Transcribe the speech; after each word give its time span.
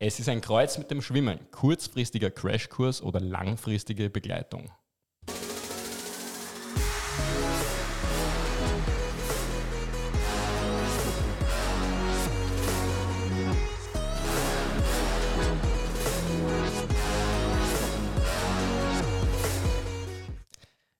Es 0.00 0.18
ist 0.18 0.28
ein 0.28 0.40
Kreuz 0.40 0.76
mit 0.76 0.90
dem 0.90 1.00
Schwimmen, 1.00 1.38
kurzfristiger 1.52 2.28
Crashkurs 2.28 3.00
oder 3.00 3.20
langfristige 3.20 4.10
Begleitung. 4.10 4.68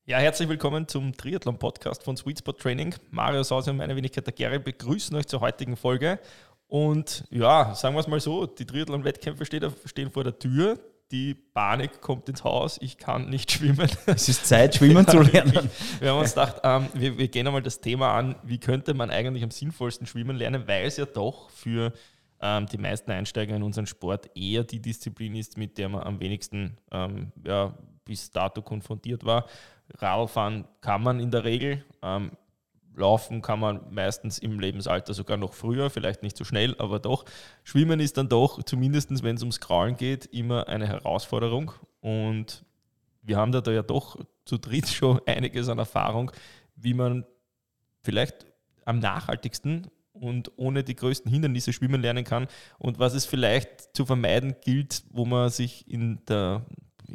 Ja, 0.06 0.18
herzlich 0.18 0.48
willkommen 0.48 0.86
zum 0.86 1.16
Triathlon-Podcast 1.16 2.04
von 2.04 2.16
Sweet 2.16 2.38
Spot 2.38 2.52
Training. 2.52 2.94
Mario 3.10 3.42
Sause 3.42 3.72
und 3.72 3.78
meine 3.78 3.96
Wenigkeit 3.96 4.24
der 4.24 4.34
Gary 4.34 4.60
begrüßen 4.60 5.16
euch 5.16 5.26
zur 5.26 5.40
heutigen 5.40 5.76
Folge. 5.76 6.20
Und 6.74 7.22
ja, 7.30 7.72
sagen 7.76 7.94
wir 7.94 8.00
es 8.00 8.08
mal 8.08 8.18
so, 8.18 8.46
die 8.46 8.66
Triathlon-Wettkämpfe 8.66 9.46
stehen 9.46 10.10
vor 10.10 10.24
der 10.24 10.36
Tür. 10.36 10.76
Die 11.12 11.32
Panik 11.32 12.00
kommt 12.00 12.28
ins 12.28 12.42
Haus, 12.42 12.78
ich 12.82 12.98
kann 12.98 13.30
nicht 13.30 13.52
schwimmen. 13.52 13.88
Es 14.06 14.28
ist 14.28 14.44
Zeit, 14.44 14.74
schwimmen 14.74 15.06
zu 15.06 15.20
lernen. 15.22 15.70
Wir 16.00 16.10
haben 16.10 16.18
uns 16.18 16.30
gedacht, 16.30 16.62
ähm, 16.64 16.88
wir, 16.94 17.16
wir 17.16 17.28
gehen 17.28 17.46
einmal 17.46 17.62
das 17.62 17.80
Thema 17.80 18.14
an, 18.18 18.34
wie 18.42 18.58
könnte 18.58 18.92
man 18.92 19.10
eigentlich 19.10 19.44
am 19.44 19.52
sinnvollsten 19.52 20.08
schwimmen 20.08 20.36
lernen, 20.36 20.66
weil 20.66 20.86
es 20.86 20.96
ja 20.96 21.06
doch 21.06 21.48
für 21.50 21.92
ähm, 22.40 22.66
die 22.66 22.78
meisten 22.78 23.12
Einsteiger 23.12 23.54
in 23.54 23.62
unseren 23.62 23.86
Sport 23.86 24.30
eher 24.34 24.64
die 24.64 24.82
Disziplin 24.82 25.36
ist, 25.36 25.56
mit 25.56 25.78
der 25.78 25.88
man 25.88 26.02
am 26.02 26.18
wenigsten 26.18 26.76
ähm, 26.90 27.30
ja, 27.46 27.72
bis 28.04 28.32
dato 28.32 28.62
konfrontiert 28.62 29.24
war. 29.24 29.46
Radfahren 29.98 30.64
kann 30.80 31.04
man 31.04 31.20
in 31.20 31.30
der 31.30 31.44
Regel. 31.44 31.84
Laufen 32.96 33.42
kann 33.42 33.60
man 33.60 33.80
meistens 33.90 34.38
im 34.38 34.60
Lebensalter 34.60 35.14
sogar 35.14 35.36
noch 35.36 35.52
früher, 35.52 35.90
vielleicht 35.90 36.22
nicht 36.22 36.36
so 36.36 36.44
schnell, 36.44 36.76
aber 36.78 36.98
doch. 36.98 37.24
Schwimmen 37.64 38.00
ist 38.00 38.16
dann 38.16 38.28
doch, 38.28 38.62
zumindest 38.62 39.22
wenn 39.22 39.36
es 39.36 39.42
ums 39.42 39.60
Kraulen 39.60 39.96
geht, 39.96 40.26
immer 40.26 40.68
eine 40.68 40.86
Herausforderung. 40.86 41.72
Und 42.00 42.64
wir 43.22 43.36
haben 43.36 43.52
da, 43.52 43.60
da 43.60 43.72
ja 43.72 43.82
doch 43.82 44.18
zu 44.44 44.58
dritt 44.58 44.88
schon 44.90 45.20
einiges 45.26 45.68
an 45.68 45.78
Erfahrung, 45.78 46.30
wie 46.76 46.94
man 46.94 47.24
vielleicht 48.02 48.46
am 48.84 48.98
nachhaltigsten 48.98 49.88
und 50.12 50.52
ohne 50.56 50.84
die 50.84 50.94
größten 50.94 51.30
Hindernisse 51.30 51.72
schwimmen 51.72 52.00
lernen 52.00 52.24
kann 52.24 52.46
und 52.78 52.98
was 52.98 53.14
es 53.14 53.26
vielleicht 53.26 53.96
zu 53.96 54.06
vermeiden 54.06 54.54
gilt, 54.62 55.02
wo 55.10 55.24
man 55.24 55.50
sich 55.50 55.90
in 55.90 56.24
der 56.26 56.64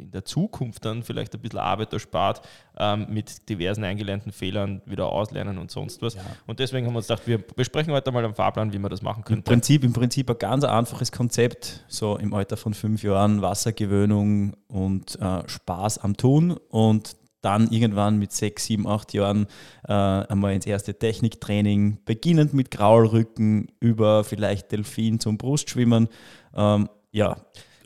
in 0.00 0.10
der 0.10 0.24
Zukunft 0.24 0.84
dann 0.84 1.02
vielleicht 1.02 1.34
ein 1.34 1.40
bisschen 1.40 1.58
Arbeit 1.58 1.92
erspart, 1.92 2.40
ähm, 2.78 3.06
mit 3.10 3.48
diversen 3.48 3.84
eingelernten 3.84 4.32
Fehlern 4.32 4.82
wieder 4.86 5.06
auslernen 5.06 5.58
und 5.58 5.70
sonst 5.70 6.02
was. 6.02 6.14
Ja. 6.14 6.22
Und 6.46 6.58
deswegen 6.58 6.86
haben 6.86 6.94
wir 6.94 6.98
uns 6.98 7.08
gedacht, 7.08 7.26
wir 7.26 7.38
besprechen 7.38 7.92
heute 7.92 8.10
mal 8.12 8.24
am 8.24 8.34
Fahrplan, 8.34 8.72
wie 8.72 8.78
wir 8.78 8.88
das 8.88 9.02
machen 9.02 9.24
können. 9.24 9.38
Im 9.38 9.44
Prinzip, 9.44 9.84
Im 9.84 9.92
Prinzip 9.92 10.30
ein 10.30 10.38
ganz 10.38 10.64
einfaches 10.64 11.12
Konzept, 11.12 11.84
so 11.88 12.16
im 12.16 12.34
Alter 12.34 12.56
von 12.56 12.74
fünf 12.74 13.02
Jahren 13.02 13.42
Wassergewöhnung 13.42 14.54
und 14.68 15.20
äh, 15.20 15.48
Spaß 15.48 15.98
am 15.98 16.16
Tun 16.16 16.56
und 16.70 17.16
dann 17.42 17.70
irgendwann 17.70 18.18
mit 18.18 18.32
sechs, 18.32 18.66
sieben, 18.66 18.86
acht 18.86 19.12
Jahren 19.12 19.46
äh, 19.88 19.92
einmal 19.92 20.52
ins 20.54 20.66
erste 20.66 20.98
Techniktraining, 20.98 21.98
beginnend 22.04 22.52
mit 22.54 22.70
Graulrücken 22.70 23.68
über 23.80 24.24
vielleicht 24.24 24.72
Delfin 24.72 25.20
zum 25.20 25.38
Brustschwimmen. 25.38 26.08
Ähm, 26.54 26.88
ja, 27.12 27.36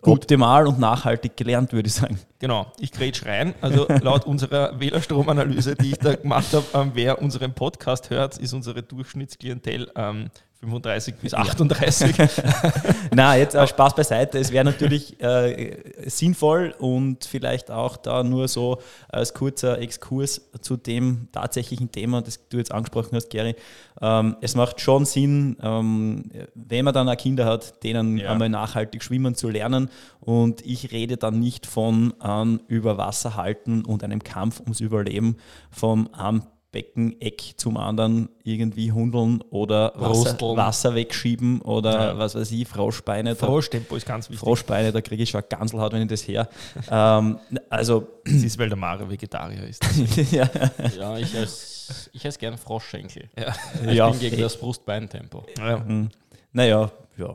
optimal 0.06 0.66
und 0.66 0.78
nachhaltig 0.78 1.36
gelernt, 1.36 1.72
würde 1.72 1.88
ich 1.88 1.94
sagen. 1.94 2.19
Genau, 2.38 2.72
ich 2.78 2.92
grätsch 2.92 3.24
rein. 3.24 3.55
Also 3.60 3.86
laut 3.88 4.27
unserer 4.27 4.78
Wählerstromanalyse, 4.78 5.74
die 5.77 5.92
ich 5.92 5.98
da 5.98 6.14
gemacht 6.14 6.52
habe, 6.52 6.64
ähm, 6.74 6.92
wer 6.94 7.22
unseren 7.22 7.55
Podcast 7.55 8.10
hört, 8.10 8.38
ist 8.38 8.52
unsere 8.52 8.82
Durchschnittsklientel 8.82 9.91
ähm, 9.97 10.30
35 10.65 11.17
bis 11.17 11.34
38. 11.34 12.17
Ja. 12.17 12.29
Na, 13.15 13.37
jetzt 13.37 13.55
äh, 13.55 13.67
Spaß 13.67 13.95
beiseite. 13.95 14.39
Es 14.39 14.51
wäre 14.53 14.65
natürlich 14.65 15.21
äh, 15.23 15.77
sinnvoll 16.06 16.75
und 16.79 17.25
vielleicht 17.25 17.71
auch 17.71 17.97
da 17.97 18.23
nur 18.23 18.48
so 18.48 18.79
als 19.09 19.34
kurzer 19.34 19.79
Exkurs 19.79 20.41
zu 20.61 20.77
dem 20.77 21.29
tatsächlichen 21.33 21.93
Thema, 21.93 22.22
das 22.22 22.49
du 22.49 22.59
jetzt 22.59 22.72
angesprochen 22.72 23.16
hast, 23.16 23.31
Gary. 23.31 23.55
Ähm, 24.00 24.37
es 24.41 24.55
macht 24.55 24.81
schon 24.81 25.05
Sinn, 25.05 25.56
ähm, 25.62 26.31
wenn 26.55 26.84
man 26.84 26.94
dann 26.94 27.09
auch 27.09 27.17
Kinder 27.17 27.44
hat, 27.44 27.83
denen 27.84 28.19
ja. 28.19 28.31
einmal 28.31 28.49
nachhaltig 28.49 29.03
schwimmen 29.03 29.34
zu 29.34 29.49
lernen. 29.49 29.91
Und 30.21 30.65
ich 30.65 30.91
rede 30.93 31.17
dann 31.17 31.38
nicht 31.38 31.67
von 31.67 32.15
ähm, 32.25 32.61
über 32.67 32.99
Wasser 32.99 33.37
halten 33.37 33.84
und 33.84 34.03
einem 34.03 34.25
Kampf 34.25 34.61
ums 34.61 34.81
Überleben 34.81 35.37
vom 35.71 36.09
ähm, 36.21 36.43
Beckeneck 36.75 37.55
zum 37.57 37.77
anderen 37.77 38.29
irgendwie 38.43 38.91
hundeln 38.91 39.41
oder 39.51 39.93
Wasser, 39.95 40.37
Wasser 40.57 40.95
wegschieben 40.97 41.61
oder 41.62 41.93
ja. 41.93 42.19
was 42.19 42.35
weiß 42.35 42.51
ich, 42.51 42.67
Froschbeine. 42.67 43.37
Froschtempo 43.37 43.95
ist 43.95 44.07
ganz 44.07 44.29
wichtig. 44.29 44.41
Froschbeine, 44.41 44.91
da 44.91 45.01
kriege 45.01 45.23
ich 45.23 45.31
schon 45.31 45.43
Ganselhaut, 45.49 45.93
wenn 45.93 46.03
ich 46.03 46.09
das 46.09 46.27
her. 46.27 46.49
ähm, 46.91 47.39
also, 47.71 48.09
das 48.25 48.35
ist, 48.35 48.59
weil 48.59 48.69
der 48.69 48.77
Mare 48.77 49.09
Vegetarier 49.09 49.62
ist. 49.62 49.85
ja. 50.33 50.51
ja, 50.99 51.17
ich 51.17 51.33
esse, 51.33 52.11
ich 52.12 52.25
esse 52.25 52.41
gern 52.41 52.59
Froschschenkel. 52.59 53.31
Ja. 53.39 53.55
Ich 53.89 53.95
ja. 53.95 54.11
bin 54.11 54.19
gegen 54.19 54.41
das 54.41 54.56
Brustbeintempo. 54.56 55.45
Ja. 55.56 55.79
Mhm. 55.79 56.09
Naja, 56.53 56.91
ja. 57.17 57.35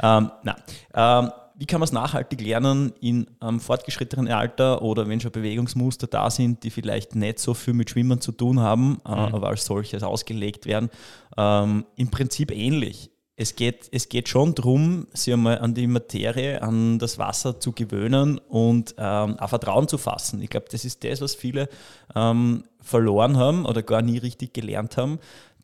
Ähm, 0.00 0.30
na, 0.44 0.56
ähm, 0.94 1.32
wie 1.58 1.66
kann 1.66 1.80
man 1.80 1.86
es 1.86 1.92
nachhaltig 1.92 2.40
lernen 2.40 2.92
in 3.00 3.26
einem 3.40 3.60
fortgeschrittenen 3.60 4.28
Alter 4.28 4.82
oder 4.82 5.08
wenn 5.08 5.20
schon 5.20 5.32
Bewegungsmuster 5.32 6.06
da 6.06 6.30
sind, 6.30 6.62
die 6.64 6.70
vielleicht 6.70 7.14
nicht 7.14 7.38
so 7.38 7.54
viel 7.54 7.72
mit 7.72 7.90
Schwimmen 7.90 8.20
zu 8.20 8.32
tun 8.32 8.60
haben, 8.60 9.00
äh, 9.06 9.10
mhm. 9.10 9.34
aber 9.34 9.48
als 9.48 9.64
solches 9.64 10.02
ausgelegt 10.02 10.66
werden? 10.66 10.90
Ähm, 11.36 11.86
Im 11.96 12.10
Prinzip 12.10 12.50
ähnlich. 12.50 13.10
Es 13.38 13.54
geht, 13.54 13.88
es 13.92 14.08
geht 14.08 14.28
schon 14.28 14.54
darum, 14.54 15.06
sich 15.12 15.32
einmal 15.32 15.58
an 15.58 15.74
die 15.74 15.86
Materie, 15.86 16.62
an 16.62 16.98
das 16.98 17.18
Wasser 17.18 17.60
zu 17.60 17.72
gewöhnen 17.72 18.38
und 18.38 18.94
ähm, 18.96 19.38
auch 19.38 19.48
Vertrauen 19.48 19.88
zu 19.88 19.98
fassen. 19.98 20.40
Ich 20.40 20.48
glaube, 20.48 20.66
das 20.70 20.86
ist 20.86 21.04
das, 21.04 21.20
was 21.20 21.34
viele 21.34 21.68
ähm, 22.14 22.64
verloren 22.80 23.36
haben 23.36 23.66
oder 23.66 23.82
gar 23.82 24.00
nie 24.00 24.16
richtig 24.18 24.54
gelernt 24.54 24.96
haben, 24.96 25.18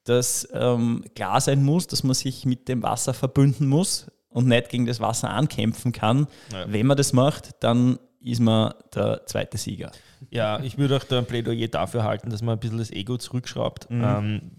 dass 0.04 0.46
ähm, 0.52 1.04
klar 1.14 1.40
sein 1.40 1.64
muss, 1.64 1.86
dass 1.86 2.02
man 2.02 2.14
sich 2.14 2.44
mit 2.44 2.68
dem 2.68 2.82
Wasser 2.82 3.14
verbünden 3.14 3.68
muss, 3.68 4.10
und 4.32 4.46
nicht 4.48 4.68
gegen 4.68 4.86
das 4.86 5.00
Wasser 5.00 5.30
ankämpfen 5.30 5.92
kann. 5.92 6.26
Ja. 6.52 6.64
Wenn 6.68 6.86
man 6.86 6.96
das 6.96 7.12
macht, 7.12 7.50
dann 7.60 7.98
ist 8.20 8.40
man 8.40 8.74
der 8.94 9.26
zweite 9.26 9.58
Sieger. 9.58 9.90
Ja, 10.30 10.60
ich 10.60 10.78
würde 10.78 10.96
auch 10.96 11.04
da 11.04 11.18
ein 11.18 11.26
Plädoyer 11.26 11.68
dafür 11.68 12.04
halten, 12.04 12.30
dass 12.30 12.42
man 12.42 12.56
ein 12.56 12.60
bisschen 12.60 12.78
das 12.78 12.90
Ego 12.90 13.16
zurückschraubt. 13.18 13.90
Mhm. 13.90 14.04
Ähm, 14.04 14.50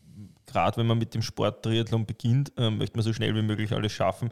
Gerade 0.45 0.77
wenn 0.77 0.87
man 0.87 0.97
mit 0.97 1.13
dem 1.13 1.21
Sport 1.21 1.63
Triathlon 1.63 2.05
beginnt, 2.05 2.51
äh, 2.57 2.69
möchte 2.69 2.97
man 2.97 3.03
so 3.03 3.13
schnell 3.13 3.33
wie 3.33 3.41
möglich 3.41 3.71
alles 3.71 3.91
schaffen. 3.91 4.29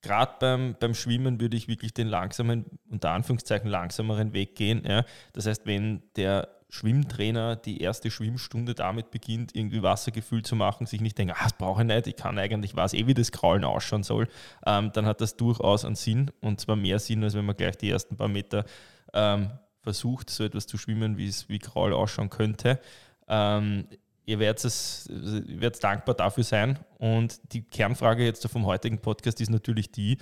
Gerade 0.00 0.32
beim, 0.38 0.76
beim 0.78 0.94
Schwimmen 0.94 1.40
würde 1.40 1.56
ich 1.56 1.66
wirklich 1.66 1.92
den 1.92 2.06
langsamen, 2.06 2.64
unter 2.88 3.10
Anführungszeichen 3.10 3.68
langsameren 3.68 4.32
Weg 4.32 4.54
gehen. 4.54 4.82
Ja. 4.86 5.04
Das 5.32 5.46
heißt, 5.46 5.66
wenn 5.66 6.02
der 6.16 6.48
Schwimmtrainer 6.70 7.56
die 7.56 7.80
erste 7.80 8.10
Schwimmstunde 8.10 8.74
damit 8.74 9.10
beginnt, 9.10 9.54
irgendwie 9.56 9.82
Wassergefühl 9.82 10.42
zu 10.42 10.54
machen, 10.54 10.86
sich 10.86 11.00
nicht 11.00 11.16
denkt, 11.16 11.34
ah, 11.36 11.44
das 11.44 11.54
brauche 11.54 11.82
ich 11.82 11.86
nicht, 11.86 12.06
ich 12.06 12.16
kann 12.16 12.38
eigentlich, 12.38 12.76
weiß 12.76 12.92
eh, 12.92 13.06
wie 13.06 13.14
das 13.14 13.32
Kraulen 13.32 13.64
ausschauen 13.64 14.02
soll, 14.02 14.28
ähm, 14.66 14.90
dann 14.92 15.06
hat 15.06 15.20
das 15.20 15.36
durchaus 15.36 15.84
einen 15.84 15.94
Sinn 15.94 16.30
und 16.40 16.60
zwar 16.60 16.76
mehr 16.76 16.98
Sinn, 16.98 17.24
als 17.24 17.34
wenn 17.34 17.46
man 17.46 17.56
gleich 17.56 17.76
die 17.76 17.90
ersten 17.90 18.16
paar 18.16 18.28
Meter 18.28 18.64
ähm, 19.14 19.50
versucht, 19.82 20.28
so 20.28 20.44
etwas 20.44 20.66
zu 20.66 20.76
schwimmen, 20.76 21.16
wie 21.16 21.26
es 21.26 21.48
wie 21.48 21.58
Kraul 21.58 21.94
ausschauen 21.94 22.28
könnte. 22.28 22.78
Ähm, 23.28 23.86
ihr 24.26 24.38
werdet, 24.38 24.62
es, 24.64 25.08
ihr 25.08 25.60
werdet 25.62 25.82
dankbar 25.82 26.14
dafür 26.14 26.44
sein 26.44 26.78
und 26.98 27.40
die 27.54 27.62
Kernfrage 27.62 28.24
jetzt 28.24 28.46
vom 28.46 28.66
heutigen 28.66 28.98
Podcast 28.98 29.40
ist 29.40 29.50
natürlich 29.50 29.90
die, 29.90 30.18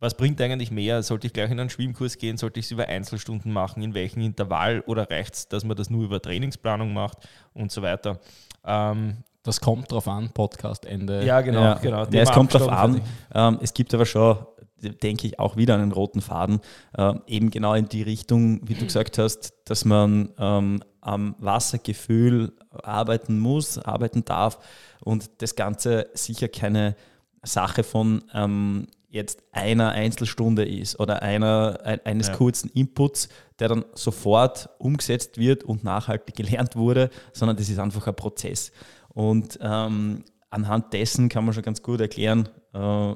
was 0.00 0.16
bringt 0.16 0.40
eigentlich 0.40 0.70
mehr? 0.70 1.02
Sollte 1.02 1.26
ich 1.26 1.32
gleich 1.32 1.50
in 1.50 1.60
einen 1.60 1.70
Schwimmkurs 1.70 2.18
gehen? 2.18 2.36
Sollte 2.36 2.60
ich 2.60 2.66
es 2.66 2.72
über 2.72 2.88
Einzelstunden 2.88 3.52
machen? 3.52 3.82
In 3.82 3.94
welchem 3.94 4.20
Intervall? 4.20 4.80
Oder 4.86 5.10
reicht 5.10 5.34
es, 5.34 5.48
dass 5.48 5.64
man 5.64 5.76
das 5.76 5.90
nur 5.90 6.04
über 6.04 6.20
Trainingsplanung 6.20 6.92
macht 6.92 7.18
und 7.52 7.72
so 7.72 7.82
weiter? 7.82 8.20
Ähm, 8.64 9.18
das 9.44 9.60
kommt 9.60 9.92
drauf 9.92 10.08
an, 10.08 10.30
Podcast 10.30 10.86
Ende. 10.86 11.24
Ja, 11.24 11.42
genau. 11.42 11.60
Ja, 11.60 11.74
genau. 11.74 12.06
Ja, 12.10 12.22
es 12.22 12.32
kommt 12.32 12.54
drauf 12.54 12.68
an. 12.68 13.02
Ähm, 13.34 13.58
es 13.62 13.74
gibt 13.74 13.92
aber 13.92 14.06
schon, 14.06 14.38
denke 14.80 15.26
ich, 15.26 15.38
auch 15.38 15.56
wieder 15.56 15.74
einen 15.74 15.92
roten 15.92 16.22
Faden, 16.22 16.60
ähm, 16.96 17.22
eben 17.26 17.50
genau 17.50 17.74
in 17.74 17.88
die 17.88 18.02
Richtung, 18.02 18.60
wie 18.66 18.74
du 18.74 18.84
gesagt 18.86 19.18
hast, 19.18 19.52
dass 19.66 19.84
man 19.84 20.30
ähm, 20.38 20.82
am 21.02 21.34
Wassergefühl 21.38 22.54
arbeiten 22.82 23.38
muss, 23.38 23.78
arbeiten 23.78 24.24
darf 24.24 24.58
und 25.02 25.30
das 25.42 25.56
Ganze 25.56 26.08
sicher 26.14 26.48
keine 26.48 26.96
Sache 27.42 27.82
von 27.82 28.24
ähm, 28.32 28.86
jetzt 29.14 29.44
einer 29.52 29.92
Einzelstunde 29.92 30.64
ist 30.64 30.98
oder 30.98 31.22
einer, 31.22 31.78
eines 32.04 32.28
ja. 32.28 32.34
kurzen 32.34 32.68
Inputs, 32.70 33.28
der 33.60 33.68
dann 33.68 33.84
sofort 33.94 34.68
umgesetzt 34.78 35.38
wird 35.38 35.62
und 35.62 35.84
nachhaltig 35.84 36.34
gelernt 36.34 36.74
wurde, 36.74 37.10
sondern 37.32 37.56
das 37.56 37.68
ist 37.68 37.78
einfach 37.78 38.06
ein 38.08 38.16
Prozess. 38.16 38.72
Und 39.08 39.58
ähm, 39.62 40.24
anhand 40.50 40.92
dessen 40.92 41.28
kann 41.28 41.44
man 41.44 41.54
schon 41.54 41.62
ganz 41.62 41.80
gut 41.80 42.00
erklären, 42.00 42.48
äh, 42.72 43.14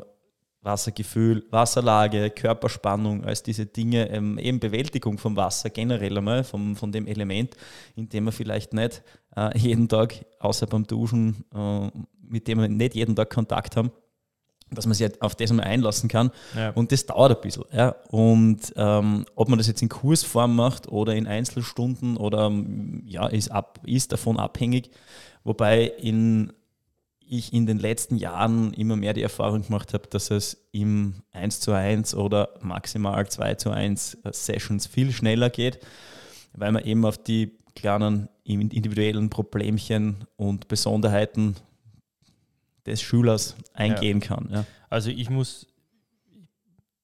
Wassergefühl, 0.62 1.47
Wasserlage, 1.50 2.31
Körperspannung, 2.31 3.25
als 3.25 3.43
diese 3.43 3.67
Dinge, 3.67 4.09
ähm, 4.11 4.39
eben 4.39 4.61
Bewältigung 4.61 5.19
vom 5.19 5.37
Wasser 5.37 5.71
generell 5.71 6.17
einmal, 6.17 6.45
vom, 6.45 6.77
von 6.77 6.93
dem 6.93 7.06
Element, 7.06 7.56
in 7.97 8.09
dem 8.09 8.25
wir 8.25 8.33
vielleicht 8.33 8.73
nicht 8.73 9.03
äh, 9.37 9.56
jeden 9.59 9.89
Tag, 9.89 10.25
außer 10.39 10.67
beim 10.67 10.87
Duschen, 10.87 11.45
äh, 11.53 11.91
mit 12.23 12.47
dem 12.47 12.61
wir 12.61 12.69
nicht 12.69 12.95
jeden 12.95 13.17
Tag 13.17 13.31
Kontakt 13.31 13.77
haben, 13.77 13.91
dass 14.70 14.87
man 14.87 14.94
sich 14.94 15.06
halt 15.06 15.23
auf 15.23 15.35
das 15.35 15.53
mal 15.53 15.62
einlassen 15.62 16.09
kann. 16.09 16.31
Ja. 16.56 16.70
Und 16.70 16.93
das 16.93 17.06
dauert 17.06 17.37
ein 17.37 17.41
bisschen. 17.41 17.65
Ja. 17.73 17.97
Und 18.11 18.73
ähm, 18.76 19.26
ob 19.35 19.49
man 19.49 19.59
das 19.59 19.67
jetzt 19.67 19.82
in 19.82 19.88
Kursform 19.88 20.55
macht 20.55 20.88
oder 20.88 21.15
in 21.15 21.26
Einzelstunden 21.26 22.17
oder 22.17 22.53
ja, 23.06 23.26
ist, 23.26 23.50
ab, 23.50 23.81
ist 23.85 24.12
davon 24.12 24.38
abhängig. 24.38 24.91
Wobei 25.44 25.85
in, 25.85 26.53
ich 27.26 27.53
in 27.53 27.67
den 27.67 27.79
letzten 27.79 28.17
Jahren 28.17 28.73
immer 28.75 28.97
mehr 28.97 29.15
die 29.15 29.23
Erfahrung 29.23 29.62
gemacht 29.62 29.94
habe, 29.94 30.06
dass 30.09 30.31
es 30.31 30.69
im 30.73 31.14
1 31.32 31.61
zu 31.61 31.73
1 31.73 32.14
oder 32.14 32.50
maximal 32.61 33.26
2 33.26 33.55
zu 33.55 33.71
1 33.71 34.19
Sessions 34.32 34.87
viel 34.87 35.12
schneller 35.12 35.50
geht, 35.50 35.81
weil 36.53 36.73
man 36.73 36.85
eben 36.85 37.05
auf 37.05 37.19
die 37.19 37.56
kleinen 37.75 38.29
individuellen 38.44 39.31
Problemchen 39.31 40.25
und 40.37 40.69
Besonderheiten 40.69 41.55
des 42.88 43.02
Schülers 43.02 43.56
eingehen 43.75 44.20
ja. 44.20 44.26
kann. 44.26 44.49
Ja. 44.50 44.64
Also 44.90 45.11
ich 45.11 45.31
muss, 45.31 45.67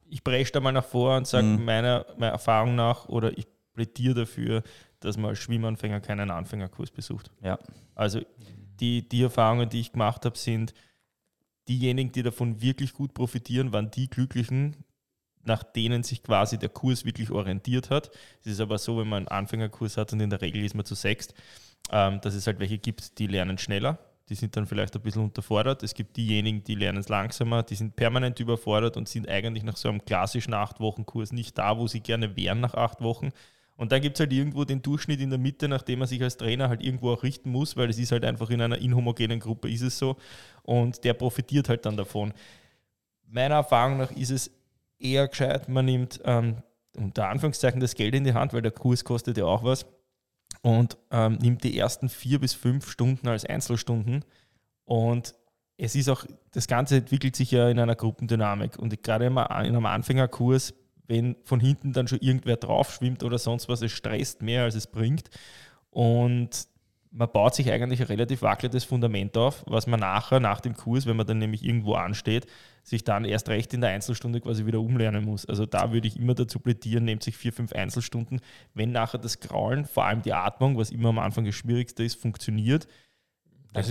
ich 0.08 0.24
breche 0.24 0.52
da 0.52 0.60
mal 0.60 0.72
nach 0.72 0.84
vor 0.84 1.16
und 1.16 1.26
sage 1.26 1.46
mhm. 1.46 1.64
meiner, 1.64 2.06
meiner 2.18 2.32
Erfahrung 2.32 2.74
nach 2.74 3.08
oder 3.08 3.36
ich 3.36 3.46
plädiere 3.74 4.14
dafür, 4.14 4.62
dass 5.00 5.16
man 5.16 5.30
als 5.30 5.38
Schwimmanfänger 5.38 6.00
keinen 6.00 6.30
Anfängerkurs 6.30 6.90
besucht. 6.90 7.30
Ja. 7.42 7.58
Also 7.94 8.20
die, 8.80 9.08
die 9.08 9.22
Erfahrungen, 9.22 9.68
die 9.68 9.80
ich 9.80 9.92
gemacht 9.92 10.24
habe, 10.24 10.38
sind 10.38 10.74
diejenigen, 11.68 12.12
die 12.12 12.22
davon 12.22 12.60
wirklich 12.60 12.92
gut 12.92 13.14
profitieren, 13.14 13.72
waren 13.72 13.90
die 13.90 14.08
Glücklichen, 14.08 14.76
nach 15.42 15.62
denen 15.62 16.02
sich 16.02 16.22
quasi 16.22 16.58
der 16.58 16.70
Kurs 16.70 17.04
wirklich 17.04 17.30
orientiert 17.30 17.90
hat. 17.90 18.10
Es 18.40 18.46
ist 18.46 18.60
aber 18.60 18.78
so, 18.78 18.98
wenn 18.98 19.08
man 19.08 19.28
einen 19.28 19.28
Anfängerkurs 19.28 19.96
hat 19.96 20.12
und 20.12 20.20
in 20.20 20.30
der 20.30 20.40
Regel 20.40 20.64
ist 20.64 20.74
man 20.74 20.84
zu 20.84 20.94
sechst, 20.94 21.34
ähm, 21.90 22.20
dass 22.22 22.34
es 22.34 22.46
halt 22.46 22.58
welche 22.58 22.78
gibt, 22.78 23.18
die 23.18 23.26
lernen 23.26 23.58
schneller 23.58 23.98
die 24.28 24.34
sind 24.34 24.56
dann 24.56 24.66
vielleicht 24.66 24.94
ein 24.96 25.02
bisschen 25.02 25.22
unterfordert. 25.22 25.82
Es 25.82 25.94
gibt 25.94 26.16
diejenigen, 26.16 26.64
die 26.64 26.74
lernen 26.74 26.98
es 26.98 27.08
langsamer, 27.08 27.62
die 27.62 27.74
sind 27.74 27.94
permanent 27.94 28.40
überfordert 28.40 28.96
und 28.96 29.08
sind 29.08 29.28
eigentlich 29.28 29.64
nach 29.64 29.76
so 29.76 29.88
einem 29.88 30.04
klassischen 30.04 30.54
Acht-Wochen-Kurs 30.54 31.32
nicht 31.32 31.58
da, 31.58 31.76
wo 31.78 31.86
sie 31.86 32.00
gerne 32.00 32.34
wären 32.36 32.60
nach 32.60 32.74
acht 32.74 33.02
Wochen. 33.02 33.30
Und 33.76 33.92
dann 33.92 34.00
gibt 34.00 34.16
es 34.16 34.20
halt 34.20 34.32
irgendwo 34.32 34.64
den 34.64 34.82
Durchschnitt 34.82 35.20
in 35.20 35.30
der 35.30 35.38
Mitte, 35.38 35.68
nachdem 35.68 35.98
man 35.98 36.08
sich 36.08 36.22
als 36.22 36.36
Trainer 36.36 36.68
halt 36.68 36.82
irgendwo 36.82 37.12
auch 37.12 37.22
richten 37.22 37.50
muss, 37.50 37.76
weil 37.76 37.90
es 37.90 37.98
ist 37.98 38.12
halt 38.12 38.24
einfach 38.24 38.48
in 38.50 38.62
einer 38.62 38.78
inhomogenen 38.78 39.40
Gruppe 39.40 39.68
ist 39.68 39.82
es 39.82 39.98
so. 39.98 40.16
Und 40.62 41.04
der 41.04 41.14
profitiert 41.14 41.68
halt 41.68 41.84
dann 41.84 41.96
davon. 41.96 42.32
Meiner 43.26 43.56
Erfahrung 43.56 43.98
nach 43.98 44.12
ist 44.12 44.30
es 44.30 44.50
eher 44.98 45.26
gescheit, 45.28 45.68
man 45.68 45.84
nimmt 45.84 46.20
ähm, 46.24 46.62
unter 46.96 47.28
Anführungszeichen 47.28 47.80
das 47.80 47.94
Geld 47.94 48.14
in 48.14 48.24
die 48.24 48.32
Hand, 48.32 48.52
weil 48.52 48.62
der 48.62 48.70
Kurs 48.70 49.04
kostet 49.04 49.36
ja 49.36 49.44
auch 49.44 49.64
was 49.64 49.86
und 50.64 50.96
ähm, 51.10 51.36
nimmt 51.42 51.62
die 51.62 51.78
ersten 51.78 52.08
vier 52.08 52.40
bis 52.40 52.54
fünf 52.54 52.90
Stunden 52.90 53.28
als 53.28 53.44
Einzelstunden. 53.44 54.24
Und 54.86 55.34
es 55.76 55.94
ist 55.94 56.08
auch, 56.08 56.24
das 56.52 56.68
Ganze 56.68 56.96
entwickelt 56.96 57.36
sich 57.36 57.50
ja 57.50 57.68
in 57.68 57.78
einer 57.78 57.94
Gruppendynamik. 57.94 58.78
Und 58.78 59.02
gerade 59.02 59.26
in 59.26 59.36
einem 59.36 59.84
Anfängerkurs, 59.84 60.72
wenn 61.06 61.36
von 61.44 61.60
hinten 61.60 61.92
dann 61.92 62.08
schon 62.08 62.20
irgendwer 62.20 62.56
drauf 62.56 62.94
schwimmt 62.94 63.22
oder 63.22 63.36
sonst 63.36 63.68
was, 63.68 63.82
es 63.82 63.92
stresst 63.92 64.40
mehr, 64.40 64.62
als 64.62 64.74
es 64.74 64.86
bringt. 64.86 65.28
Und 65.90 66.66
man 67.16 67.30
baut 67.30 67.54
sich 67.54 67.70
eigentlich 67.70 68.00
ein 68.00 68.08
relativ 68.08 68.42
wackeliges 68.42 68.82
Fundament 68.82 69.36
auf, 69.36 69.62
was 69.66 69.86
man 69.86 70.00
nachher, 70.00 70.40
nach 70.40 70.60
dem 70.60 70.74
Kurs, 70.74 71.06
wenn 71.06 71.16
man 71.16 71.26
dann 71.26 71.38
nämlich 71.38 71.64
irgendwo 71.64 71.94
ansteht, 71.94 72.46
sich 72.82 73.04
dann 73.04 73.24
erst 73.24 73.48
recht 73.48 73.72
in 73.72 73.80
der 73.80 73.90
Einzelstunde 73.90 74.40
quasi 74.40 74.66
wieder 74.66 74.80
umlernen 74.80 75.24
muss. 75.24 75.46
Also 75.46 75.64
da 75.64 75.92
würde 75.92 76.08
ich 76.08 76.18
immer 76.18 76.34
dazu 76.34 76.58
plädieren, 76.58 77.04
nehmt 77.04 77.22
sich 77.22 77.36
vier, 77.36 77.52
fünf 77.52 77.72
Einzelstunden, 77.72 78.40
wenn 78.74 78.90
nachher 78.90 79.18
das 79.18 79.38
Kraulen, 79.38 79.84
vor 79.84 80.04
allem 80.04 80.22
die 80.22 80.32
Atmung, 80.32 80.76
was 80.76 80.90
immer 80.90 81.10
am 81.10 81.20
Anfang 81.20 81.44
das 81.44 81.54
Schwierigste 81.54 82.02
ist, 82.02 82.20
funktioniert, 82.20 82.88
dann 83.72 83.84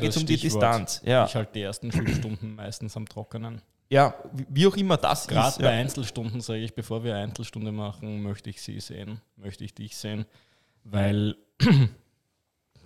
geht 0.00 0.10
es 0.10 0.16
um 0.18 0.26
die 0.26 0.36
Distanz. 0.36 1.00
Ja. 1.04 1.24
Ich 1.24 1.34
halte 1.34 1.52
die 1.54 1.62
ersten 1.62 1.90
Schulstunden 1.90 2.54
meistens 2.56 2.94
am 2.96 3.06
Trockenen. 3.06 3.62
Ja, 3.88 4.14
wie 4.48 4.66
auch 4.66 4.76
immer 4.76 4.98
das 4.98 5.26
Gerade 5.26 5.48
ist. 5.48 5.56
Gerade 5.56 5.62
bei 5.64 5.74
ja. 5.74 5.80
Einzelstunden 5.80 6.40
sage 6.42 6.60
ich, 6.60 6.74
bevor 6.74 7.04
wir 7.04 7.16
Einzelstunde 7.16 7.72
machen, 7.72 8.22
möchte 8.22 8.50
ich 8.50 8.60
sie 8.60 8.80
sehen, 8.80 9.20
möchte 9.36 9.64
ich 9.64 9.74
dich 9.74 9.96
sehen, 9.96 10.26
weil 10.84 11.36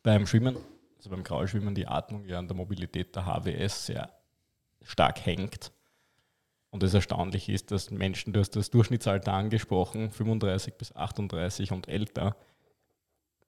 beim 0.05 0.27
Schwimmen, 0.29 0.57
also 0.99 1.11
beim 1.11 1.25
Kraulschwimmen, 1.25 1.75
die 1.75 1.89
Atmung 1.89 2.25
ja 2.27 2.39
an 2.39 2.47
der 2.47 2.57
Mobilität 2.57 3.17
der 3.17 3.27
HWS 3.27 3.87
sehr 3.87 4.13
stark 4.83 5.27
hängt. 5.27 5.73
Und 6.71 6.83
es 6.83 6.95
erstaunlich 6.95 7.49
ist, 7.49 7.71
dass 7.71 7.91
Menschen, 7.91 8.33
du 8.33 8.41
hast 8.41 8.55
das 8.55 8.71
Durchschnittsalter 8.71 9.33
angesprochen, 9.33 10.13
35 10.13 10.75
bis 10.75 10.95
38 10.95 11.73
und 11.73 11.89
älter, 11.89 12.37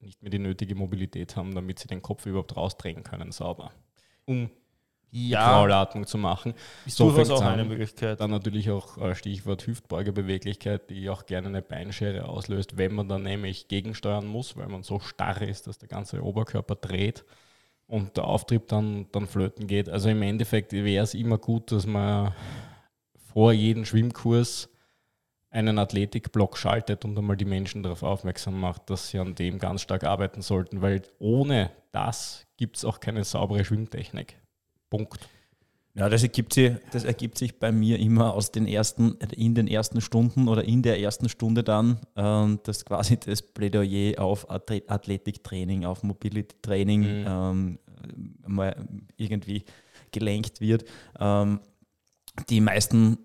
nicht 0.00 0.22
mehr 0.22 0.30
die 0.30 0.38
nötige 0.38 0.74
Mobilität 0.74 1.36
haben, 1.36 1.54
damit 1.54 1.78
sie 1.78 1.88
den 1.88 2.02
Kopf 2.02 2.26
überhaupt 2.26 2.56
rausdrehen 2.56 3.02
können, 3.02 3.32
sauber. 3.32 3.72
Um 4.24 4.50
ja, 5.16 5.48
Kraulatmung 5.48 6.06
zu 6.06 6.18
machen. 6.18 6.54
Ist 6.84 6.96
so 6.96 7.10
durchaus 7.10 7.30
auch 7.30 7.46
eine 7.46 7.64
Möglichkeit. 7.64 8.20
Dann 8.20 8.30
natürlich 8.30 8.70
auch 8.70 8.98
äh, 8.98 9.14
Stichwort 9.14 9.66
Hüftbeugerbeweglichkeit, 9.66 10.90
die 10.90 11.08
auch 11.10 11.26
gerne 11.26 11.48
eine 11.48 11.62
Beinschere 11.62 12.28
auslöst, 12.28 12.76
wenn 12.76 12.94
man 12.94 13.08
dann 13.08 13.22
nämlich 13.22 13.68
gegensteuern 13.68 14.26
muss, 14.26 14.56
weil 14.56 14.68
man 14.68 14.82
so 14.82 15.00
starr 15.00 15.42
ist, 15.42 15.66
dass 15.66 15.78
der 15.78 15.88
ganze 15.88 16.22
Oberkörper 16.22 16.76
dreht 16.76 17.24
und 17.86 18.16
der 18.16 18.24
Auftrieb 18.24 18.68
dann, 18.68 19.06
dann 19.12 19.26
flöten 19.26 19.66
geht. 19.66 19.88
Also 19.88 20.08
im 20.08 20.22
Endeffekt 20.22 20.72
wäre 20.72 21.04
es 21.04 21.14
immer 21.14 21.38
gut, 21.38 21.72
dass 21.72 21.86
man 21.86 22.34
vor 23.32 23.52
jedem 23.52 23.84
Schwimmkurs 23.84 24.68
einen 25.50 25.78
Athletikblock 25.78 26.58
schaltet 26.58 27.04
und 27.04 27.16
einmal 27.16 27.36
die 27.36 27.44
Menschen 27.44 27.82
darauf 27.82 28.02
aufmerksam 28.02 28.60
macht, 28.60 28.90
dass 28.90 29.08
sie 29.08 29.18
an 29.18 29.34
dem 29.34 29.58
ganz 29.58 29.82
stark 29.82 30.04
arbeiten 30.04 30.42
sollten, 30.42 30.82
weil 30.82 31.02
ohne 31.18 31.70
das 31.92 32.46
gibt 32.56 32.76
es 32.76 32.84
auch 32.84 33.00
keine 33.00 33.24
saubere 33.24 33.64
Schwimmtechnik. 33.64 34.36
Punkt. 34.90 35.28
Ja, 35.94 36.10
das 36.10 36.22
ergibt, 36.22 36.52
sich, 36.52 36.72
das 36.92 37.04
ergibt 37.04 37.38
sich 37.38 37.58
bei 37.58 37.72
mir 37.72 37.98
immer 37.98 38.34
aus 38.34 38.52
den 38.52 38.66
ersten, 38.66 39.16
in 39.34 39.54
den 39.54 39.66
ersten 39.66 40.02
Stunden 40.02 40.46
oder 40.46 40.62
in 40.62 40.82
der 40.82 41.00
ersten 41.00 41.30
Stunde 41.30 41.64
dann, 41.64 42.00
ähm, 42.16 42.60
dass 42.64 42.84
quasi 42.84 43.16
das 43.16 43.40
Plädoyer 43.40 44.20
auf 44.20 44.50
Athletiktraining, 44.50 45.86
auf 45.86 46.02
Mobility-Training 46.02 47.00
mhm. 47.00 47.24
ähm, 47.26 47.78
mal 48.46 48.76
irgendwie 49.16 49.64
gelenkt 50.12 50.60
wird. 50.60 50.84
Ähm, 51.18 51.60
die 52.50 52.60
meisten 52.60 53.16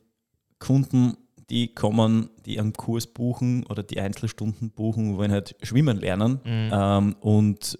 Kunden, 0.59 1.17
die 1.49 1.73
kommen, 1.75 2.29
die 2.45 2.57
einen 2.57 2.71
Kurs 2.71 3.05
buchen 3.05 3.65
oder 3.65 3.83
die 3.83 3.99
Einzelstunden 3.99 4.71
buchen, 4.71 5.17
wollen 5.17 5.31
halt 5.31 5.57
schwimmen 5.61 5.97
lernen. 5.97 6.39
Mhm. 6.45 6.69
Ähm, 6.71 7.15
und 7.19 7.77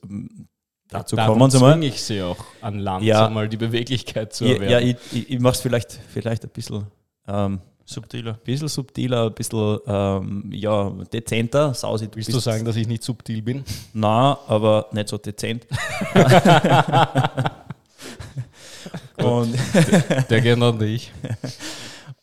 Dazu 0.92 1.16
Darum 1.16 1.40
kommen 1.40 1.50
sie 1.50 1.60
mal. 1.60 1.82
ich 1.84 2.04
sie 2.04 2.22
auch 2.22 2.38
an 2.60 2.78
Land, 2.78 3.06
ja, 3.06 3.28
um 3.28 3.34
mal 3.34 3.48
die 3.48 3.56
Beweglichkeit 3.56 4.34
zu 4.34 4.44
erwerben. 4.44 4.70
Ja, 4.70 4.80
ich, 4.80 4.98
ich, 5.14 5.30
ich 5.32 5.40
mache 5.40 5.54
es 5.54 5.62
vielleicht, 5.62 5.98
vielleicht 6.10 6.44
ein 6.44 6.50
bisschen 6.50 6.86
ähm, 7.30 7.62
subtiler. 7.86 8.34
Ein 8.34 8.40
bisschen 8.44 8.68
subtiler, 8.68 9.28
ein 9.28 9.34
bisschen 9.34 9.80
ähm, 9.88 10.50
ja, 10.52 10.90
dezenter. 11.14 11.74
Sausi, 11.74 12.10
Willst 12.14 12.34
du 12.34 12.40
sagen, 12.40 12.66
dass 12.66 12.76
ich 12.76 12.90
nicht 12.90 13.04
subtil 13.04 13.42
bin? 13.42 13.64
Nein, 13.94 14.36
aber 14.48 14.88
nicht 14.92 15.08
so 15.08 15.18
dezent. 15.18 15.66
Und 19.24 19.56
der, 19.74 20.24
der 20.24 20.42
geht 20.42 20.62
an 20.62 20.78
dich. 20.78 21.10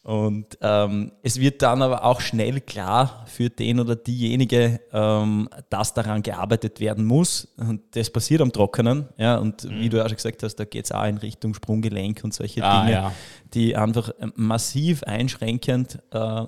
Und 0.09 0.57
ähm, 0.63 1.13
es 1.23 1.39
wird 1.39 1.61
dann 1.61 1.83
aber 1.83 2.03
auch 2.03 2.23
schnell 2.23 2.63
klar 2.63 3.27
für 3.27 3.51
den 3.51 3.79
oder 3.79 3.95
diejenige, 3.95 4.81
ähm, 4.91 5.51
dass 5.69 5.93
daran 5.93 6.23
gearbeitet 6.23 6.81
werden 6.81 7.05
muss. 7.05 7.47
Und 7.59 7.83
das 7.95 8.09
passiert 8.09 8.41
am 8.41 8.51
Trockenen. 8.51 9.11
Ja, 9.19 9.37
und 9.37 9.65
mhm. 9.65 9.81
wie 9.81 9.91
du 9.91 9.99
ja 9.99 10.09
schon 10.09 10.17
gesagt 10.17 10.43
hast, 10.43 10.57
da 10.57 10.65
geht 10.65 10.87
es 10.87 10.93
auch 10.93 11.05
in 11.05 11.19
Richtung 11.19 11.53
Sprunggelenk 11.53 12.25
und 12.25 12.33
solche 12.33 12.65
ah, 12.65 12.81
Dinge, 12.81 12.93
ja. 12.93 13.13
die 13.53 13.77
einfach 13.77 14.11
ähm, 14.19 14.33
massiv 14.35 15.03
einschränkend 15.03 15.99
äh, 16.11 16.47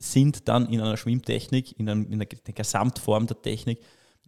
sind 0.00 0.48
dann 0.48 0.66
in 0.66 0.80
einer 0.80 0.96
Schwimmtechnik, 0.96 1.78
in, 1.78 1.88
einem, 1.88 2.10
in 2.10 2.18
der 2.18 2.26
Gesamtform 2.26 3.28
der 3.28 3.40
Technik, 3.40 3.78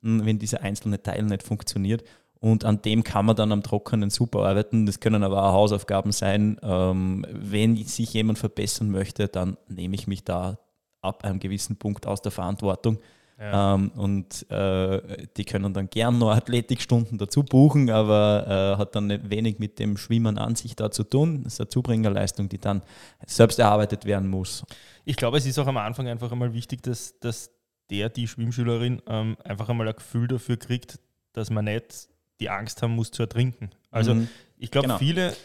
wenn 0.01 0.39
dieser 0.39 0.63
einzelne 0.63 1.03
Teil 1.03 1.25
nicht 1.25 1.43
funktioniert. 1.43 2.05
Und 2.45 2.67
an 2.67 2.83
dem 2.83 3.05
kann 3.05 3.25
man 3.25 3.37
dann 3.37 3.53
am 3.53 3.63
Trockenen 3.63 4.11
super 4.11 4.41
arbeiten. 4.41 4.85
Das 4.85 5.01
können 5.01 5.25
aber 5.25 5.43
auch 5.45 5.55
Hausaufgaben 5.55 6.13
sein. 6.13 6.61
Ähm, 6.63 7.25
wenn 7.31 7.75
sich 7.77 8.13
jemand 8.13 8.39
verbessern 8.39 8.91
möchte, 8.91 9.29
dann 9.29 9.57
nehme 9.67 9.95
ich 9.95 10.07
mich 10.07 10.25
da 10.25 10.59
ab 11.01 11.25
einem 11.25 11.41
gewissen 11.41 11.77
Punkt 11.77 12.07
aus 12.07 12.21
der 12.21 12.33
Verantwortung. 12.33 12.99
Ja. 13.41 13.77
Ähm, 13.77 13.93
und 13.97 14.51
äh, 14.51 15.27
die 15.39 15.47
können 15.47 15.73
dann 15.73 15.89
gern 15.89 16.19
noch 16.19 16.33
Athletikstunden 16.33 17.17
dazu 17.17 17.45
buchen, 17.45 17.89
aber 17.89 18.75
äh, 18.75 18.79
hat 18.79 18.95
dann 18.95 19.09
wenig 19.31 19.59
mit 19.59 19.79
dem 19.79 19.97
Schwimmen 19.97 20.37
an 20.37 20.55
sich 20.55 20.77
da 20.77 20.91
zu 20.91 21.05
tun. 21.05 21.45
Das 21.45 21.55
ist 21.55 21.61
eine 21.63 21.71
Zubringerleistung, 21.71 22.51
die 22.51 22.59
dann 22.59 22.83
selbst 23.25 23.59
erarbeitet 23.59 24.05
werden 24.05 24.29
muss. 24.29 24.67
Ich 25.07 25.17
glaube, 25.17 25.39
es 25.39 25.47
ist 25.47 25.59
auch 25.59 25.67
am 25.67 25.79
Anfang 25.79 26.09
einfach 26.09 26.31
einmal 26.31 26.53
wichtig, 26.53 26.83
dass, 26.83 27.19
dass 27.21 27.51
der, 27.89 28.11
die 28.11 28.29
Schwimmschülerin 28.29 29.01
ähm, 29.07 29.39
einfach 29.43 29.71
einmal 29.71 29.89
ein 29.89 29.97
Gefühl 29.97 30.29
dafür 30.29 30.59
kriegt, 30.59 31.01
dass 31.33 31.49
man 31.49 31.65
nicht 31.65 32.11
die 32.41 32.51
Angst 32.51 32.83
haben 32.83 32.95
muss 32.95 33.11
zu 33.11 33.23
ertrinken. 33.23 33.71
Also 33.91 34.15
mhm. 34.15 34.29
ich 34.59 34.71
glaube, 34.71 34.89
genau. 34.89 34.99
viele 34.99 35.37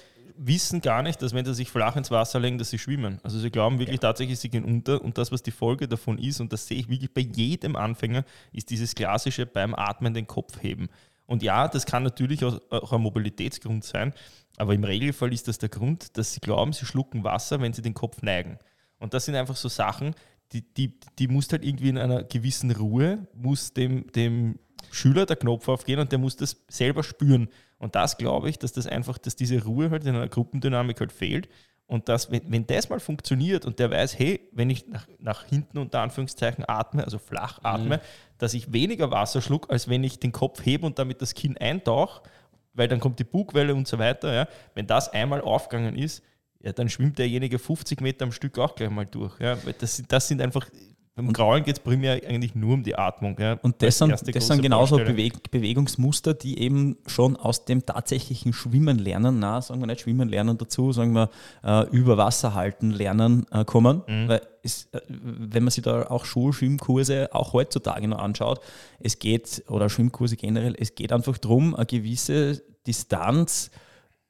wissen 0.42 0.80
gar 0.82 1.04
nicht, 1.04 1.22
dass 1.22 1.34
wenn 1.34 1.46
sie 1.46 1.54
sich 1.54 1.70
flach 1.70 1.98
ins 1.98 2.12
Wasser 2.12 2.40
legen, 2.40 2.58
dass 2.58 2.70
sie 2.70 2.80
schwimmen. 2.80 3.20
Also 3.24 3.40
sie 3.40 3.52
glauben 3.52 3.78
wirklich 3.78 3.98
ja. 3.98 4.08
tatsächlich, 4.08 4.40
sie 4.40 4.50
gehen 4.50 4.64
unter 4.64 5.02
und 5.02 5.18
das, 5.18 5.32
was 5.32 5.44
die 5.44 5.52
Folge 5.52 5.88
davon 5.88 6.18
ist, 6.18 6.40
und 6.40 6.54
das 6.54 6.66
sehe 6.66 6.80
ich 6.80 6.88
wirklich 6.88 7.14
bei 7.14 7.22
jedem 7.22 7.76
Anfänger, 7.76 8.24
ist 8.54 8.70
dieses 8.70 8.96
klassische 8.96 9.46
beim 9.46 9.76
Atmen 9.76 10.14
den 10.14 10.28
Kopf 10.28 10.64
heben. 10.64 10.88
Und 11.26 11.44
ja, 11.44 11.68
das 11.68 11.86
kann 11.86 12.04
natürlich 12.04 12.44
auch, 12.46 12.60
auch 12.72 12.94
ein 12.94 13.02
Mobilitätsgrund 13.02 13.84
sein, 13.84 14.14
Aber 14.58 14.74
im 14.74 14.84
Regelfall 14.84 15.32
ist 15.32 15.48
das 15.48 15.58
der 15.58 15.70
Grund, 15.70 16.18
dass 16.18 16.34
sie 16.34 16.40
glauben, 16.40 16.74
sie 16.74 16.86
schlucken 16.86 17.24
Wasser, 17.24 17.62
wenn 17.62 17.74
sie 17.74 17.82
den 17.82 17.94
Kopf 17.94 18.22
neigen. 18.22 18.58
Und 18.98 19.14
das 19.14 19.26
sind 19.26 19.36
einfach 19.36 19.56
so 19.56 19.70
Sachen, 19.70 20.16
die, 20.52 20.62
die, 20.62 21.00
die 21.18 21.28
muss 21.28 21.52
halt 21.52 21.64
irgendwie 21.64 21.90
in 21.90 21.98
einer 21.98 22.24
gewissen 22.24 22.72
Ruhe, 22.72 23.28
muss 23.34 23.74
dem, 23.74 24.12
dem 24.12 24.60
Schüler 24.92 25.26
der 25.26 25.36
Knopf 25.36 25.68
aufgehen 25.68 26.00
und 26.00 26.12
der 26.12 26.20
muss 26.20 26.36
das 26.36 26.58
selber 26.68 27.04
spüren. 27.04 27.50
Und 27.78 27.96
das 27.96 28.18
glaube 28.18 28.50
ich, 28.50 28.58
dass 28.58 28.74
das 28.74 28.88
einfach, 28.88 29.18
dass 29.18 29.36
diese 29.36 29.64
Ruhe 29.64 29.90
halt 29.92 30.06
in 30.06 30.16
einer 30.16 30.28
Gruppendynamik 30.28 31.00
halt 31.00 31.12
fehlt. 31.12 31.50
Und 31.86 32.08
dass, 32.08 32.30
wenn, 32.30 32.52
wenn 32.52 32.68
das 32.68 32.90
mal 32.90 33.00
funktioniert 33.00 33.66
und 33.66 33.80
der 33.80 33.90
weiß, 33.90 34.20
hey, 34.20 34.48
wenn 34.52 34.70
ich 34.70 34.88
nach, 34.88 35.08
nach 35.18 35.46
hinten 35.46 35.80
unter 35.80 36.02
Anführungszeichen 36.02 36.64
atme, 36.68 37.04
also 37.04 37.18
flach 37.18 37.60
atme, 37.64 37.98
mhm. 37.98 38.02
dass 38.38 38.54
ich 38.54 38.72
weniger 38.72 39.10
Wasser 39.10 39.42
schluck, 39.42 39.72
als 39.72 39.90
wenn 39.90 40.04
ich 40.04 40.20
den 40.20 40.32
Kopf 40.32 40.64
hebe 40.64 40.86
und 40.86 41.00
damit 41.00 41.20
das 41.22 41.34
Kinn 41.34 41.58
eintauche, 41.58 42.22
weil 42.74 42.88
dann 42.88 43.00
kommt 43.00 43.18
die 43.18 43.24
Bugwelle 43.24 43.74
und 43.74 43.88
so 43.88 43.98
weiter. 43.98 44.32
Ja. 44.32 44.48
Wenn 44.76 44.86
das 44.86 45.10
einmal 45.10 45.42
aufgegangen 45.42 45.96
ist, 45.96 46.24
ja, 46.62 46.74
dann 46.74 46.90
schwimmt 46.90 47.18
derjenige 47.20 47.60
50 47.60 48.02
Meter 48.02 48.26
am 48.26 48.32
Stück 48.32 48.58
auch 48.60 48.76
gleich 48.76 48.90
mal 48.90 49.06
durch. 49.06 49.40
Ja. 49.40 49.58
Das, 49.80 50.04
das 50.08 50.28
sind 50.28 50.42
einfach 50.42 50.68
beim 51.20 51.34
Grauen 51.34 51.64
geht 51.64 51.76
es 51.76 51.80
primär 51.82 52.14
eigentlich 52.14 52.56
nur 52.56 52.76
um 52.76 52.84
die 52.84 52.98
Atmung. 52.98 53.38
Ja. 53.40 53.60
Und 53.62 53.82
das 53.82 53.98
sind, 53.98 54.12
das 54.12 54.48
sind 54.48 54.62
genauso 54.62 54.96
Beweg 54.96 55.52
Bewegungsmuster, 55.52 56.34
die 56.34 56.60
eben 56.60 56.98
schon 57.08 57.36
aus 57.36 57.66
dem 57.66 57.86
tatsächlichen 57.86 58.54
Schwimmen 58.54 58.98
lernen, 58.98 59.40
na, 59.40 59.62
sagen 59.62 59.82
wir 59.82 59.88
nicht 59.88 60.00
Schwimmen 60.00 60.30
lernen 60.30 60.58
dazu, 60.58 60.94
sagen 60.94 61.12
wir 61.12 61.30
äh, 61.62 61.90
über 61.90 62.16
Wasser 62.16 62.54
halten 62.54 62.92
lernen 62.92 63.46
äh, 63.52 63.66
kommen. 63.66 64.02
Mhm. 64.08 64.30
Weil 64.30 64.42
es, 64.64 64.88
äh, 64.94 65.02
wenn 65.10 65.64
man 65.64 65.72
sich 65.72 65.84
da 65.84 66.08
auch 66.08 66.24
Schulschwimmkurse 66.24 67.34
auch 67.34 67.52
heutzutage 67.52 68.08
noch 68.08 68.20
anschaut, 68.20 68.62
es 69.02 69.20
geht, 69.20 69.66
oder 69.68 69.90
Schwimmkurse 69.90 70.38
generell, 70.38 70.76
es 70.80 70.96
geht 70.96 71.12
einfach 71.12 71.38
darum, 71.38 71.76
eine 71.76 71.86
gewisse 71.86 72.64
Distanz 72.88 73.72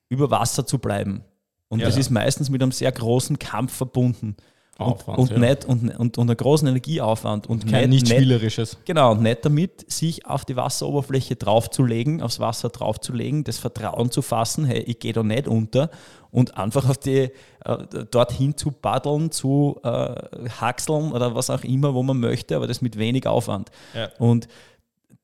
über 0.09 0.31
Wasser 0.31 0.65
zu 0.65 0.79
bleiben. 0.79 1.23
Und 1.69 1.79
ja, 1.79 1.85
das 1.85 1.97
ist 1.97 2.09
meistens 2.09 2.49
mit 2.49 2.61
einem 2.61 2.71
sehr 2.71 2.91
großen 2.91 3.39
Kampf 3.39 3.73
verbunden. 3.73 4.35
Aufwand, 4.79 5.17
und, 5.19 5.31
und, 5.31 5.41
ja. 5.41 5.49
nicht, 5.49 5.65
und, 5.65 5.99
und, 5.99 6.17
und 6.17 6.29
einen 6.29 6.37
großen 6.37 6.67
Energieaufwand. 6.67 7.47
Und 7.47 7.67
Kein 7.67 7.89
nicht, 7.89 8.07
Spielerisches. 8.07 8.77
Genau, 8.85 9.11
und 9.11 9.21
nicht 9.21 9.43
damit, 9.43 9.91
sich 9.91 10.25
auf 10.25 10.45
die 10.45 10.55
Wasseroberfläche 10.55 11.35
draufzulegen, 11.35 12.21
aufs 12.21 12.39
Wasser 12.39 12.69
draufzulegen, 12.69 13.43
das 13.43 13.57
Vertrauen 13.57 14.09
zu 14.09 14.21
fassen, 14.21 14.65
hey, 14.65 14.79
ich 14.79 14.99
gehe 14.99 15.11
da 15.11 15.21
nicht 15.21 15.49
unter 15.49 15.89
und 16.31 16.57
einfach 16.57 16.87
auf 16.89 16.97
die, 16.97 17.29
äh, 17.65 17.77
dorthin 18.09 18.55
zu 18.55 18.71
paddeln, 18.71 19.31
zu 19.31 19.79
äh, 19.83 20.15
haxeln 20.61 21.11
oder 21.11 21.35
was 21.35 21.49
auch 21.49 21.63
immer, 21.63 21.93
wo 21.93 22.01
man 22.01 22.19
möchte, 22.19 22.55
aber 22.55 22.67
das 22.67 22.81
mit 22.81 22.97
wenig 22.97 23.27
Aufwand. 23.27 23.71
Ja. 23.93 24.09
Und 24.17 24.47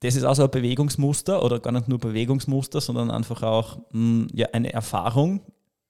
das 0.02 0.16
ist 0.16 0.26
also 0.26 0.44
ein 0.44 0.52
Bewegungsmuster 0.52 1.42
oder 1.44 1.60
gar 1.60 1.72
nicht 1.72 1.88
nur 1.88 2.00
Bewegungsmuster, 2.00 2.82
sondern 2.82 3.10
einfach 3.10 3.42
auch 3.42 3.78
mh, 3.78 3.84
hm, 3.92 4.28
ja, 4.34 4.48
eine 4.52 4.74
Erfahrung, 4.74 5.42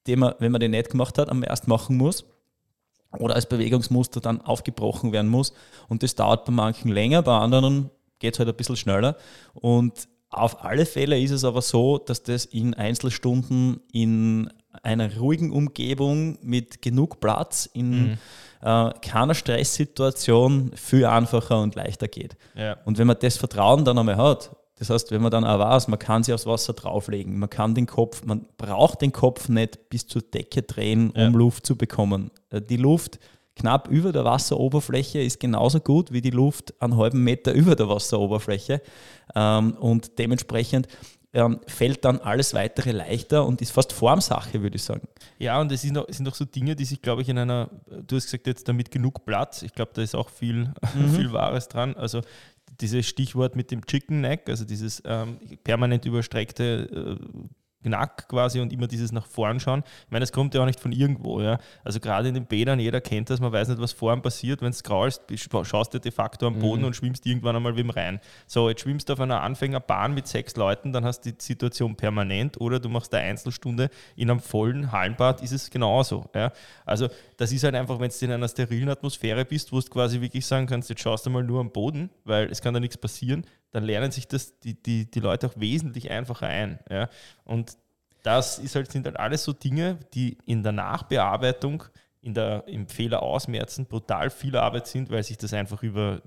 die 0.07 0.15
man, 0.15 0.35
wenn 0.39 0.51
man 0.51 0.61
die 0.61 0.67
nicht 0.67 0.89
gemacht 0.89 1.17
hat, 1.17 1.29
am 1.29 1.43
erst 1.43 1.67
machen 1.67 1.97
muss 1.97 2.25
oder 3.17 3.35
als 3.35 3.47
Bewegungsmuster 3.47 4.19
dann 4.19 4.41
aufgebrochen 4.41 5.11
werden 5.11 5.29
muss. 5.29 5.53
Und 5.87 6.03
das 6.03 6.15
dauert 6.15 6.45
bei 6.45 6.51
manchen 6.51 6.91
länger, 6.91 7.21
bei 7.21 7.37
anderen 7.37 7.89
geht 8.19 8.33
es 8.33 8.39
halt 8.39 8.49
ein 8.49 8.55
bisschen 8.55 8.75
schneller. 8.75 9.17
Und 9.53 10.07
auf 10.29 10.63
alle 10.63 10.85
Fälle 10.85 11.19
ist 11.19 11.31
es 11.31 11.43
aber 11.43 11.61
so, 11.61 11.97
dass 11.97 12.23
das 12.23 12.45
in 12.45 12.73
Einzelstunden 12.73 13.81
in 13.91 14.49
einer 14.83 15.15
ruhigen 15.17 15.51
Umgebung 15.51 16.37
mit 16.41 16.81
genug 16.81 17.19
Platz 17.19 17.69
in 17.71 17.91
mhm. 17.91 18.17
äh, 18.61 18.91
keiner 19.01 19.33
Stresssituation 19.33 20.71
viel 20.75 21.05
einfacher 21.05 21.61
und 21.61 21.75
leichter 21.75 22.07
geht. 22.07 22.35
Ja. 22.55 22.77
Und 22.83 22.97
wenn 22.97 23.07
man 23.07 23.17
das 23.19 23.37
Vertrauen 23.37 23.85
dann 23.85 23.97
einmal 23.97 24.17
hat, 24.17 24.55
das 24.77 24.89
heißt, 24.89 25.11
wenn 25.11 25.21
man 25.21 25.31
dann 25.31 25.45
auch 25.45 25.59
weiß, 25.59 25.87
man 25.87 25.99
kann 25.99 26.23
sich 26.23 26.33
aufs 26.33 26.45
Wasser 26.45 26.73
drauflegen, 26.73 27.39
man 27.39 27.49
kann 27.49 27.75
den 27.75 27.85
Kopf, 27.85 28.23
man 28.25 28.45
braucht 28.57 29.01
den 29.01 29.13
Kopf 29.13 29.47
nicht 29.47 29.89
bis 29.89 30.05
zur 30.05 30.21
Decke 30.21 30.63
drehen, 30.63 31.11
um 31.11 31.21
ja. 31.21 31.27
Luft 31.29 31.65
zu 31.65 31.77
bekommen. 31.77 32.31
Äh, 32.49 32.61
die 32.61 32.77
Luft 32.77 33.19
knapp 33.55 33.87
über 33.87 34.11
der 34.11 34.25
Wasseroberfläche 34.25 35.21
ist 35.21 35.39
genauso 35.39 35.79
gut 35.79 36.11
wie 36.11 36.21
die 36.21 36.29
Luft 36.29 36.73
einen 36.81 36.97
halben 36.97 37.23
Meter 37.23 37.53
über 37.53 37.75
der 37.75 37.87
Wasseroberfläche. 37.87 38.81
Ähm, 39.33 39.77
und 39.77 40.19
dementsprechend 40.19 40.87
ähm, 41.35 41.59
fällt 41.67 42.05
dann 42.05 42.19
alles 42.19 42.53
weitere 42.53 42.91
leichter 42.91 43.45
und 43.45 43.61
ist 43.61 43.71
fast 43.71 43.91
Formsache, 43.91 44.61
würde 44.61 44.77
ich 44.77 44.83
sagen. 44.83 45.07
Ja, 45.37 45.59
und 45.59 45.69
es 45.71 45.81
sind 45.81 45.97
auch, 45.97 46.05
sind 46.07 46.27
auch 46.29 46.35
so 46.35 46.45
Dinge, 46.45 46.75
die 46.75 46.85
sich, 46.85 47.01
glaube 47.01 47.21
ich, 47.21 47.29
in 47.29 47.37
einer, 47.37 47.69
du 48.07 48.15
hast 48.15 48.25
gesagt, 48.25 48.47
jetzt 48.47 48.67
damit 48.69 48.89
genug 48.89 49.25
Platz, 49.25 49.61
ich 49.61 49.73
glaube, 49.73 49.91
da 49.93 50.01
ist 50.01 50.15
auch 50.15 50.29
viel, 50.29 50.73
mhm. 50.95 51.13
viel 51.13 51.33
Wahres 51.33 51.67
dran. 51.67 51.95
Also 51.95 52.21
dieses 52.81 53.07
Stichwort 53.07 53.55
mit 53.55 53.71
dem 53.71 53.85
Chicken 53.85 54.21
Neck, 54.21 54.49
also 54.49 54.65
dieses 54.65 55.01
ähm, 55.05 55.37
permanent 55.63 56.05
überstreckte 56.05 57.17
äh, 57.19 57.47
Knack 57.85 58.27
quasi 58.27 58.59
und 58.59 58.73
immer 58.73 58.87
dieses 58.87 59.11
nach 59.11 59.25
vorn 59.27 59.59
schauen. 59.59 59.83
Ich 60.05 60.11
meine, 60.11 60.23
das 60.23 60.31
kommt 60.31 60.53
ja 60.55 60.61
auch 60.61 60.65
nicht 60.65 60.79
von 60.79 60.91
irgendwo. 60.91 61.39
Ja? 61.39 61.59
Also 61.83 61.99
gerade 61.99 62.27
in 62.27 62.33
den 62.33 62.45
Bädern, 62.45 62.79
jeder 62.79 62.99
kennt 62.99 63.29
das, 63.29 63.39
man 63.39 63.51
weiß 63.51 63.67
nicht, 63.69 63.79
was 63.79 63.91
vorn 63.91 64.21
passiert. 64.21 64.61
Wenn 64.61 64.71
es 64.71 64.83
graust, 64.83 65.21
schaust 65.63 65.93
du 65.93 65.99
de 65.99 66.11
facto 66.11 66.47
am 66.47 66.59
Boden 66.59 66.81
mhm. 66.81 66.87
und 66.87 66.95
schwimmst 66.95 67.25
irgendwann 67.25 67.55
einmal 67.55 67.75
wem 67.75 67.89
rein. 67.91 68.19
So, 68.47 68.69
jetzt 68.69 68.81
schwimmst 68.81 69.09
du 69.09 69.13
auf 69.13 69.19
einer 69.19 69.41
Anfängerbahn 69.41 70.13
mit 70.13 70.27
sechs 70.27 70.55
Leuten, 70.55 70.93
dann 70.93 71.05
hast 71.05 71.21
du 71.21 71.31
die 71.31 71.43
Situation 71.43 71.95
permanent 71.95 72.59
oder 72.59 72.79
du 72.79 72.89
machst 72.89 73.13
eine 73.13 73.23
Einzelstunde 73.29 73.89
in 74.15 74.31
einem 74.31 74.39
vollen 74.39 74.91
Hallenbad, 74.91 75.41
ist 75.41 75.51
es 75.51 75.69
genauso. 75.69 76.25
Ja? 76.33 76.51
Also 76.85 77.09
das 77.37 77.51
ist 77.51 77.63
halt 77.63 77.75
einfach, 77.75 77.99
wenn 77.99 78.09
du 78.09 78.25
in 78.25 78.31
einer 78.31 78.47
sterilen 78.47 78.89
Atmosphäre 78.89 79.45
bist, 79.45 79.71
wo 79.71 79.79
du 79.79 79.87
quasi 79.87 80.21
wirklich 80.21 80.45
sagen 80.45 80.65
kannst, 80.65 80.89
jetzt 80.89 81.01
schaust 81.01 81.25
du 81.25 81.29
mal 81.29 81.43
nur 81.43 81.59
am 81.59 81.71
Boden, 81.71 82.09
weil 82.23 82.49
es 82.49 82.61
kann 82.61 82.73
da 82.73 82.79
nichts 82.79 82.97
passieren, 82.97 83.45
dann 83.75 83.83
lernen 83.83 84.09
sich 84.09 84.27
das 84.27 84.57
die, 84.59 84.81
die, 84.81 85.11
die 85.11 85.19
Leute 85.19 85.47
auch 85.47 85.53
wesentlich 85.57 86.09
einfacher 86.09 86.47
ein. 86.47 86.79
Ja? 86.89 87.09
Und 87.43 87.77
das 88.23 88.57
ist 88.57 88.73
halt, 88.75 88.89
sind 88.89 89.05
halt 89.05 89.19
alles 89.19 89.43
so 89.43 89.51
Dinge, 89.51 89.99
die 90.13 90.37
in 90.45 90.63
der 90.63 90.71
Nachbearbeitung, 90.71 91.83
in 92.21 92.33
der, 92.33 92.63
im 92.67 92.87
Fehler 92.87 93.21
ausmerzen 93.21 93.85
brutal 93.85 94.29
viel 94.29 94.55
Arbeit 94.55 94.87
sind, 94.87 95.11
weil 95.11 95.23
sich 95.23 95.37
das 95.37 95.53
einfach 95.53 95.83
über 95.83 96.21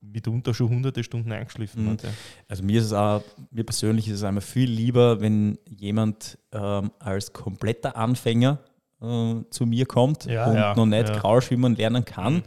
mitunter 0.00 0.54
schon 0.54 0.68
hunderte 0.68 1.02
Stunden 1.02 1.32
eingeschliffen 1.32 1.84
mhm. 1.84 1.90
hat. 1.90 2.04
Ja. 2.04 2.10
Also 2.46 2.62
mir 2.62 2.78
ist 2.78 2.86
es 2.86 2.92
auch, 2.92 3.24
mir 3.50 3.64
persönlich 3.64 4.06
ist 4.06 4.14
es 4.14 4.22
einmal 4.22 4.40
viel 4.40 4.70
lieber, 4.70 5.20
wenn 5.20 5.58
jemand 5.68 6.38
ähm, 6.52 6.92
als 7.00 7.32
kompletter 7.32 7.96
Anfänger 7.96 8.60
äh, 9.02 9.34
zu 9.50 9.66
mir 9.66 9.84
kommt 9.84 10.26
ja, 10.26 10.46
und 10.46 10.54
ja, 10.54 10.74
noch 10.76 10.86
nicht 10.86 11.08
ja. 11.08 11.18
Graulschwimmen 11.18 11.74
lernen 11.74 12.04
kann. 12.04 12.34
Mhm 12.34 12.42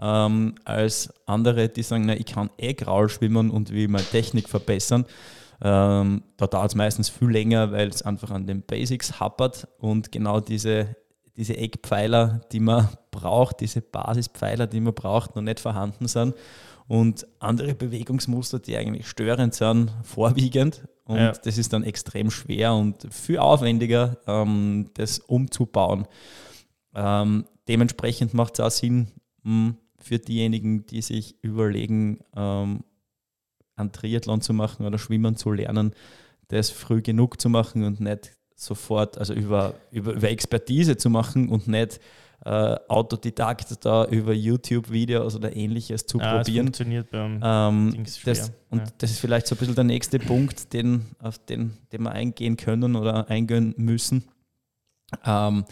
ähm, 0.00 0.54
als 0.64 1.12
andere, 1.26 1.68
die 1.68 1.82
sagen, 1.82 2.06
na, 2.06 2.14
ich 2.14 2.26
kann 2.26 2.50
eh 2.56 2.72
Graul 2.74 3.08
schwimmen 3.08 3.50
und 3.50 3.70
will 3.70 3.88
meine 3.88 4.04
Technik 4.04 4.48
verbessern. 4.48 5.04
Ähm, 5.62 6.22
da 6.38 6.46
dauert 6.46 6.70
es 6.70 6.74
meistens 6.74 7.10
viel 7.10 7.28
länger, 7.28 7.70
weil 7.70 7.88
es 7.88 8.02
einfach 8.02 8.30
an 8.30 8.46
den 8.46 8.62
Basics 8.62 9.20
happert 9.20 9.68
und 9.78 10.10
genau 10.10 10.40
diese, 10.40 10.96
diese 11.36 11.56
Eckpfeiler, 11.56 12.40
die 12.50 12.60
man 12.60 12.88
braucht, 13.10 13.60
diese 13.60 13.82
Basispfeiler, 13.82 14.66
die 14.66 14.80
man 14.80 14.94
braucht, 14.94 15.36
noch 15.36 15.42
nicht 15.42 15.60
vorhanden 15.60 16.08
sind. 16.08 16.34
Und 16.88 17.26
andere 17.38 17.74
Bewegungsmuster, 17.74 18.58
die 18.58 18.76
eigentlich 18.76 19.06
störend 19.06 19.54
sind, 19.54 19.92
vorwiegend. 20.02 20.82
Und 21.04 21.18
ja. 21.18 21.32
das 21.32 21.58
ist 21.58 21.72
dann 21.72 21.84
extrem 21.84 22.30
schwer 22.30 22.74
und 22.74 23.06
viel 23.12 23.38
aufwendiger, 23.38 24.16
ähm, 24.26 24.90
das 24.94 25.18
umzubauen. 25.18 26.06
Ähm, 26.94 27.44
dementsprechend 27.68 28.34
macht 28.34 28.54
es 28.54 28.60
auch 28.60 28.70
Sinn, 28.70 29.08
mh, 29.44 29.74
für 30.00 30.18
diejenigen, 30.18 30.86
die 30.86 31.02
sich 31.02 31.36
überlegen, 31.42 32.20
ähm, 32.34 32.84
einen 33.76 33.92
Triathlon 33.92 34.40
zu 34.40 34.52
machen 34.52 34.86
oder 34.86 34.98
Schwimmen 34.98 35.36
zu 35.36 35.52
lernen, 35.52 35.94
das 36.48 36.70
früh 36.70 37.02
genug 37.02 37.40
zu 37.40 37.48
machen 37.48 37.84
und 37.84 38.00
nicht 38.00 38.32
sofort, 38.54 39.18
also 39.18 39.32
über, 39.32 39.74
über, 39.90 40.12
über 40.12 40.30
Expertise 40.30 40.96
zu 40.96 41.08
machen 41.08 41.48
und 41.48 41.66
nicht 41.66 42.00
äh, 42.44 42.76
Autodidakt 42.88 43.84
da 43.84 44.06
über 44.06 44.32
YouTube-Videos 44.32 45.36
oder 45.36 45.54
ähnliches 45.54 46.06
zu 46.06 46.20
ah, 46.20 46.36
probieren. 46.36 46.66
Das 46.66 46.78
funktioniert 46.78 47.10
beim 47.10 47.40
ähm, 47.42 48.04
das, 48.24 48.52
Und 48.70 48.78
ja. 48.78 48.84
das 48.98 49.10
ist 49.10 49.20
vielleicht 49.20 49.46
so 49.46 49.54
ein 49.54 49.58
bisschen 49.58 49.74
der 49.74 49.84
nächste 49.84 50.18
Punkt, 50.18 50.72
den, 50.72 51.06
auf 51.18 51.38
den, 51.38 51.76
den 51.92 52.02
wir 52.02 52.12
eingehen 52.12 52.56
können 52.56 52.96
oder 52.96 53.28
eingehen 53.28 53.74
müssen. 53.76 54.24
Ähm, 55.24 55.64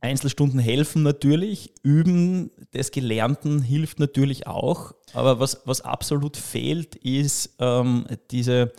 Einzelstunden 0.00 0.58
helfen 0.58 1.02
natürlich, 1.02 1.72
Üben 1.82 2.50
des 2.72 2.90
Gelernten 2.90 3.60
hilft 3.60 4.00
natürlich 4.00 4.46
auch, 4.46 4.94
aber 5.12 5.40
was, 5.40 5.60
was 5.66 5.82
absolut 5.82 6.36
fehlt, 6.36 6.96
ist 6.96 7.56
ähm, 7.58 8.06
diese, 8.30 8.72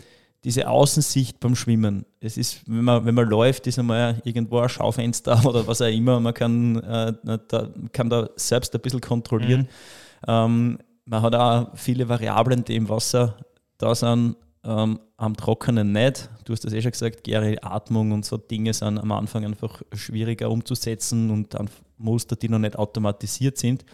diese 0.44 0.68
Außensicht 0.68 1.38
beim 1.38 1.54
Schwimmen. 1.54 2.04
Es 2.20 2.36
ist, 2.36 2.62
wenn 2.66 2.84
man, 2.84 3.04
wenn 3.04 3.14
man 3.14 3.28
läuft, 3.28 3.66
ist 3.66 3.78
einmal 3.78 4.20
irgendwo 4.24 4.58
ein 4.58 4.68
Schaufenster 4.68 5.40
oder 5.46 5.66
was 5.66 5.80
auch 5.80 5.86
immer, 5.86 6.18
man 6.18 6.34
kann, 6.34 6.76
äh, 6.82 7.38
da, 7.48 7.68
kann 7.92 8.10
da 8.10 8.28
selbst 8.36 8.74
ein 8.74 8.80
bisschen 8.80 9.00
kontrollieren. 9.00 9.62
Mhm. 9.62 9.68
Ähm, 10.26 10.78
man 11.04 11.22
hat 11.22 11.34
auch 11.34 11.76
viele 11.76 12.08
Variablen, 12.08 12.64
die 12.64 12.76
im 12.76 12.88
Wasser 12.88 13.36
da 13.78 13.94
sind, 13.94 14.36
ähm, 14.64 15.00
am 15.16 15.36
Trockenen 15.36 15.92
nicht. 15.92 16.28
Du 16.44 16.52
hast 16.52 16.64
das 16.64 16.72
eh 16.72 16.82
schon 16.82 16.92
gesagt, 16.92 17.24
Gary, 17.24 17.58
Atmung 17.60 18.12
und 18.12 18.24
so 18.24 18.36
Dinge 18.36 18.72
sind 18.72 18.98
am 18.98 19.12
Anfang 19.12 19.44
einfach 19.44 19.82
schwieriger 19.92 20.50
umzusetzen 20.50 21.30
und 21.30 21.54
dann 21.54 21.68
Muster, 21.98 22.36
die 22.36 22.48
noch 22.48 22.58
nicht 22.58 22.76
automatisiert 22.76 23.58
sind. 23.58 23.84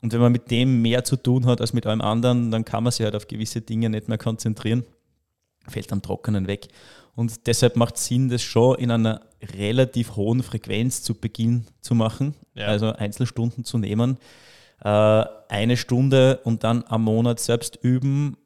Und 0.00 0.12
wenn 0.12 0.20
man 0.20 0.32
mit 0.32 0.50
dem 0.50 0.82
mehr 0.82 1.04
zu 1.04 1.16
tun 1.16 1.46
hat 1.46 1.60
als 1.60 1.72
mit 1.72 1.86
allem 1.86 2.00
anderen, 2.00 2.50
dann 2.50 2.64
kann 2.64 2.82
man 2.82 2.92
sich 2.92 3.04
halt 3.04 3.14
auf 3.14 3.28
gewisse 3.28 3.60
Dinge 3.60 3.88
nicht 3.88 4.08
mehr 4.08 4.18
konzentrieren. 4.18 4.84
fällt 5.68 5.92
am 5.92 6.02
Trockenen 6.02 6.48
weg. 6.48 6.68
Und 7.14 7.46
deshalb 7.46 7.76
macht 7.76 7.96
es 7.96 8.06
Sinn, 8.06 8.28
das 8.28 8.42
schon 8.42 8.78
in 8.78 8.90
einer 8.90 9.20
relativ 9.56 10.16
hohen 10.16 10.42
Frequenz 10.42 11.02
zu 11.02 11.14
Beginn 11.14 11.66
zu 11.80 11.94
machen, 11.94 12.34
ja. 12.54 12.66
also 12.66 12.92
Einzelstunden 12.92 13.64
zu 13.64 13.78
nehmen. 13.78 14.18
Äh, 14.82 15.24
eine 15.48 15.76
Stunde 15.76 16.40
und 16.44 16.64
dann 16.64 16.84
am 16.88 17.04
Monat 17.04 17.38
selbst 17.38 17.78
üben, 17.82 18.36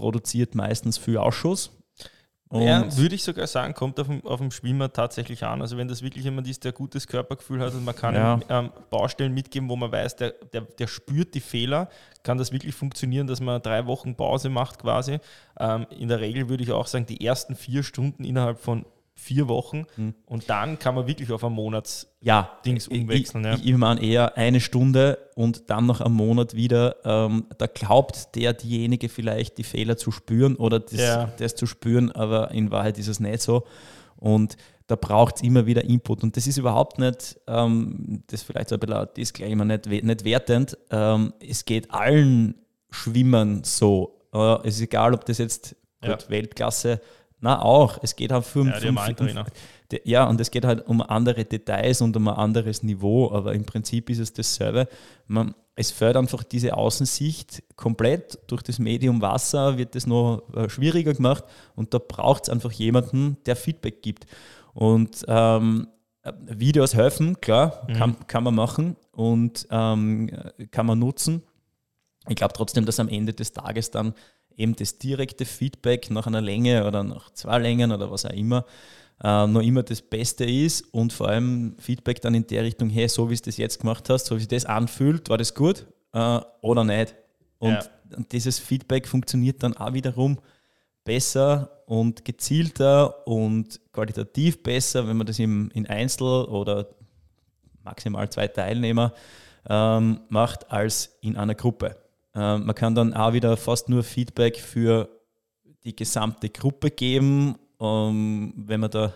produziert 0.00 0.54
meistens 0.54 0.96
viel 0.96 1.18
Ausschuss. 1.18 1.70
Und 2.48 2.62
ja, 2.62 2.96
würde 2.96 3.14
ich 3.14 3.22
sogar 3.22 3.46
sagen, 3.46 3.74
kommt 3.74 4.00
auf 4.00 4.08
dem, 4.08 4.26
auf 4.26 4.40
dem 4.40 4.50
Schwimmer 4.50 4.92
tatsächlich 4.92 5.44
an. 5.44 5.60
Also 5.62 5.76
wenn 5.76 5.86
das 5.86 6.02
wirklich 6.02 6.24
jemand 6.24 6.48
ist, 6.48 6.64
der 6.64 6.72
gutes 6.72 7.06
Körpergefühl 7.06 7.60
hat 7.60 7.74
und 7.74 7.84
man 7.84 7.94
kann 7.94 8.16
ja. 8.16 8.34
ihm, 8.34 8.42
ähm, 8.48 8.70
Baustellen 8.90 9.32
mitgeben, 9.32 9.68
wo 9.68 9.76
man 9.76 9.92
weiß, 9.92 10.16
der, 10.16 10.30
der, 10.52 10.62
der 10.62 10.88
spürt 10.88 11.34
die 11.34 11.40
Fehler, 11.40 11.88
kann 12.24 12.38
das 12.38 12.50
wirklich 12.50 12.74
funktionieren, 12.74 13.28
dass 13.28 13.40
man 13.40 13.62
drei 13.62 13.86
Wochen 13.86 14.16
Pause 14.16 14.48
macht 14.48 14.80
quasi. 14.80 15.18
Ähm, 15.60 15.86
in 15.96 16.08
der 16.08 16.18
Regel 16.18 16.48
würde 16.48 16.64
ich 16.64 16.72
auch 16.72 16.88
sagen, 16.88 17.06
die 17.06 17.24
ersten 17.24 17.54
vier 17.54 17.84
Stunden 17.84 18.24
innerhalb 18.24 18.58
von 18.58 18.84
vier 19.20 19.48
Wochen 19.48 19.84
hm. 19.96 20.14
und 20.24 20.48
dann 20.48 20.78
kann 20.78 20.94
man 20.94 21.06
wirklich 21.06 21.30
auf 21.30 21.44
ein 21.44 21.52
Monats 21.52 22.10
ja, 22.20 22.58
Dings 22.64 22.88
umwechseln. 22.88 23.44
Ich, 23.44 23.50
ja. 23.50 23.56
ich, 23.56 23.66
ich 23.66 23.76
meine 23.76 24.02
eher 24.02 24.36
eine 24.36 24.60
Stunde 24.60 25.18
und 25.34 25.68
dann 25.68 25.86
noch 25.86 26.00
am 26.00 26.14
Monat 26.14 26.54
wieder. 26.54 26.96
Ähm, 27.04 27.44
da 27.58 27.66
glaubt 27.66 28.34
der, 28.34 28.54
diejenige 28.54 29.08
vielleicht 29.08 29.58
die 29.58 29.64
Fehler 29.64 29.96
zu 29.96 30.10
spüren 30.10 30.56
oder 30.56 30.80
das, 30.80 31.00
ja. 31.00 31.32
das 31.38 31.54
zu 31.54 31.66
spüren, 31.66 32.10
aber 32.10 32.50
in 32.52 32.70
Wahrheit 32.70 32.98
ist 32.98 33.08
es 33.08 33.20
nicht 33.20 33.42
so. 33.42 33.64
Und 34.16 34.56
da 34.86 34.96
braucht 34.96 35.36
es 35.36 35.42
immer 35.42 35.66
wieder 35.66 35.84
Input. 35.84 36.22
Und 36.22 36.36
das 36.36 36.46
ist 36.46 36.56
überhaupt 36.56 36.98
nicht, 36.98 37.38
ähm, 37.46 38.22
das 38.26 38.42
vielleicht 38.42 38.70
so 38.70 38.76
ein 38.76 38.80
bisschen 38.80 38.96
ein 38.96 39.08
Disclaimer, 39.16 39.64
nicht, 39.64 39.86
nicht 39.86 40.24
wertend. 40.24 40.76
Ähm, 40.90 41.34
es 41.46 41.64
geht 41.64 41.90
allen 41.90 42.54
Schwimmern 42.90 43.64
so. 43.64 44.18
Äh, 44.32 44.66
es 44.66 44.76
ist 44.76 44.82
egal, 44.82 45.14
ob 45.14 45.24
das 45.26 45.38
jetzt 45.38 45.76
ja. 46.02 46.18
Weltklasse 46.28 47.00
na, 47.40 47.60
auch. 47.62 47.98
Es 48.02 48.16
geht 48.16 48.32
halt 48.32 48.44
für, 48.44 48.66
ja, 48.66 48.72
für, 48.74 48.92
für, 48.92 49.44
ja, 50.04 50.28
und 50.28 50.40
es 50.40 50.50
geht 50.50 50.64
halt 50.64 50.86
um 50.86 51.00
andere 51.00 51.44
Details 51.44 52.00
und 52.02 52.16
um 52.16 52.28
ein 52.28 52.36
anderes 52.36 52.82
Niveau, 52.82 53.30
aber 53.32 53.54
im 53.54 53.64
Prinzip 53.64 54.10
ist 54.10 54.18
es 54.18 54.32
dasselbe. 54.32 54.88
Man, 55.26 55.54
es 55.74 55.90
fördert 55.90 56.22
einfach 56.22 56.44
diese 56.44 56.76
Außensicht 56.76 57.62
komplett. 57.76 58.38
Durch 58.46 58.62
das 58.62 58.78
Medium 58.78 59.22
Wasser 59.22 59.78
wird 59.78 59.96
es 59.96 60.06
noch 60.06 60.42
äh, 60.54 60.68
schwieriger 60.68 61.14
gemacht 61.14 61.44
und 61.74 61.94
da 61.94 61.98
braucht 61.98 62.44
es 62.44 62.50
einfach 62.50 62.72
jemanden, 62.72 63.38
der 63.46 63.56
Feedback 63.56 64.02
gibt. 64.02 64.26
Und 64.74 65.24
ähm, 65.26 65.88
Videos 66.46 66.94
helfen, 66.94 67.40
klar, 67.40 67.86
mhm. 67.88 67.92
kann, 67.94 68.26
kann 68.26 68.44
man 68.44 68.54
machen 68.54 68.96
und 69.12 69.66
ähm, 69.70 70.30
kann 70.70 70.84
man 70.84 70.98
nutzen. 70.98 71.42
Ich 72.28 72.36
glaube 72.36 72.52
trotzdem, 72.52 72.84
dass 72.84 73.00
am 73.00 73.08
Ende 73.08 73.32
des 73.32 73.52
Tages 73.52 73.90
dann 73.90 74.12
eben 74.56 74.76
das 74.76 74.98
direkte 74.98 75.44
Feedback 75.44 76.10
nach 76.10 76.26
einer 76.26 76.40
Länge 76.40 76.86
oder 76.86 77.02
nach 77.02 77.30
zwei 77.32 77.58
Längen 77.58 77.92
oder 77.92 78.10
was 78.10 78.24
auch 78.24 78.30
immer 78.30 78.64
äh, 79.22 79.46
noch 79.46 79.60
immer 79.60 79.82
das 79.82 80.00
Beste 80.02 80.44
ist 80.44 80.82
und 80.92 81.12
vor 81.12 81.28
allem 81.28 81.76
Feedback 81.78 82.20
dann 82.22 82.34
in 82.34 82.46
der 82.46 82.64
Richtung, 82.64 82.88
hey, 82.88 83.08
so 83.08 83.28
wie 83.30 83.36
du 83.36 83.42
das 83.42 83.56
jetzt 83.56 83.80
gemacht 83.80 84.08
hast, 84.08 84.26
so 84.26 84.36
wie 84.36 84.40
sich 84.40 84.48
das 84.48 84.64
anfühlt, 84.64 85.28
war 85.28 85.38
das 85.38 85.54
gut 85.54 85.86
äh, 86.12 86.40
oder 86.62 86.84
nicht? 86.84 87.14
Und, 87.58 87.72
ja. 87.72 87.84
dieses 88.32 88.58
Feedback 88.58 89.06
funktioniert 89.06 89.62
dann 89.62 89.76
auch 89.76 89.92
wiederum 89.92 90.38
besser 91.04 91.82
und 91.86 92.24
gezielter 92.24 93.26
und 93.26 93.80
qualitativ 93.92 94.62
besser, 94.62 95.06
wenn 95.06 95.16
man 95.16 95.26
das 95.26 95.38
im, 95.38 95.70
in 95.74 95.86
Einzel 95.86 96.44
oder 96.44 96.88
maximal 97.82 98.28
zwei 98.30 98.48
Teilnehmer 98.48 99.12
ähm, 99.68 100.20
macht, 100.28 100.70
als 100.70 101.18
in 101.20 101.36
einer 101.36 101.54
Gruppe. 101.54 101.96
Ähm, 102.34 102.66
man 102.66 102.74
kann 102.74 102.94
dann 102.94 103.14
auch 103.14 103.32
wieder 103.32 103.56
fast 103.56 103.88
nur 103.88 104.02
Feedback 104.02 104.58
für 104.58 105.08
die 105.84 105.96
gesamte 105.96 106.48
Gruppe 106.50 106.90
geben, 106.90 107.56
um, 107.78 108.52
wenn 108.56 108.80
man 108.80 108.90
da 108.90 109.12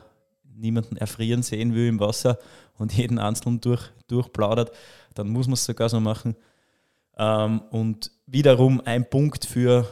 niemanden 0.56 0.97
erfrieren 0.97 1.42
sehen 1.42 1.75
will 1.75 1.88
im 1.88 2.00
Wasser 2.00 2.38
und 2.78 2.92
jeden 2.92 3.18
Einzelnen 3.18 3.61
durch, 3.61 3.90
durchplaudert, 4.09 4.73
dann 5.14 5.28
muss 5.28 5.47
man 5.47 5.54
es 5.54 5.64
sogar 5.64 5.88
so 5.88 6.00
machen. 6.00 6.37
Ähm, 7.16 7.61
und 7.70 8.11
wiederum 8.27 8.81
ein 8.85 9.09
Punkt 9.09 9.44
für 9.44 9.87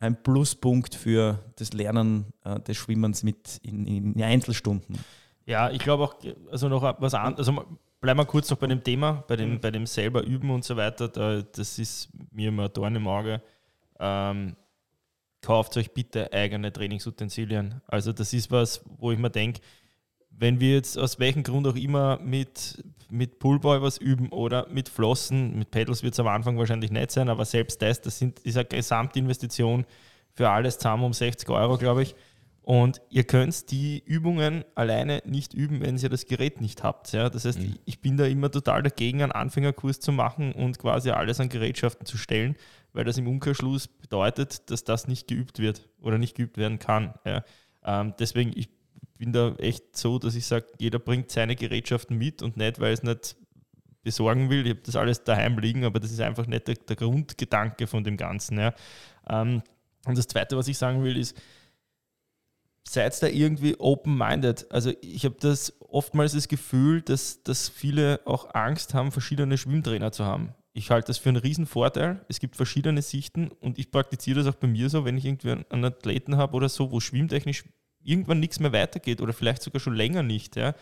ein 0.00 0.22
Pluspunkt 0.22 0.94
für 0.94 1.38
das 1.56 1.72
Lernen 1.72 2.26
äh, 2.44 2.60
des 2.60 2.76
Schwimmens 2.76 3.22
mit 3.22 3.58
in, 3.62 3.86
in 3.86 4.22
Einzelstunden. 4.22 4.98
Ja, 5.46 5.70
ich 5.70 5.80
glaube 5.80 6.04
auch, 6.04 6.14
also 6.50 6.68
noch 6.68 6.82
was 7.00 7.14
anderes, 7.14 7.48
also 7.48 7.64
bleiben 8.00 8.20
wir 8.20 8.26
kurz 8.26 8.50
noch 8.50 8.58
bei 8.58 8.66
dem 8.66 8.82
Thema, 8.82 9.24
bei 9.26 9.36
dem, 9.36 9.52
mhm. 9.52 9.60
bei 9.60 9.70
dem 9.70 9.86
selber 9.86 10.22
üben 10.22 10.50
und 10.50 10.64
so 10.64 10.76
weiter. 10.76 11.08
Da, 11.08 11.42
das 11.42 11.78
ist 11.78 12.10
mir 12.30 12.48
immer 12.48 12.64
ein 12.64 12.72
Dorn 12.72 12.96
im 12.96 13.06
Auge. 13.06 13.42
Ähm, 13.98 14.56
kauft 15.40 15.76
euch 15.76 15.92
bitte 15.92 16.32
eigene 16.32 16.72
Trainingsutensilien. 16.72 17.80
Also 17.86 18.12
das 18.12 18.32
ist 18.32 18.50
was, 18.50 18.84
wo 18.98 19.12
ich 19.12 19.18
mir 19.18 19.30
denke, 19.30 19.60
wenn 20.30 20.60
wir 20.60 20.74
jetzt 20.74 20.96
aus 20.98 21.18
welchem 21.18 21.42
Grund 21.42 21.66
auch 21.66 21.74
immer 21.74 22.18
mit, 22.20 22.82
mit 23.10 23.38
Pullboy 23.40 23.82
was 23.82 23.98
üben 23.98 24.28
oder 24.28 24.68
mit 24.68 24.88
Flossen, 24.88 25.58
mit 25.58 25.70
Pedals 25.70 26.02
wird 26.02 26.14
es 26.14 26.20
am 26.20 26.28
Anfang 26.28 26.56
wahrscheinlich 26.58 26.92
nicht 26.92 27.10
sein, 27.10 27.28
aber 27.28 27.44
selbst 27.44 27.82
das, 27.82 28.00
das 28.00 28.18
sind, 28.18 28.38
ist 28.40 28.56
eine 28.56 28.66
Gesamtinvestition 28.66 29.84
für 30.32 30.48
alles 30.48 30.78
zusammen 30.78 31.04
um 31.04 31.12
60 31.12 31.48
Euro, 31.48 31.76
glaube 31.76 32.02
ich. 32.02 32.14
Und 32.68 33.00
ihr 33.08 33.24
könnt 33.24 33.70
die 33.70 34.02
Übungen 34.04 34.62
alleine 34.74 35.22
nicht 35.24 35.54
üben, 35.54 35.80
wenn 35.80 35.96
ihr 35.96 36.10
das 36.10 36.26
Gerät 36.26 36.60
nicht 36.60 36.82
habt. 36.82 37.10
Ja? 37.12 37.30
Das 37.30 37.46
heißt, 37.46 37.60
mhm. 37.60 37.76
ich 37.86 38.02
bin 38.02 38.18
da 38.18 38.26
immer 38.26 38.50
total 38.50 38.82
dagegen, 38.82 39.22
einen 39.22 39.32
Anfängerkurs 39.32 40.00
zu 40.00 40.12
machen 40.12 40.52
und 40.52 40.78
quasi 40.78 41.08
alles 41.08 41.40
an 41.40 41.48
Gerätschaften 41.48 42.04
zu 42.04 42.18
stellen, 42.18 42.56
weil 42.92 43.04
das 43.04 43.16
im 43.16 43.26
Umkehrschluss 43.26 43.88
bedeutet, 43.88 44.70
dass 44.70 44.84
das 44.84 45.08
nicht 45.08 45.28
geübt 45.28 45.60
wird 45.60 45.88
oder 46.02 46.18
nicht 46.18 46.36
geübt 46.36 46.58
werden 46.58 46.78
kann. 46.78 47.14
Ja? 47.24 47.42
Ähm, 47.86 48.12
deswegen, 48.18 48.52
ich 48.54 48.68
bin 49.16 49.32
da 49.32 49.54
echt 49.54 49.96
so, 49.96 50.18
dass 50.18 50.34
ich 50.34 50.44
sage, 50.44 50.66
jeder 50.78 50.98
bringt 50.98 51.30
seine 51.30 51.56
Gerätschaften 51.56 52.18
mit 52.18 52.42
und 52.42 52.58
nicht, 52.58 52.80
weil 52.80 52.92
es 52.92 53.02
nicht 53.02 53.36
besorgen 54.02 54.50
will. 54.50 54.66
Ich 54.66 54.72
habe 54.72 54.82
das 54.84 54.94
alles 54.94 55.24
daheim 55.24 55.58
liegen, 55.58 55.86
aber 55.86 56.00
das 56.00 56.12
ist 56.12 56.20
einfach 56.20 56.46
nicht 56.46 56.68
der, 56.68 56.74
der 56.74 56.96
Grundgedanke 56.96 57.86
von 57.86 58.04
dem 58.04 58.18
Ganzen. 58.18 58.58
Ja? 58.58 58.74
Ähm, 59.26 59.62
und 60.04 60.18
das 60.18 60.28
Zweite, 60.28 60.54
was 60.58 60.68
ich 60.68 60.76
sagen 60.76 61.02
will, 61.02 61.16
ist, 61.16 61.34
seid 62.88 63.22
da 63.22 63.26
irgendwie 63.26 63.78
open-minded. 63.78 64.70
Also 64.70 64.92
ich 65.00 65.24
habe 65.24 65.36
das 65.40 65.74
oftmals 65.80 66.32
das 66.32 66.48
Gefühl, 66.48 67.02
dass, 67.02 67.42
dass 67.42 67.68
viele 67.68 68.20
auch 68.24 68.54
Angst 68.54 68.94
haben, 68.94 69.12
verschiedene 69.12 69.58
Schwimmtrainer 69.58 70.12
zu 70.12 70.24
haben. 70.24 70.54
Ich 70.72 70.90
halte 70.90 71.08
das 71.08 71.18
für 71.18 71.28
einen 71.28 71.38
riesen 71.38 71.66
Vorteil. 71.66 72.24
Es 72.28 72.38
gibt 72.38 72.56
verschiedene 72.56 73.02
Sichten 73.02 73.48
und 73.60 73.78
ich 73.78 73.90
praktiziere 73.90 74.42
das 74.42 74.54
auch 74.54 74.58
bei 74.58 74.68
mir 74.68 74.88
so, 74.90 75.04
wenn 75.04 75.18
ich 75.18 75.24
irgendwie 75.24 75.64
einen 75.70 75.84
Athleten 75.84 76.36
habe 76.36 76.56
oder 76.56 76.68
so, 76.68 76.92
wo 76.92 77.00
schwimmtechnisch 77.00 77.64
irgendwann 78.02 78.40
nichts 78.40 78.60
mehr 78.60 78.72
weitergeht 78.72 79.20
oder 79.20 79.32
vielleicht 79.32 79.62
sogar 79.62 79.80
schon 79.80 79.94
länger 79.94 80.22
nicht, 80.22 80.56
ja, 80.56 80.74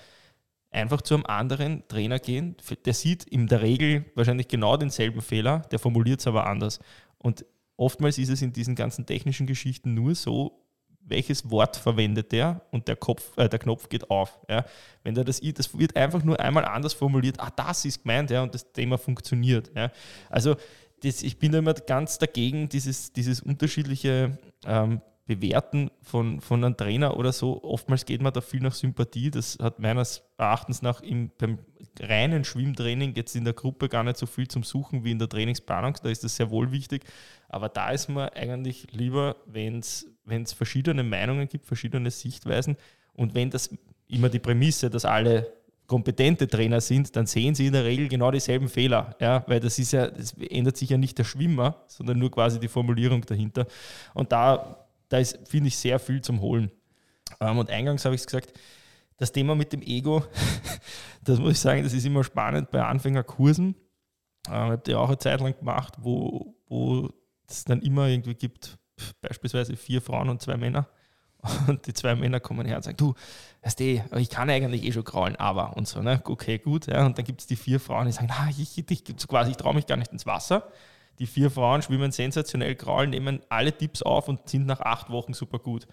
einfach 0.71 1.01
zu 1.01 1.14
einem 1.14 1.25
anderen 1.27 1.88
Trainer 1.88 2.19
gehen. 2.19 2.57
Der 2.85 2.92
sieht 2.92 3.25
in 3.25 3.47
der 3.47 3.62
Regel 3.62 4.05
wahrscheinlich 4.14 4.49
genau 4.49 4.77
denselben 4.77 5.23
Fehler, 5.23 5.61
der 5.71 5.79
formuliert 5.79 6.21
es 6.21 6.27
aber 6.27 6.47
anders. 6.47 6.79
Und 7.19 7.47
oftmals 7.77 8.19
ist 8.19 8.29
es 8.29 8.42
in 8.42 8.53
diesen 8.53 8.75
ganzen 8.75 9.07
technischen 9.07 9.47
Geschichten 9.47 9.95
nur 9.95 10.14
so, 10.14 10.65
welches 11.09 11.51
Wort 11.51 11.77
verwendet 11.77 12.33
der 12.33 12.61
und 12.71 12.88
der, 12.88 12.97
Kopf, 12.97 13.37
äh, 13.37 13.49
der 13.49 13.59
Knopf 13.59 13.88
geht 13.88 14.11
auf. 14.11 14.38
Ja. 14.49 14.64
Wenn 15.03 15.14
der 15.14 15.25
das, 15.25 15.40
das 15.40 15.79
wird 15.79 15.97
einfach 15.97 16.23
nur 16.23 16.38
einmal 16.40 16.64
anders 16.64 16.95
formuliert, 16.95 17.40
ah, 17.40 17.51
das 17.55 17.85
ist 17.85 18.03
gemeint, 18.03 18.31
ja, 18.31 18.42
und 18.42 18.55
das 18.55 18.73
Thema 18.73 18.99
funktioniert. 18.99 19.71
Ja. 19.75 19.90
Also 20.29 20.57
das, 21.03 21.23
ich 21.23 21.38
bin 21.38 21.53
da 21.53 21.59
immer 21.59 21.75
ganz 21.75 22.19
dagegen, 22.19 22.69
dieses, 22.69 23.12
dieses 23.12 23.40
unterschiedliche 23.40 24.38
ähm, 24.66 25.01
Bewerten 25.27 25.90
von, 26.03 26.40
von 26.40 26.64
einem 26.64 26.77
Trainer 26.77 27.16
oder 27.16 27.33
so. 27.33 27.62
Oftmals 27.64 28.07
geht 28.07 28.23
man 28.23 28.33
da 28.33 28.40
viel 28.40 28.61
nach 28.61 28.75
Sympathie. 28.75 29.31
Das 29.31 29.59
hat 29.61 29.81
meines 29.81 30.23
Erachtens 30.38 30.83
nach 30.83 31.01
im, 31.03 31.31
beim 31.37 31.59
reinen 32.01 32.45
Schwimmtraining 32.45 33.14
jetzt 33.16 33.35
in 33.35 33.45
der 33.45 33.53
Gruppe 33.53 33.88
gar 33.88 34.05
nicht 34.05 34.19
so 34.19 34.27
viel 34.27 34.47
zum 34.47 34.62
Suchen 34.62 35.05
wie 35.05 35.11
in 35.11 35.19
der 35.19 35.29
Trainingsplanung. 35.29 35.95
Da 36.01 36.11
ist 36.11 36.23
das 36.23 36.37
sehr 36.37 36.51
wohl 36.51 36.71
wichtig. 36.71 37.05
Aber 37.49 37.69
da 37.69 37.90
ist 37.90 38.09
mir 38.09 38.33
eigentlich 38.35 38.87
lieber, 38.92 39.37
wenn 39.47 39.81
es 39.81 40.07
verschiedene 40.54 41.02
Meinungen 41.02 41.48
gibt, 41.48 41.66
verschiedene 41.66 42.10
Sichtweisen 42.10 42.76
und 43.14 43.34
wenn 43.34 43.50
das 43.50 43.70
immer 44.08 44.28
die 44.28 44.38
Prämisse, 44.38 44.90
dass 44.90 45.04
alle 45.04 45.52
kompetente 45.86 46.48
Trainer 46.48 46.80
sind, 46.80 47.14
dann 47.14 47.26
sehen 47.26 47.54
sie 47.54 47.66
in 47.66 47.72
der 47.72 47.84
Regel 47.84 48.08
genau 48.08 48.32
dieselben 48.32 48.68
Fehler. 48.68 49.14
Ja, 49.20 49.44
weil 49.46 49.60
das 49.60 49.78
ist 49.78 49.92
ja, 49.92 50.08
das 50.08 50.32
ändert 50.34 50.76
sich 50.76 50.90
ja 50.90 50.98
nicht 50.98 51.16
der 51.16 51.24
Schwimmer, 51.24 51.84
sondern 51.86 52.18
nur 52.18 52.30
quasi 52.30 52.58
die 52.58 52.66
Formulierung 52.66 53.22
dahinter. 53.22 53.66
Und 54.12 54.32
da 54.32 54.86
da 55.08 55.18
ist, 55.18 55.38
finde 55.48 55.68
ich, 55.68 55.76
sehr 55.76 55.98
viel 55.98 56.20
zum 56.20 56.40
Holen. 56.40 56.70
Ähm, 57.40 57.58
und 57.58 57.70
eingangs 57.70 58.04
habe 58.04 58.14
ich 58.14 58.22
es 58.22 58.26
gesagt, 58.26 58.52
das 59.16 59.32
Thema 59.32 59.54
mit 59.54 59.72
dem 59.72 59.82
Ego, 59.82 60.24
das 61.24 61.38
muss 61.38 61.52
ich 61.52 61.60
sagen, 61.60 61.82
das 61.82 61.92
ist 61.92 62.04
immer 62.04 62.24
spannend 62.24 62.70
bei 62.70 62.82
Anfängerkursen. 62.82 63.66
Ähm, 63.66 63.74
ich 64.46 64.52
habe 64.52 64.82
die 64.86 64.94
auch 64.94 65.08
eine 65.08 65.18
Zeit 65.18 65.40
lang 65.40 65.56
gemacht, 65.58 65.94
wo, 65.98 66.54
wo 66.68 67.10
es 67.48 67.64
dann 67.64 67.80
immer 67.82 68.08
irgendwie 68.08 68.34
gibt, 68.34 68.78
beispielsweise 69.20 69.76
vier 69.76 70.00
Frauen 70.02 70.28
und 70.28 70.42
zwei 70.42 70.56
Männer. 70.56 70.88
Und 71.68 71.87
die 71.87 71.92
zwei 71.92 72.16
Männer 72.16 72.40
kommen 72.40 72.66
her 72.66 72.76
und 72.76 72.82
sagen, 72.82 72.96
du, 72.96 73.14
weißt 73.62 73.78
du, 73.78 74.02
ich 74.16 74.30
kann 74.30 74.50
eigentlich 74.50 74.82
eh 74.85 74.90
schon 74.90 75.04
kraulen, 75.04 75.37
aber 75.37 75.76
und 75.76 75.87
so, 75.87 76.02
ne? 76.02 76.20
Okay, 76.24 76.59
gut. 76.59 76.87
Ja. 76.87 77.06
Und 77.06 77.18
dann 77.18 77.24
gibt 77.24 77.40
es 77.40 77.46
die 77.46 77.54
vier 77.54 77.78
Frauen, 77.78 78.06
die 78.06 78.12
sagen, 78.12 78.28
na, 78.30 78.48
ich, 78.50 78.78
ich, 78.78 79.28
quasi, 79.28 79.52
ich 79.52 79.56
traue 79.56 79.74
mich 79.74 79.87
gar 79.87 79.96
nicht 79.96 80.11
ins 80.12 80.26
Wasser. 80.26 80.66
Die 81.18 81.26
vier 81.26 81.50
Frauen 81.50 81.82
schwimmen 81.82 82.11
sensationell 82.11 82.74
graul, 82.74 83.06
nehmen 83.06 83.40
alle 83.48 83.76
Tipps 83.76 84.02
auf 84.02 84.28
und 84.28 84.48
sind 84.48 84.66
nach 84.66 84.80
acht 84.80 85.11
Wochen 85.11 85.35
super 85.35 85.59
gut. 85.59 85.87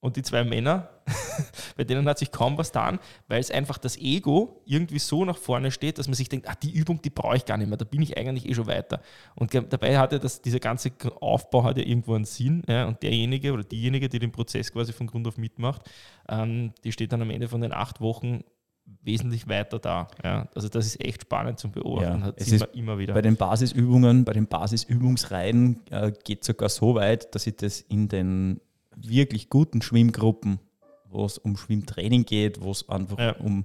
Und 0.00 0.16
die 0.16 0.22
zwei 0.22 0.44
Männer, 0.44 0.88
bei 1.76 1.84
denen 1.84 2.08
hat 2.08 2.18
sich 2.18 2.32
kaum 2.32 2.56
was 2.56 2.72
getan, 2.72 2.98
weil 3.28 3.38
es 3.38 3.50
einfach 3.50 3.76
das 3.76 3.98
Ego 3.98 4.62
irgendwie 4.64 4.98
so 4.98 5.24
nach 5.24 5.36
vorne 5.36 5.70
steht, 5.70 5.98
dass 5.98 6.08
man 6.08 6.14
sich 6.14 6.28
denkt, 6.28 6.48
ah, 6.48 6.54
die 6.62 6.72
Übung, 6.72 7.02
die 7.02 7.10
brauche 7.10 7.36
ich 7.36 7.44
gar 7.44 7.58
nicht 7.58 7.68
mehr, 7.68 7.76
da 7.76 7.84
bin 7.84 8.00
ich 8.00 8.16
eigentlich 8.16 8.48
eh 8.48 8.54
schon 8.54 8.66
weiter. 8.66 9.02
Und 9.34 9.54
dabei 9.54 9.98
hat 9.98 10.12
ja 10.12 10.18
das, 10.18 10.40
dieser 10.40 10.58
ganze 10.60 10.92
Aufbau 11.20 11.64
hat 11.64 11.76
ja 11.76 11.84
irgendwo 11.84 12.14
einen 12.14 12.24
Sinn 12.24 12.62
ja, 12.66 12.86
und 12.86 13.02
derjenige 13.02 13.52
oder 13.52 13.62
diejenige, 13.62 14.08
die 14.08 14.18
den 14.18 14.32
Prozess 14.32 14.72
quasi 14.72 14.92
von 14.92 15.06
Grund 15.06 15.28
auf 15.28 15.36
mitmacht, 15.36 15.82
ähm, 16.28 16.72
die 16.82 16.92
steht 16.92 17.12
dann 17.12 17.20
am 17.22 17.30
Ende 17.30 17.48
von 17.48 17.60
den 17.60 17.72
acht 17.72 18.00
Wochen 18.00 18.42
wesentlich 19.02 19.48
weiter 19.48 19.78
da. 19.78 20.08
Ja. 20.24 20.48
Also 20.54 20.68
das 20.68 20.86
ist 20.86 21.04
echt 21.04 21.22
spannend 21.22 21.58
zum 21.58 21.72
Beobachten. 21.72 22.22
Ja, 22.22 22.32
es 22.36 22.50
immer, 22.50 22.74
immer, 22.74 22.98
wieder. 22.98 23.14
Bei 23.14 23.22
den 23.22 23.36
Basisübungen, 23.36 24.24
bei 24.24 24.32
den 24.32 24.46
Basisübungsreihen 24.46 25.82
äh, 25.90 26.12
geht 26.24 26.42
sogar 26.42 26.68
so 26.68 26.94
weit, 26.94 27.34
dass 27.34 27.46
ich 27.46 27.56
das 27.56 27.80
in 27.82 28.08
den 28.08 28.60
wirklich 29.06 29.48
guten 29.48 29.82
Schwimmgruppen, 29.82 30.60
wo 31.08 31.24
es 31.24 31.38
um 31.38 31.56
Schwimmtraining 31.56 32.24
geht, 32.24 32.60
wo 32.60 32.70
es 32.70 32.88
einfach 32.88 33.18
ja. 33.18 33.32
um 33.32 33.64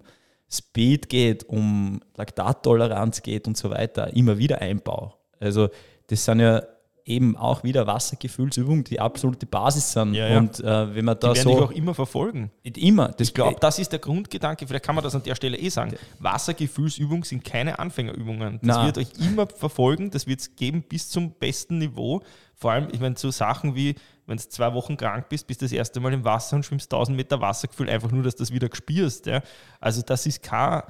Speed 0.50 1.10
geht, 1.10 1.48
um 1.50 2.02
Laktattoleranz 2.16 3.22
geht 3.22 3.48
und 3.48 3.58
so 3.58 3.70
weiter, 3.70 4.16
immer 4.16 4.38
wieder 4.38 4.62
einbaue. 4.62 5.14
Also 5.40 5.70
das 6.08 6.26
sind 6.26 6.40
ja 6.40 6.62
eben 7.06 7.38
auch 7.38 7.64
wieder 7.64 7.86
Wassergefühlsübungen, 7.86 8.84
die 8.84 9.00
absolute 9.00 9.46
Basis 9.46 9.92
sind. 9.92 10.16
Ja, 10.16 10.28
ja. 10.28 10.38
Und 10.40 10.60
äh, 10.60 10.96
wenn 10.96 11.06
man 11.06 11.20
da 11.20 11.34
die 11.34 11.38
werden 11.38 11.58
so. 11.58 11.64
auch 11.64 11.72
immer 11.72 11.94
verfolgen. 11.94 12.52
Immer. 12.64 13.10
Das 13.10 13.28
ich 13.28 13.34
glaube, 13.34 13.58
das 13.60 13.78
ist 13.78 13.92
der 13.92 14.00
Grundgedanke, 14.00 14.66
vielleicht 14.66 14.86
kann 14.86 14.96
man 14.96 15.04
das 15.04 15.14
an 15.14 15.22
der 15.22 15.36
Stelle 15.36 15.58
eh 15.58 15.70
sagen. 15.70 15.96
Wassergefühlsübungen 16.20 17.24
sind 17.24 17.46
keine 17.46 17.78
Anfängerübungen. 17.78 18.60
Das 18.62 18.78
Nein. 18.78 18.86
wird 18.88 18.98
euch 18.98 19.28
immer 19.28 19.46
verfolgen, 19.48 20.10
das 20.10 20.26
wird 20.26 20.40
es 20.40 20.56
geben 20.56 20.84
bis 20.84 21.10
zum 21.10 21.32
besten 21.34 21.78
Niveau. 21.78 22.22
Vor 22.56 22.72
allem, 22.72 22.88
ich 22.92 23.00
meine, 23.00 23.16
so 23.18 23.30
Sachen 23.30 23.76
wie, 23.76 23.96
wenn 24.26 24.38
du 24.38 24.50
zwei 24.50 24.74
Wochen 24.74 24.98
krank 24.98 25.30
bist, 25.30 25.48
bist 25.48 25.62
du 25.62 25.66
das 25.66 25.72
erste 25.72 26.00
Mal 26.00 26.14
im 26.14 26.24
Wasser 26.24 26.56
und 26.56 26.66
schwimmst 26.66 26.92
1000 26.92 27.16
Meter 27.16 27.42
Wassergefühl, 27.42 27.90
einfach 27.90 28.12
nur, 28.12 28.24
dass 28.24 28.36
du 28.36 28.44
das 28.44 28.52
wieder 28.52 28.70
gespürst. 28.70 29.26
Ja? 29.26 29.42
Also 29.80 30.02
das 30.02 30.26
ist 30.26 30.42
kein 30.42 30.84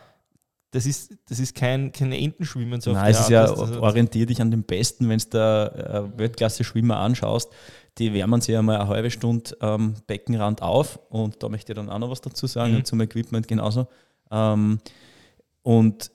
das 0.75 0.85
ist, 0.85 1.15
das 1.29 1.39
ist 1.39 1.55
kein, 1.55 1.93
kein 1.93 2.11
Entenschwimmen. 2.11 2.81
So 2.81 2.91
Nein, 2.91 3.11
es 3.11 3.21
ist 3.21 3.29
ja, 3.29 3.49
orientiert 3.49 4.29
dich 4.29 4.41
an 4.41 4.51
den 4.51 4.63
Besten, 4.63 5.07
wenn 5.07 5.19
du 5.19 5.25
da 5.29 5.67
äh, 5.67 6.17
Weltklasse-Schwimmer 6.19 6.97
anschaust, 6.97 7.49
die 7.97 8.13
wärmen 8.13 8.41
sich 8.41 8.57
einmal 8.57 8.81
eine 8.81 8.89
halbe 8.89 9.09
Stunde 9.09 9.55
am 9.61 9.93
Beckenrand 10.05 10.61
auf 10.61 10.99
und 11.09 11.41
da 11.41 11.47
möchte 11.47 11.71
ich 11.71 11.77
dann 11.77 11.89
auch 11.89 11.99
noch 11.99 12.09
was 12.09 12.19
dazu 12.19 12.45
sagen, 12.45 12.73
mhm. 12.73 12.85
zum 12.85 12.99
Equipment 12.99 13.47
genauso. 13.47 13.87
Ähm, 14.29 14.79
und 15.63 16.11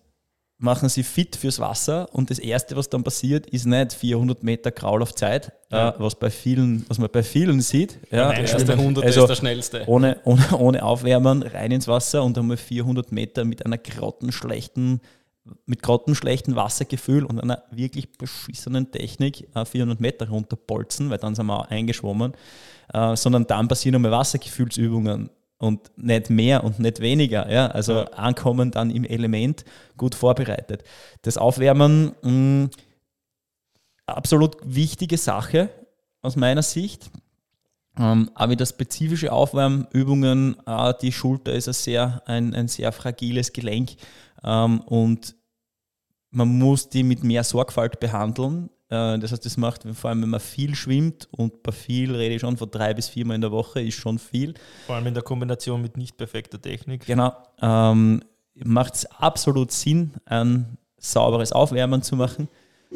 machen 0.61 0.91
sie 0.91 1.03
fit 1.03 1.37
fürs 1.37 1.59
Wasser 1.59 2.09
und 2.13 2.31
das 2.31 2.39
Erste, 2.39 2.77
was 2.77 2.89
dann 2.91 3.03
passiert, 3.03 3.47
ist 3.47 3.65
nicht 3.65 3.95
400 3.95 4.43
Meter 4.43 4.71
Kraul 4.71 5.03
auf 5.03 5.15
Zeit, 5.15 5.53
ja. 5.73 5.91
äh, 5.91 5.95
was, 5.99 6.15
bei 6.15 6.31
vielen, 6.31 6.85
was 6.89 6.99
man 6.99 7.09
bei 7.11 7.23
vielen 7.23 7.61
sieht. 7.63 7.99
Ja, 8.11 8.29
der 8.29 8.41
erste 8.41 8.73
100 8.73 9.05
also 9.05 9.23
ist 9.23 9.29
der 9.29 9.35
schnellste. 9.37 9.85
Ohne, 9.87 10.21
ohne, 10.25 10.47
ohne 10.59 10.83
Aufwärmen 10.83 11.43
rein 11.43 11.73
ins 11.73 11.89
Wasser 11.89 12.23
und 12.23 12.37
einmal 12.37 12.59
400 12.59 13.11
Meter 13.11 13.45
mit 13.45 13.65
einer 13.65 13.79
grottenschlechten 13.79 15.01
mit 15.65 15.83
grottenschlechten 15.83 16.55
Wassergefühl 16.55 17.25
und 17.25 17.41
einer 17.41 17.65
wirklich 17.71 18.13
beschissenen 18.13 18.93
Technik 18.93 19.49
äh, 19.57 19.65
400 19.65 19.99
Meter 19.99 20.29
runterpolzen, 20.29 21.09
weil 21.09 21.19
dann 21.19 21.35
sind 21.35 21.47
wir 21.47 21.59
auch 21.59 21.71
eingeschwommen, 21.71 22.35
äh, 22.93 23.17
sondern 23.17 23.47
dann 23.47 23.67
passieren 23.67 23.97
einmal 23.97 24.13
Wassergefühlsübungen 24.13 25.31
und 25.61 25.93
nicht 25.97 26.31
mehr 26.31 26.65
und 26.65 26.79
nicht 26.79 27.01
weniger. 27.01 27.51
Ja? 27.51 27.69
Also 27.69 27.93
ja. 27.93 28.05
ankommen 28.05 28.71
dann 28.71 28.91
im 28.91 29.05
Element 29.05 29.65
gut 29.97 30.15
vorbereitet. 30.15 30.83
Das 31.23 31.37
Aufwärmen, 31.37 32.13
mh, 32.23 32.31
mm, 32.31 32.71
absolut 34.07 34.57
wichtige 34.65 35.19
Sache 35.19 35.69
aus 36.23 36.35
meiner 36.35 36.63
Sicht. 36.63 37.11
Ähm, 37.99 38.31
aber 38.35 38.57
das 38.57 38.71
spezifische 38.71 39.33
Aufwärmübungen, 39.33 40.57
äh, 40.67 40.95
die 41.03 41.13
Schulter 41.13 41.53
ist 41.53 41.69
ein 41.69 41.75
sehr, 41.75 42.23
ein, 42.25 42.55
ein 42.55 42.69
sehr 42.69 42.91
fragiles 42.93 43.53
Gelenk 43.53 43.97
ähm, 44.43 44.81
und 44.81 45.37
man 46.31 46.49
muss 46.59 46.89
die 46.89 47.03
mit 47.03 47.23
mehr 47.23 47.45
Sorgfalt 47.45 48.01
behandeln. 48.01 48.71
Äh, 48.91 49.19
das 49.19 49.33
heißt, 49.33 49.47
das 49.47 49.57
macht, 49.57 49.85
vor 49.95 50.11
allem 50.11 50.23
wenn 50.23 50.31
man 50.31 50.41
viel 50.41 50.75
schwimmt 50.75 51.29
und 51.31 51.63
bei 51.63 51.73
viel 51.73 52.15
rede 52.15 52.35
ich 52.35 52.41
schon 52.41 52.57
von 52.57 52.71
drei 52.71 52.93
bis 52.93 53.09
viermal 53.09 53.37
in 53.37 53.41
der 53.41 53.53
Woche, 53.53 53.81
ist 53.81 53.95
schon 53.95 54.19
viel. 54.19 54.55
Vor 54.87 54.97
allem 54.97 55.07
in 55.07 55.15
der 55.15 55.23
Kombination 55.23 55.81
mit 55.81 55.97
nicht 55.97 56.17
perfekter 56.17 56.61
Technik. 56.61 57.07
Genau. 57.07 57.33
Ähm, 57.63 58.23
macht 58.65 58.97
es 58.97 59.07
absolut 59.07 59.71
Sinn, 59.71 60.13
ein 60.27 60.77
sauberes 60.99 61.53
Aufwärmen 61.53 62.03
zu 62.03 62.17
machen. 62.17 62.49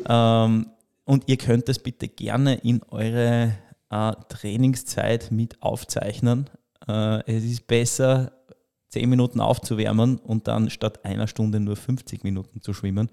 Ähm, 0.06 0.66
und 1.04 1.24
ihr 1.26 1.36
könnt 1.36 1.68
das 1.68 1.78
bitte 1.78 2.08
gerne 2.08 2.56
in 2.56 2.82
eure 2.90 3.54
äh, 3.90 4.12
Trainingszeit 4.28 5.30
mit 5.30 5.62
aufzeichnen. 5.62 6.50
Äh, 6.88 7.20
es 7.32 7.44
ist 7.44 7.66
besser, 7.66 8.32
10 8.88 9.08
Minuten 9.08 9.40
aufzuwärmen 9.40 10.18
und 10.18 10.48
dann 10.48 10.70
statt 10.70 11.04
einer 11.04 11.28
Stunde 11.28 11.60
nur 11.60 11.76
50 11.76 12.24
Minuten 12.24 12.60
zu 12.62 12.72
schwimmen 12.72 13.10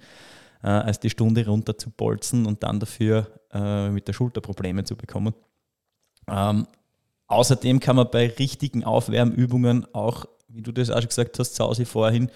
äh, 0.63 0.67
als 0.67 0.99
die 0.99 1.09
Stunde 1.09 1.45
runter 1.45 1.77
zu 1.77 1.89
bolzen 1.89 2.45
und 2.45 2.63
dann 2.63 2.79
dafür 2.79 3.27
äh, 3.51 3.89
mit 3.89 4.07
der 4.07 4.13
Schulter 4.13 4.41
Probleme 4.41 4.83
zu 4.83 4.95
bekommen. 4.95 5.33
Ähm, 6.29 6.67
außerdem 7.27 7.79
kann 7.79 7.95
man 7.95 8.09
bei 8.11 8.27
richtigen 8.27 8.83
Aufwärmübungen 8.83 9.85
auch, 9.93 10.25
wie 10.47 10.61
du 10.61 10.71
das 10.71 10.89
auch 10.89 10.99
schon 10.99 11.09
gesagt 11.09 11.39
hast, 11.39 11.55
zu 11.55 11.63
Hause 11.63 11.85
vorhin, 11.85 12.29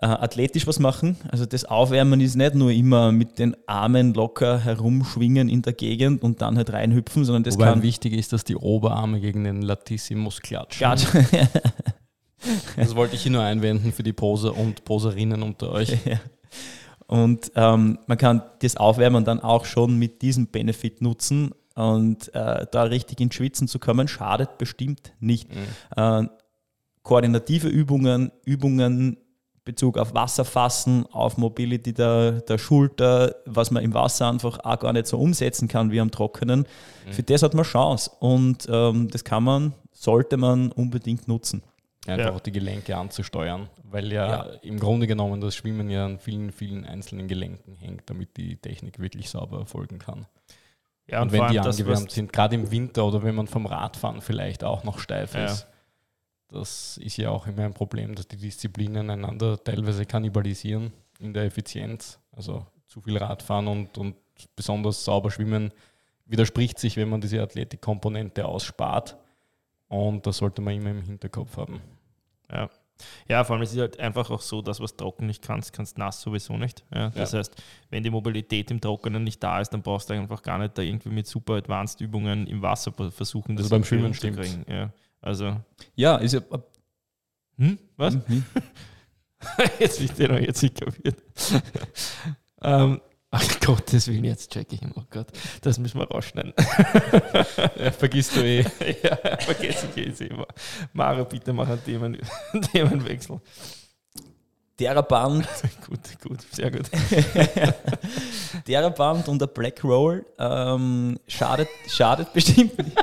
äh, 0.00 0.06
athletisch 0.06 0.66
was 0.66 0.78
machen. 0.78 1.16
Also 1.28 1.44
das 1.44 1.64
Aufwärmen 1.64 2.20
ist 2.20 2.36
nicht 2.36 2.54
nur 2.54 2.70
immer 2.70 3.10
mit 3.10 3.38
den 3.38 3.56
Armen 3.66 4.14
locker 4.14 4.58
herumschwingen 4.58 5.48
in 5.48 5.62
der 5.62 5.72
Gegend 5.72 6.22
und 6.22 6.40
dann 6.40 6.56
halt 6.56 6.72
reinhüpfen, 6.72 7.24
sondern 7.24 7.42
das 7.44 7.56
Wobei 7.56 7.66
kann... 7.66 7.82
wichtig 7.82 8.12
ist, 8.12 8.32
dass 8.32 8.44
die 8.44 8.56
Oberarme 8.56 9.20
gegen 9.20 9.44
den 9.44 9.62
Latissimus 9.62 10.40
klatschen. 10.40 10.78
Klatschen. 10.78 11.26
das 12.76 12.94
wollte 12.94 13.16
ich 13.16 13.22
hier 13.22 13.32
nur 13.32 13.42
einwenden 13.42 13.92
für 13.92 14.04
die 14.04 14.12
Poser 14.12 14.56
und 14.56 14.84
Poserinnen 14.84 15.42
unter 15.42 15.72
euch. 15.72 15.96
Ja. 16.04 16.20
Und 17.08 17.52
ähm, 17.56 17.98
man 18.06 18.18
kann 18.18 18.42
das 18.60 18.76
Aufwärmen 18.76 19.24
dann 19.24 19.40
auch 19.40 19.64
schon 19.64 19.98
mit 19.98 20.22
diesem 20.22 20.46
Benefit 20.46 21.00
nutzen. 21.00 21.52
Und 21.74 22.34
äh, 22.34 22.66
da 22.70 22.82
richtig 22.84 23.20
ins 23.20 23.34
Schwitzen 23.34 23.66
zu 23.66 23.78
kommen, 23.78 24.08
schadet 24.08 24.58
bestimmt 24.58 25.12
nicht. 25.18 25.48
Mhm. 25.48 25.56
Äh, 25.96 26.28
koordinative 27.02 27.68
Übungen, 27.68 28.30
Übungen 28.44 29.16
Bezug 29.64 29.98
auf 29.98 30.14
Wasserfassen, 30.14 31.04
auf 31.12 31.36
Mobility 31.36 31.92
der, 31.92 32.40
der 32.40 32.56
Schulter, 32.56 33.36
was 33.44 33.70
man 33.70 33.84
im 33.84 33.92
Wasser 33.92 34.28
einfach 34.28 34.58
auch 34.60 34.78
gar 34.78 34.92
nicht 34.94 35.06
so 35.06 35.18
umsetzen 35.18 35.68
kann 35.68 35.90
wie 35.90 36.00
am 36.00 36.10
Trockenen. 36.10 36.60
Mhm. 36.60 37.12
Für 37.12 37.22
das 37.22 37.42
hat 37.42 37.52
man 37.54 37.64
Chance 37.64 38.10
und 38.18 38.66
ähm, 38.70 39.08
das 39.10 39.24
kann 39.24 39.44
man, 39.44 39.74
sollte 39.92 40.38
man 40.38 40.72
unbedingt 40.72 41.28
nutzen 41.28 41.62
einfach 42.08 42.26
ja. 42.26 42.32
auch 42.32 42.40
die 42.40 42.52
Gelenke 42.52 42.96
anzusteuern, 42.96 43.68
weil 43.84 44.12
ja, 44.12 44.26
ja, 44.26 44.42
im 44.62 44.78
Grunde 44.78 45.06
genommen 45.06 45.40
das 45.40 45.54
Schwimmen 45.54 45.90
ja 45.90 46.06
an 46.06 46.18
vielen, 46.18 46.52
vielen 46.52 46.84
einzelnen 46.84 47.28
Gelenken 47.28 47.76
hängt, 47.76 48.08
damit 48.08 48.36
die 48.36 48.56
Technik 48.56 48.98
wirklich 48.98 49.28
sauber 49.30 49.58
erfolgen 49.58 49.98
kann. 49.98 50.26
Ja, 51.06 51.22
und, 51.22 51.28
und 51.28 51.32
wenn 51.32 51.48
die 51.48 51.58
angewärmt 51.58 52.10
sind, 52.10 52.32
gerade 52.32 52.54
im 52.54 52.70
Winter 52.70 53.06
oder 53.06 53.22
wenn 53.22 53.34
man 53.34 53.46
vom 53.46 53.66
Radfahren 53.66 54.20
vielleicht 54.20 54.62
auch 54.64 54.84
noch 54.84 54.98
steif 54.98 55.34
ja. 55.34 55.46
ist, 55.46 55.66
das 56.48 56.98
ist 56.98 57.16
ja 57.16 57.30
auch 57.30 57.46
immer 57.46 57.64
ein 57.64 57.74
Problem, 57.74 58.14
dass 58.14 58.26
die 58.26 58.36
Disziplinen 58.36 59.10
einander 59.10 59.62
teilweise 59.62 60.06
kannibalisieren 60.06 60.92
in 61.18 61.34
der 61.34 61.44
Effizienz. 61.44 62.18
Also 62.32 62.66
zu 62.86 63.00
viel 63.00 63.18
Radfahren 63.18 63.68
und, 63.68 63.98
und 63.98 64.16
besonders 64.56 65.04
sauber 65.04 65.30
schwimmen 65.30 65.72
widerspricht 66.24 66.78
sich, 66.78 66.96
wenn 66.96 67.08
man 67.08 67.20
diese 67.20 67.42
Athletikkomponente 67.42 68.44
ausspart. 68.46 69.16
Und 69.88 70.26
das 70.26 70.38
sollte 70.38 70.62
man 70.62 70.74
immer 70.74 70.90
im 70.90 71.02
Hinterkopf 71.02 71.56
haben. 71.56 71.80
Ja. 72.50 72.70
Ja, 73.28 73.44
vor 73.44 73.54
allem 73.54 73.62
ist 73.62 73.72
es 73.72 73.78
halt 73.78 74.00
einfach 74.00 74.30
auch 74.30 74.40
so, 74.40 74.60
dass 74.60 74.80
was 74.80 74.96
trocken 74.96 75.26
nicht 75.26 75.42
kannst, 75.42 75.72
kannst 75.72 75.98
nass 75.98 76.20
sowieso 76.20 76.56
nicht. 76.56 76.84
Ja, 76.92 77.10
das 77.10 77.32
ja. 77.32 77.38
heißt, 77.38 77.62
wenn 77.90 78.02
die 78.02 78.10
Mobilität 78.10 78.70
im 78.70 78.80
Trockenen 78.80 79.22
nicht 79.22 79.42
da 79.42 79.60
ist, 79.60 79.70
dann 79.70 79.82
brauchst 79.82 80.10
du 80.10 80.14
einfach 80.14 80.42
gar 80.42 80.58
nicht 80.58 80.76
da 80.76 80.82
irgendwie 80.82 81.10
mit 81.10 81.26
super 81.26 81.54
Advanced 81.54 82.00
Übungen 82.00 82.46
im 82.46 82.60
Wasser 82.62 82.92
versuchen, 83.10 83.56
das 83.56 83.66
also 83.66 83.76
beim 83.76 83.84
Schwimmen 83.84 84.14
zu 84.14 84.32
kriegen. 84.32 84.64
Ja, 84.68 84.92
also. 85.20 85.60
Ja, 85.94 86.16
ist 86.16 86.34
ja. 86.34 86.40
Hm? 87.58 87.78
Was? 87.96 88.14
Hm? 88.14 88.44
jetzt 89.78 90.00
ich 90.00 90.18
noch 90.18 90.38
jetzt 90.38 90.62
nicht 90.62 90.80
kapiert. 90.80 91.22
ähm, 92.62 93.00
Ach 93.30 93.60
Gottes 93.60 94.08
Willen, 94.08 94.24
jetzt 94.24 94.50
check 94.52 94.72
ich 94.72 94.80
ihn. 94.80 94.92
Oh 94.96 95.02
Gott, 95.10 95.26
das 95.60 95.78
müssen 95.78 96.00
wir 96.00 96.08
rausschneiden. 96.08 96.54
ja, 97.76 97.90
vergisst 97.90 98.34
du 98.34 98.40
eh. 98.40 98.60
ja, 99.02 99.16
vergesse 99.38 99.88
ich 99.94 100.20
eh 100.20 100.26
immer. 100.26 100.46
Mario, 100.94 101.26
bitte 101.26 101.52
mach 101.52 101.68
einen 101.68 101.84
Themen, 101.84 102.18
Themenwechsel. 102.72 103.40
Band. 105.02 105.46
gut, 105.86 106.20
gut, 106.22 106.40
sehr 106.52 106.70
gut. 106.70 106.88
Band 108.96 109.28
und 109.28 109.40
der 109.40 109.48
Black 109.48 109.84
Roll 109.84 110.24
ähm, 110.38 111.18
schadet, 111.26 111.68
schadet 111.88 112.32
bestimmt 112.32 112.78
nicht. 112.78 112.96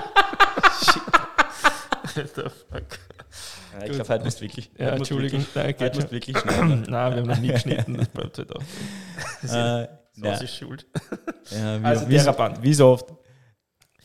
Alter, 2.16 2.50
fuck. 2.50 3.00
Ja, 3.74 3.86
ich 3.86 3.92
glaube, 3.92 4.10
heute 4.10 4.24
musst 4.24 4.42
wirklich. 4.42 4.72
Ja, 4.78 4.92
Entschuldigung, 4.92 5.46
wirklich, 5.54 5.82
heute 5.82 5.98
musst 5.98 6.12
wirklich 6.12 6.38
schneiden. 6.38 6.86
Nein, 6.90 7.14
wir 7.14 7.22
haben 7.22 7.28
noch 7.28 7.40
nie 7.40 7.50
geschnitten, 7.50 7.98
das 7.98 8.08
bleibt 8.08 8.38
halt 8.38 8.56
auch. 8.56 10.05
So 10.15 10.25
ja. 10.25 10.34
ist 10.34 10.56
schuld. 10.56 10.86
Ja, 11.51 11.80
wie, 11.82 11.86
also 11.86 12.10
wie, 12.10 12.17
so, 12.19 12.34
wie 12.62 12.73
so 12.73 12.88
oft. 12.88 13.06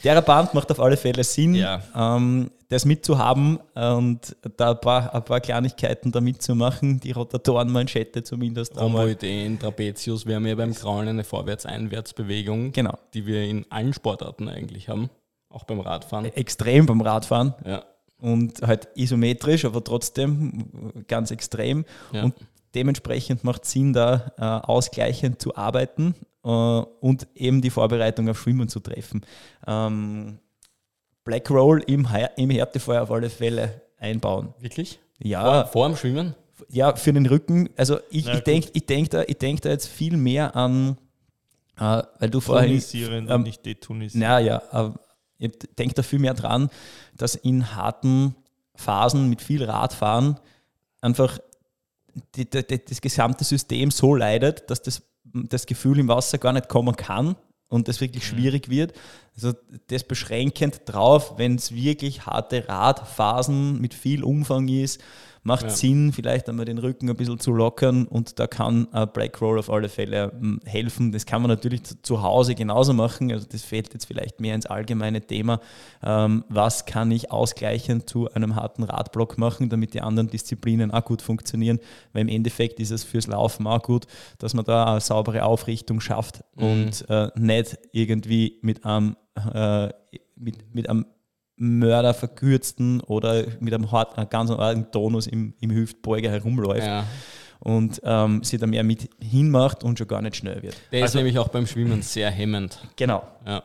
Theraband 0.02 0.54
macht 0.54 0.70
auf 0.70 0.80
alle 0.80 0.96
Fälle 0.96 1.22
Sinn, 1.24 1.54
Ja. 1.54 1.82
ähm, 1.94 2.50
das 2.68 2.84
mitzuhaben 2.84 3.58
und 3.74 4.36
da 4.56 4.70
ein 4.70 4.80
paar, 4.80 5.14
ein 5.14 5.24
paar 5.24 5.40
Kleinigkeiten 5.40 6.12
da 6.12 6.20
mitzumachen, 6.20 7.00
die 7.00 7.10
Rotatorenmanschette 7.12 8.22
zumindest. 8.22 8.80
Rhomboideen, 8.80 9.58
Trapezius, 9.58 10.24
wir 10.26 10.36
haben 10.36 10.46
ja 10.46 10.54
beim 10.54 10.72
Kraulen 10.74 11.08
eine 11.08 11.24
Vorwärts-Einwärts-Bewegung, 11.24 12.72
Genau. 12.72 12.96
die 13.14 13.26
wir 13.26 13.42
in 13.44 13.66
allen 13.70 13.92
Sportarten 13.92 14.48
eigentlich 14.48 14.88
haben, 14.88 15.10
auch 15.50 15.64
beim 15.64 15.80
Radfahren. 15.80 16.26
Extrem 16.26 16.86
beim 16.86 17.00
Radfahren 17.00 17.54
Ja, 17.66 17.84
und 18.20 18.62
halt 18.62 18.88
isometrisch, 18.94 19.64
aber 19.64 19.82
trotzdem 19.84 21.04
ganz 21.08 21.30
extrem. 21.30 21.84
ja. 22.12 22.22
Und 22.24 22.34
dementsprechend 22.74 23.44
macht 23.44 23.64
Sinn, 23.64 23.92
da 23.92 24.32
äh, 24.38 24.42
ausgleichend 24.42 25.40
zu 25.40 25.56
arbeiten 25.56 26.14
äh, 26.44 26.48
und 26.48 27.28
eben 27.34 27.60
die 27.60 27.70
Vorbereitung 27.70 28.28
auf 28.28 28.40
Schwimmen 28.40 28.68
zu 28.68 28.80
treffen. 28.80 29.22
Ähm, 29.66 30.38
Black 31.24 31.50
Roll 31.50 31.82
im, 31.86 32.08
im 32.36 32.50
Härtefeuer 32.50 33.02
auf 33.02 33.10
alle 33.10 33.30
Fälle 33.30 33.82
einbauen. 33.98 34.54
Wirklich? 34.58 34.98
Ja, 35.18 35.64
Vor, 35.64 35.66
vor 35.66 35.88
dem 35.88 35.96
Schwimmen? 35.96 36.34
ja, 36.68 36.94
für 36.94 37.12
den 37.12 37.26
Rücken. 37.26 37.70
Also 37.76 37.98
ich, 38.10 38.26
ich 38.28 38.40
denke 38.40 38.70
ich 38.72 38.86
denk 38.86 39.10
da, 39.10 39.22
ich 39.26 39.38
denk 39.38 39.62
da 39.62 39.70
jetzt 39.70 39.88
viel 39.88 40.16
mehr 40.16 40.56
an, 40.56 40.96
äh, 41.78 42.02
weil 42.18 42.30
du 42.30 42.40
vorhin 42.40 42.68
Tonisieren 42.70 43.28
ähm, 43.28 43.34
und 43.36 43.42
nicht 43.42 43.64
detonisieren. 43.64 44.28
naja, 44.28 44.62
äh, 44.72 44.90
ich 45.38 45.52
denke 45.78 45.94
da 45.94 46.02
viel 46.02 46.18
mehr 46.18 46.34
dran, 46.34 46.68
dass 47.16 47.34
in 47.34 47.74
harten 47.74 48.34
Phasen 48.74 49.28
mit 49.30 49.40
viel 49.40 49.64
Radfahren 49.64 50.38
einfach 51.00 51.38
die, 52.34 52.48
die, 52.48 52.84
das 52.84 53.00
gesamte 53.00 53.44
System 53.44 53.90
so 53.90 54.14
leidet, 54.14 54.70
dass 54.70 54.82
das, 54.82 55.02
das 55.24 55.66
Gefühl 55.66 55.98
im 55.98 56.08
Wasser 56.08 56.38
gar 56.38 56.52
nicht 56.52 56.68
kommen 56.68 56.96
kann 56.96 57.36
und 57.68 57.88
das 57.88 58.00
wirklich 58.00 58.26
schwierig 58.26 58.68
wird. 58.68 58.92
Also 59.34 59.52
das 59.86 60.04
beschränkend 60.04 60.82
drauf, 60.86 61.34
wenn 61.36 61.54
es 61.54 61.74
wirklich 61.74 62.26
harte 62.26 62.68
Radphasen 62.68 63.80
mit 63.80 63.94
viel 63.94 64.24
Umfang 64.24 64.68
ist, 64.68 65.00
macht 65.42 65.64
Ja. 65.64 65.70
Sinn, 65.70 66.12
vielleicht 66.12 66.48
einmal 66.48 66.66
den 66.66 66.78
Rücken 66.78 67.08
ein 67.08 67.16
bisschen 67.16 67.38
zu 67.38 67.52
lockern 67.52 68.06
und 68.06 68.38
da 68.38 68.46
kann 68.46 68.88
äh, 68.92 69.06
Black 69.06 69.40
Roll 69.40 69.58
auf 69.58 69.70
alle 69.70 69.88
Fälle 69.88 70.32
ähm, 70.34 70.60
helfen. 70.64 71.12
Das 71.12 71.24
kann 71.26 71.42
man 71.42 71.48
natürlich 71.48 71.82
zu, 72.02 72.22
Hause 72.22 72.54
genauso 72.54 72.92
machen. 72.92 73.32
Also 73.32 73.46
das 73.50 73.62
fällt 73.62 73.92
jetzt 73.94 74.04
vielleicht 74.04 74.40
mehr 74.40 74.54
ins 74.54 74.66
allgemeine 74.66 75.22
Thema. 75.22 75.60
Ähm, 76.02 76.44
was 76.48 76.84
kann 76.84 77.10
ich 77.10 77.30
ausgleichend 77.30 78.08
zu 78.08 78.30
einem 78.32 78.56
harten 78.56 78.82
Radblock 78.82 79.38
machen, 79.38 79.70
damit 79.70 79.94
die 79.94 80.02
anderen 80.02 80.28
Disziplinen 80.28 80.90
auch 80.90 81.04
gut 81.04 81.22
funktionieren? 81.22 81.78
Weil 82.12 82.22
im 82.22 82.28
Endeffekt 82.28 82.78
ist 82.80 82.90
es 82.90 83.04
fürs 83.04 83.26
Laufen 83.26 83.66
auch 83.66 83.82
gut, 83.82 84.06
dass 84.38 84.52
man 84.52 84.64
da 84.64 84.84
eine 84.84 85.00
saubere 85.00 85.44
Aufrichtung 85.44 86.00
schafft 86.00 86.44
und 86.56 87.08
äh, 87.08 87.28
nicht 87.36 87.78
irgendwie 87.92 88.58
mit 88.62 88.84
einem, 88.84 89.16
äh, 89.54 89.88
mit, 90.36 90.74
mit 90.74 90.90
einem 90.90 91.06
Mörder 91.62 92.14
verkürzten 92.14 93.00
oder 93.02 93.44
mit 93.60 93.74
einem 93.74 93.92
hart, 93.92 94.16
einem 94.18 94.28
ganz 94.30 94.50
harten 94.50 94.90
Tonus 94.90 95.26
im, 95.26 95.52
im 95.60 95.70
Hüftbeuger 95.70 96.30
herumläuft 96.30 96.86
Ja. 96.86 97.04
und 97.58 98.00
ähm, 98.02 98.42
sie 98.42 98.56
da 98.58 98.66
mehr 98.66 98.82
mit 98.82 99.10
hinmacht 99.20 99.84
und 99.84 99.98
schon 99.98 100.08
gar 100.08 100.22
nicht 100.22 100.36
schnell 100.36 100.62
wird. 100.62 100.74
Der 100.90 101.02
Also- 101.02 101.12
ist 101.12 101.14
nämlich 101.16 101.38
auch 101.38 101.48
beim 101.48 101.66
Schwimmen 101.66 102.00
sehr 102.02 102.30
hemmend. 102.30 102.78
Genau. 102.96 103.22
Ja. 103.46 103.62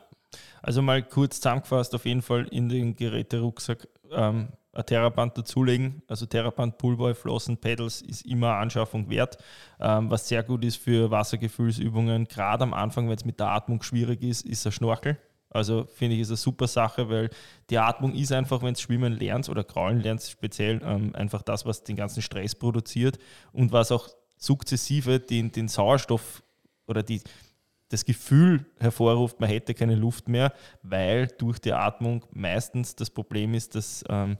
Also 0.61 0.81
mal 0.81 1.01
kurz 1.03 1.37
zusammengefasst, 1.39 1.95
auf 1.95 2.05
jeden 2.05 2.21
Fall 2.21 2.47
in 2.51 2.67
den 2.69 2.95
Geräterucksack 2.95 3.87
ähm, 4.11 4.49
ein 4.73 4.85
Theraband 4.85 5.37
dazulegen. 5.37 6.01
Also 6.09 6.25
Theraband, 6.25 6.77
Pullboy, 6.77 7.13
Flossen, 7.13 7.55
Pedals 7.57 8.01
ist 8.01 8.25
immer 8.25 8.55
Anschaffung 8.55 9.09
wert. 9.09 9.37
Ähm, 9.79 10.09
was 10.11 10.27
sehr 10.27 10.43
gut 10.43 10.65
ist 10.65 10.75
für 10.77 11.09
Wassergefühlsübungen, 11.11 12.27
gerade 12.27 12.63
am 12.63 12.73
Anfang, 12.73 13.07
wenn 13.07 13.15
es 13.15 13.23
mit 13.23 13.39
der 13.39 13.51
Atmung 13.51 13.81
schwierig 13.83 14.21
ist, 14.21 14.45
ist 14.45 14.65
ein 14.65 14.73
Schnorchel. 14.73 15.17
Also 15.55 15.85
finde 15.95 16.15
ich, 16.15 16.21
ist 16.21 16.29
eine 16.29 16.37
super 16.37 16.67
Sache, 16.67 17.09
weil 17.09 17.29
die 17.69 17.77
Atmung 17.77 18.13
ist 18.13 18.31
einfach, 18.31 18.61
wenn 18.61 18.73
du 18.73 18.79
schwimmen 18.79 19.13
lernst 19.13 19.49
oder 19.49 19.63
kraulen 19.63 20.01
lernst, 20.01 20.29
speziell 20.31 20.81
ähm, 20.83 21.15
einfach 21.15 21.41
das, 21.41 21.65
was 21.65 21.83
den 21.83 21.95
ganzen 21.95 22.21
Stress 22.21 22.53
produziert 22.55 23.17
und 23.51 23.71
was 23.71 23.91
auch 23.91 24.09
sukzessive 24.37 25.19
den, 25.19 25.51
den 25.51 25.67
Sauerstoff 25.67 26.43
oder 26.87 27.01
die, 27.03 27.21
das 27.89 28.03
Gefühl 28.05 28.65
hervorruft, 28.79 29.39
man 29.39 29.49
hätte 29.49 29.73
keine 29.73 29.95
Luft 29.95 30.27
mehr, 30.27 30.53
weil 30.81 31.27
durch 31.37 31.59
die 31.59 31.73
Atmung 31.73 32.25
meistens 32.31 32.95
das 32.95 33.09
Problem 33.09 33.53
ist, 33.53 33.75
dass, 33.75 34.03
ähm, 34.09 34.37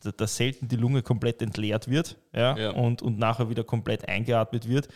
da- 0.00 0.12
dass 0.12 0.36
selten 0.36 0.68
die 0.68 0.76
Lunge 0.76 1.02
komplett 1.02 1.42
entleert 1.42 1.88
wird 1.88 2.18
ja, 2.34 2.56
Ja. 2.56 2.70
Und, 2.70 3.02
und 3.02 3.18
nachher 3.18 3.48
wieder 3.50 3.64
komplett 3.64 4.08
eingeatmet 4.08 4.68
wird. 4.68 4.88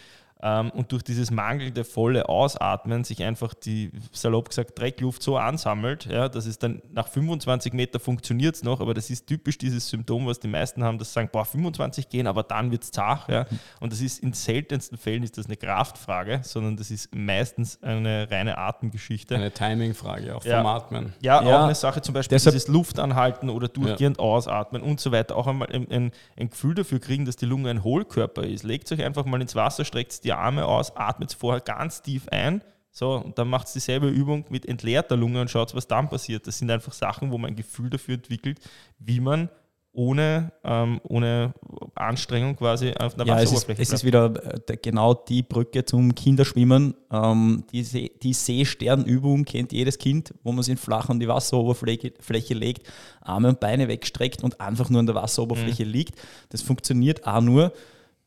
Ähm, 0.42 0.70
und 0.72 0.92
durch 0.92 1.02
dieses 1.02 1.30
mangelnde 1.30 1.82
volle 1.82 2.28
Ausatmen 2.28 3.04
sich 3.04 3.22
einfach 3.22 3.54
die, 3.54 3.90
salopp 4.12 4.50
gesagt, 4.50 4.78
Dreckluft 4.78 5.22
so 5.22 5.38
ansammelt, 5.38 6.04
ja, 6.04 6.28
dass 6.28 6.44
es 6.44 6.58
dann 6.58 6.82
nach 6.92 7.08
25 7.08 7.72
Meter 7.72 7.98
funktioniert 7.98 8.54
es 8.54 8.62
noch, 8.62 8.80
aber 8.80 8.92
das 8.92 9.08
ist 9.08 9.26
typisch 9.26 9.56
dieses 9.56 9.88
Symptom, 9.88 10.26
was 10.26 10.38
die 10.38 10.48
meisten 10.48 10.84
haben, 10.84 10.98
dass 10.98 11.08
sie 11.08 11.14
sagen, 11.14 11.30
boah, 11.32 11.46
25 11.46 12.10
gehen, 12.10 12.26
aber 12.26 12.42
dann 12.42 12.70
wird 12.70 12.82
es 12.82 12.90
zart. 12.90 13.28
Ja. 13.30 13.46
Und 13.80 13.92
das 13.92 14.02
ist 14.02 14.18
in 14.22 14.34
seltensten 14.34 14.98
Fällen 14.98 15.22
ist 15.22 15.38
das 15.38 15.46
eine 15.46 15.56
Kraftfrage, 15.56 16.40
sondern 16.42 16.76
das 16.76 16.90
ist 16.90 17.14
meistens 17.14 17.82
eine 17.82 18.30
reine 18.30 18.58
Atemgeschichte. 18.58 19.34
Eine 19.36 19.50
Timing-Frage 19.52 20.36
auch 20.36 20.44
Ja. 20.44 20.58
vom 20.58 20.66
Atmen. 20.66 21.12
Ja, 21.22 21.42
Ja, 21.42 21.60
auch 21.60 21.64
eine 21.64 21.74
Sache 21.74 22.02
zum 22.02 22.12
Beispiel, 22.12 22.36
deshalb- 22.36 22.52
dieses 22.54 22.68
Luftanhalten 22.68 23.48
oder 23.48 23.68
durchgehend 23.68 24.18
ausatmen 24.18 24.82
und 24.82 25.00
so 25.00 25.12
weiter. 25.12 25.34
Auch 25.36 25.46
einmal 25.46 25.68
ein, 25.72 25.90
ein, 25.90 26.12
ein 26.36 26.50
Gefühl 26.50 26.74
dafür 26.74 27.00
kriegen, 27.00 27.24
dass 27.24 27.36
die 27.36 27.46
Lunge 27.46 27.70
ein 27.70 27.82
Hohlkörper 27.82 28.44
ist. 28.44 28.64
Legt 28.64 28.92
euch 28.92 29.02
einfach 29.02 29.24
mal 29.24 29.40
ins 29.40 29.54
Wasser, 29.54 29.84
streckt 29.86 30.25
die 30.26 30.32
Arme 30.32 30.66
aus, 30.66 30.94
atmet 30.96 31.32
vorher 31.32 31.60
ganz 31.60 32.02
tief 32.02 32.28
ein. 32.28 32.62
So, 32.90 33.12
und 33.12 33.38
dann 33.38 33.48
macht 33.48 33.74
dieselbe 33.74 34.08
Übung 34.08 34.44
mit 34.48 34.66
entleerter 34.66 35.16
Lunge 35.16 35.40
und 35.42 35.50
schaut, 35.50 35.74
was 35.74 35.86
dann 35.86 36.08
passiert. 36.08 36.46
Das 36.46 36.58
sind 36.58 36.70
einfach 36.70 36.92
Sachen, 36.92 37.30
wo 37.30 37.38
man 37.38 37.50
ein 37.50 37.56
Gefühl 37.56 37.90
dafür 37.90 38.14
entwickelt, 38.14 38.58
wie 38.98 39.20
man 39.20 39.48
ohne, 39.92 40.52
ähm, 40.62 41.00
ohne 41.04 41.54
Anstrengung 41.94 42.56
quasi 42.56 42.92
auf 42.92 43.14
einer 43.14 43.26
Ja, 43.26 43.40
es 43.40 43.50
ist, 43.52 43.66
es 43.68 43.92
ist 43.92 44.04
wieder 44.04 44.26
äh, 44.26 44.60
der- 44.68 44.76
genau 44.76 45.14
die 45.14 45.42
Brücke 45.42 45.84
zum 45.86 46.14
Kinderschwimmen. 46.14 46.94
Ähm, 47.10 47.64
die 47.72 47.82
See, 47.82 48.10
die 48.22 48.34
Seesternübung 48.34 49.44
kennt 49.44 49.72
jedes 49.72 49.96
Kind, 49.98 50.34
wo 50.42 50.52
man 50.52 50.62
sich 50.62 50.78
flach 50.78 51.08
an 51.08 51.18
die 51.20 51.28
Wasseroberfläche 51.28 52.12
Fläche 52.20 52.54
legt, 52.54 52.86
Arme 53.22 53.48
und 53.48 53.60
Beine 53.60 53.88
wegstreckt 53.88 54.42
und 54.44 54.60
einfach 54.60 54.90
nur 54.90 55.00
an 55.00 55.06
der 55.06 55.14
Wasseroberfläche 55.14 55.84
Mhm. 55.86 55.92
liegt. 55.92 56.14
Das 56.50 56.60
funktioniert 56.62 57.26
auch 57.26 57.40
nur 57.40 57.72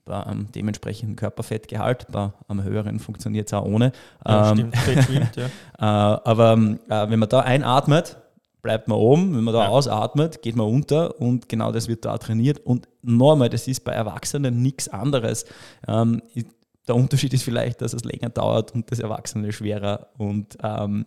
bei 0.09 0.21
einem 0.25 0.51
dementsprechenden 0.51 1.15
Körperfettgehalt, 1.15 2.07
bei 2.11 2.31
einem 2.49 2.63
höheren 2.63 2.99
funktioniert 2.99 3.47
es 3.47 3.53
auch 3.53 3.63
ohne. 3.63 3.91
Ja, 4.27 4.51
Ähm, 4.51 4.71
stimmt, 4.73 5.03
schwimmt, 5.05 5.35
ja. 5.37 5.45
Äh, 5.45 5.49
aber 6.25 6.53
ähm, 6.53 6.79
äh, 6.89 7.09
wenn 7.09 7.19
man 7.19 7.29
da 7.29 7.39
einatmet, 7.41 8.17
bleibt 8.61 8.87
man 8.89 8.97
oben. 8.97 9.35
Wenn 9.37 9.43
man 9.45 9.53
da 9.53 9.63
Ja. 9.63 9.69
ausatmet, 9.69 10.41
geht 10.41 10.55
man 10.57 10.67
unter 10.67 11.21
und 11.21 11.47
genau 11.47 11.71
das 11.71 11.87
wird 11.87 12.03
da 12.03 12.17
trainiert. 12.17 12.59
Und 12.59 12.89
nochmal, 13.01 13.49
das 13.49 13.67
ist 13.67 13.85
bei 13.85 13.93
Erwachsenen 13.93 14.61
nichts 14.61 14.89
anderes. 14.89 15.45
Ähm, 15.87 16.21
der 16.87 16.95
Unterschied 16.95 17.33
ist 17.33 17.43
vielleicht, 17.43 17.81
dass 17.81 17.93
es 17.93 18.03
länger 18.03 18.29
dauert 18.29 18.73
und 18.73 18.91
das 18.91 18.99
Erwachsene 18.99 19.51
schwerer 19.53 20.07
und 20.17 20.57
ähm, 20.63 21.05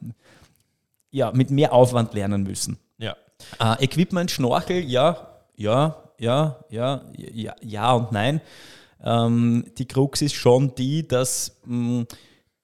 ja, 1.11 1.31
mit 1.33 1.51
mehr 1.51 1.73
Aufwand 1.75 2.15
lernen 2.15 2.45
müssen. 2.45 2.79
ja. 2.99 3.17
Äh, 3.61 3.85
Equipment, 3.85 4.31
Schnorchel, 4.31 4.79
ja, 4.85 5.17
ja, 5.57 5.97
ja, 6.21 6.61
ja, 6.71 7.01
ja, 7.13 7.55
ja 7.61 7.93
und 7.93 8.13
nein. 8.13 8.41
Ähm, 9.05 9.65
die 9.79 9.87
Krux 9.87 10.23
ist 10.23 10.35
schon 10.35 10.75
die, 10.75 11.07
dass 11.07 11.57
mh, 11.65 12.05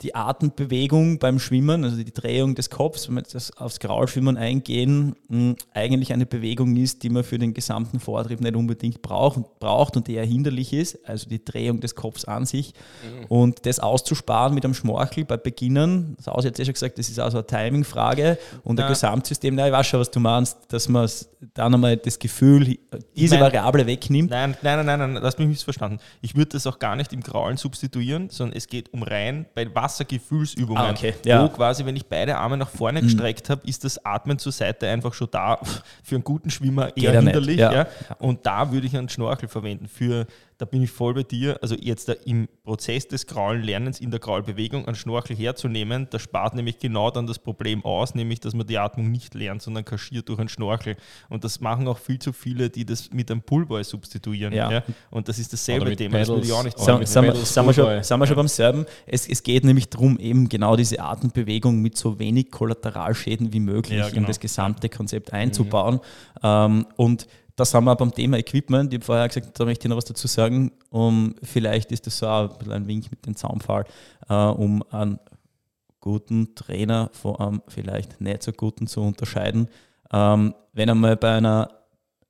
die 0.02 0.14
Atembewegung 0.14 1.18
beim 1.18 1.40
Schwimmen, 1.40 1.82
also 1.82 1.96
die 1.96 2.12
Drehung 2.12 2.54
des 2.54 2.70
Kopfs, 2.70 3.08
wenn 3.08 3.16
wir 3.16 3.22
jetzt 3.22 3.34
das 3.34 3.56
aufs 3.56 3.80
Graulschwimmen 3.80 4.37
eingehen, 4.37 5.16
mh, 5.28 5.56
eigentlich 5.74 6.12
eine 6.12 6.24
Bewegung 6.24 6.76
ist, 6.76 7.02
die 7.02 7.08
man 7.08 7.24
für 7.24 7.37
den 7.38 7.52
gesamten 7.52 7.98
Vortrieb 7.98 8.40
nicht 8.40 8.54
unbedingt 8.54 9.02
braucht, 9.02 9.58
braucht 9.58 9.96
und 9.96 10.06
die 10.06 10.14
eher 10.14 10.24
hinderlich 10.24 10.72
ist, 10.72 10.98
also 11.08 11.28
die 11.28 11.44
Drehung 11.44 11.80
des 11.80 11.96
Kopfs 11.96 12.24
an 12.26 12.46
sich. 12.46 12.74
Und 13.28 13.66
das 13.66 13.80
auszusparen 13.80 14.54
mit 14.54 14.64
einem 14.64 14.74
Schnorchel 14.74 15.24
bei 15.24 15.37
Beginnern, 15.37 16.14
das 16.16 16.26
du 16.26 16.40
jetzt 16.42 16.61
eh 16.61 16.64
schon 16.64 16.74
gesagt, 16.74 16.98
das 16.98 17.08
ist 17.08 17.18
also 17.18 17.38
eine 17.38 17.46
Timing-Frage 17.46 18.38
und 18.62 18.76
Na. 18.78 18.84
ein 18.84 18.88
Gesamtsystem, 18.90 19.56
na, 19.56 19.66
ich 19.66 19.72
weiß 19.72 19.87
schon, 19.87 19.98
was 20.00 20.11
du 20.12 20.20
meinst, 20.20 20.58
dass 20.68 20.88
man 20.88 21.08
dann 21.54 21.74
einmal 21.74 21.96
das 21.96 22.18
Gefühl, 22.20 22.78
diese 23.16 23.34
mein- 23.34 23.44
Variable 23.44 23.87
wegnimmt. 23.87 24.30
Nein, 24.30 24.56
nein, 24.62 24.87
nein, 24.87 24.98
nein, 24.98 25.12
nein, 25.14 25.22
das 25.22 25.38
mich 25.38 25.48
missverstanden. 25.48 25.98
Ich 26.20 26.37
würde 26.37 26.50
das 26.50 26.66
auch 26.68 26.78
gar 26.78 26.94
nicht 26.94 27.12
im 27.12 27.20
Graulen 27.20 27.56
substituieren, 27.56 28.28
sondern 28.30 28.56
es 28.56 28.68
geht 28.68 28.92
um 28.92 29.02
rein 29.02 29.46
bei 29.54 29.64
Wassergefühlsübungen. 29.88 30.83
Ah, 30.83 30.90
okay, 30.90 31.14
ja. 31.24 31.40
Mhm. 31.40 31.44
Wo 31.44 31.48
quasi, 31.48 31.85
wenn 31.85 31.96
ich 31.96 32.07
beide 32.07 32.37
Arme 32.37 32.57
nach 32.57 32.68
vorne 32.68 33.01
gestreckt 33.01 33.48
habe, 33.51 33.66
ist 33.66 33.85
das 33.85 34.05
Atmen 34.05 34.38
zur 34.38 34.53
Seite 34.53 34.87
einfach 34.88 35.14
schon 35.14 35.29
da. 35.31 35.59
Für 36.03 36.16
einen 36.16 36.24
guten 36.24 36.51
Schwimmer 36.51 36.94
eher 36.96 37.12
hinderlich. 37.12 37.59
ja. 37.59 37.72
Ja. 37.72 37.87
Und 38.18 38.44
da 38.44 38.70
würde 38.70 38.87
ich 38.87 38.96
einen 38.96 39.09
Schnorchel 39.09 39.48
verwenden. 39.48 39.88
Für 39.88 40.27
da 40.59 40.64
bin 40.64 40.83
ich 40.83 40.90
voll 40.90 41.14
bei 41.14 41.23
dir. 41.23 41.57
Also 41.62 41.77
jetzt 41.77 42.09
im 42.25 42.49
Prozess 42.64 43.07
des 43.07 43.29
grauen 43.29 43.62
Lernens 43.62 44.01
in 44.01 44.11
der 44.11 44.18
Graulbewegung 44.18 44.87
einen 44.87 44.97
Schnorchel 44.97 45.37
herzunehmen, 45.37 46.09
das 46.11 46.23
spart 46.23 46.57
nämlich 46.57 46.81
genau 46.81 47.12
dann 47.12 47.29
das 47.29 47.38
Problem 47.38 47.85
aus, 47.85 48.16
nämlich 48.16 48.40
dass 48.40 48.55
man 48.55 48.66
die 48.66 48.77
Atmung 48.77 49.12
nicht 49.12 49.35
lernt, 49.35 49.62
sondern 49.62 49.85
kaschiert 49.85 50.29
durch 50.29 50.40
einen 50.40 50.49
Schnorchel. 50.49 50.97
Und 51.29 51.44
das 51.44 51.61
machen 51.61 51.87
auch 51.87 51.99
viel 51.99 52.18
zu 52.18 52.33
viele, 52.33 52.71
die 52.71 52.85
das 52.85 53.12
mit 53.12 53.31
einem 53.31 53.40
Pullboy 53.40 53.85
substituieren. 53.85 54.53
Ja. 54.53 54.71
ja. 54.71 54.83
Und 55.11 55.29
das 55.29 55.38
ist 55.38 55.53
dasselbe 55.53 55.94
Thema. 55.94 56.18
Pedals, 56.18 56.29
das 56.29 56.37
will 56.37 56.44
ich 56.44 56.53
auch 56.53 56.64
nicht 56.64 56.79
sagen. 56.79 57.07
Sind 57.07 57.25
wir 57.25 57.73
schon, 57.73 58.03
sind 58.03 58.18
wir 58.18 58.27
schon 58.27 58.37
beim 58.37 58.49
selben? 58.49 58.85
Es, 59.07 59.29
es 59.29 59.44
geht 59.44 59.64
nämlich 59.64 59.88
darum, 59.88 60.18
eben 60.18 60.49
genau 60.49 60.75
diese 60.75 61.01
Atembewegung 61.01 61.81
mit 61.81 61.97
so 61.97 62.18
wenig 62.18 62.51
Kollateralschäden 62.51 63.53
wie 63.53 63.61
möglich 63.61 64.01
ja, 64.01 64.09
genau. 64.09 64.23
in 64.23 64.27
das 64.27 64.40
gesamte 64.40 64.88
Konzept 64.88 65.33
einzubauen. 65.33 65.94
Mhm. 65.94 66.40
Ähm, 66.42 66.87
und 66.97 67.29
das 67.59 67.75
haben 67.75 67.87
wir 67.87 67.97
beim 67.97 68.14
Thema 68.14 68.38
Equipment. 68.38 68.92
Ich 68.92 68.99
habe 68.99 69.05
vorher 69.05 69.29
gesagt, 69.29 69.59
da 69.59 69.64
möchte 69.64 69.87
ich 69.87 69.88
noch 69.88 69.97
was 69.97 70.05
dazu 70.05 70.29
sagen. 70.29 70.71
Um, 70.90 71.35
vielleicht 71.42 71.90
ist 71.90 72.07
das 72.07 72.18
so 72.18 72.27
ein, 72.27 72.71
ein 72.71 72.87
Wink 72.87 73.11
mit 73.11 73.27
dem 73.27 73.35
Zaunpfahl, 73.35 73.85
äh, 74.29 74.35
um 74.35 74.85
einen 74.90 75.18
guten 75.99 76.55
Trainer 76.55 77.11
von 77.12 77.37
einem 77.37 77.62
vielleicht 77.66 78.21
nicht 78.21 78.44
so 78.44 78.53
guten 78.53 78.87
zu 78.87 79.01
unterscheiden. 79.01 79.68
Ähm, 80.12 80.55
wenn 80.73 80.88
einmal 80.88 81.16
bei 81.16 81.37
einer 81.37 81.71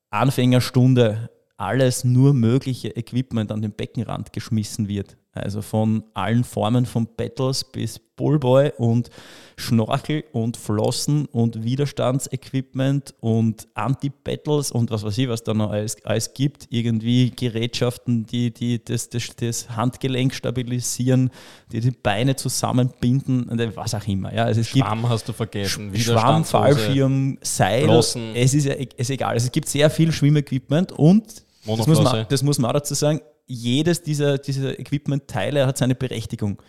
Anfängerstunde 0.08 1.28
alles 1.58 2.04
nur 2.04 2.32
mögliche 2.32 2.88
Equipment 2.96 3.52
an 3.52 3.60
den 3.60 3.72
Beckenrand 3.72 4.32
geschmissen 4.32 4.88
wird, 4.88 5.18
also 5.40 5.62
von 5.62 6.04
allen 6.14 6.44
Formen 6.44 6.86
von 6.86 7.08
Battles 7.16 7.64
bis 7.64 8.00
Bullboy 8.18 8.72
und 8.76 9.08
Schnorchel 9.56 10.24
und 10.32 10.56
Flossen 10.56 11.26
und 11.26 11.64
Widerstandsequipment 11.64 13.14
und 13.20 13.66
Anti-Battles 13.74 14.70
und 14.70 14.90
was 14.90 15.04
weiß 15.04 15.16
ich, 15.18 15.28
was 15.28 15.42
da 15.42 15.54
noch 15.54 15.70
alles, 15.70 16.04
alles 16.04 16.34
gibt. 16.34 16.66
Irgendwie 16.70 17.30
Gerätschaften, 17.30 18.26
die, 18.26 18.52
die 18.52 18.84
das, 18.84 19.08
das, 19.08 19.28
das 19.36 19.70
Handgelenk 19.70 20.34
stabilisieren, 20.34 21.30
die 21.72 21.80
die 21.80 21.90
Beine 21.90 22.36
zusammenbinden, 22.36 23.46
was 23.74 23.94
auch 23.94 24.06
immer. 24.06 24.34
Ja, 24.34 24.44
also 24.44 24.60
es 24.60 24.68
Schwamm 24.68 25.00
gibt 25.00 25.10
hast 25.10 25.28
du 25.28 25.32
vergessen. 25.32 25.96
Schwamm, 25.96 26.44
Fallschirm, 26.44 27.38
Seil. 27.40 27.84
Flossen. 27.84 28.34
Es 28.34 28.52
ist, 28.52 28.66
es 28.66 28.86
ist 28.96 29.10
egal. 29.10 29.30
Also 29.30 29.46
es 29.46 29.52
gibt 29.52 29.68
sehr 29.68 29.88
viel 29.90 30.12
Schwimmequipment 30.12 30.92
und 30.92 31.42
das 31.64 31.86
muss, 31.86 32.02
man, 32.02 32.26
das 32.28 32.42
muss 32.42 32.58
man 32.58 32.70
auch 32.70 32.74
dazu 32.74 32.94
sagen, 32.94 33.20
jedes 33.48 34.02
dieser, 34.02 34.38
dieser 34.38 34.78
Equipment-Teile 34.78 35.66
hat 35.66 35.78
seine 35.78 35.96
Berechtigung. 35.96 36.62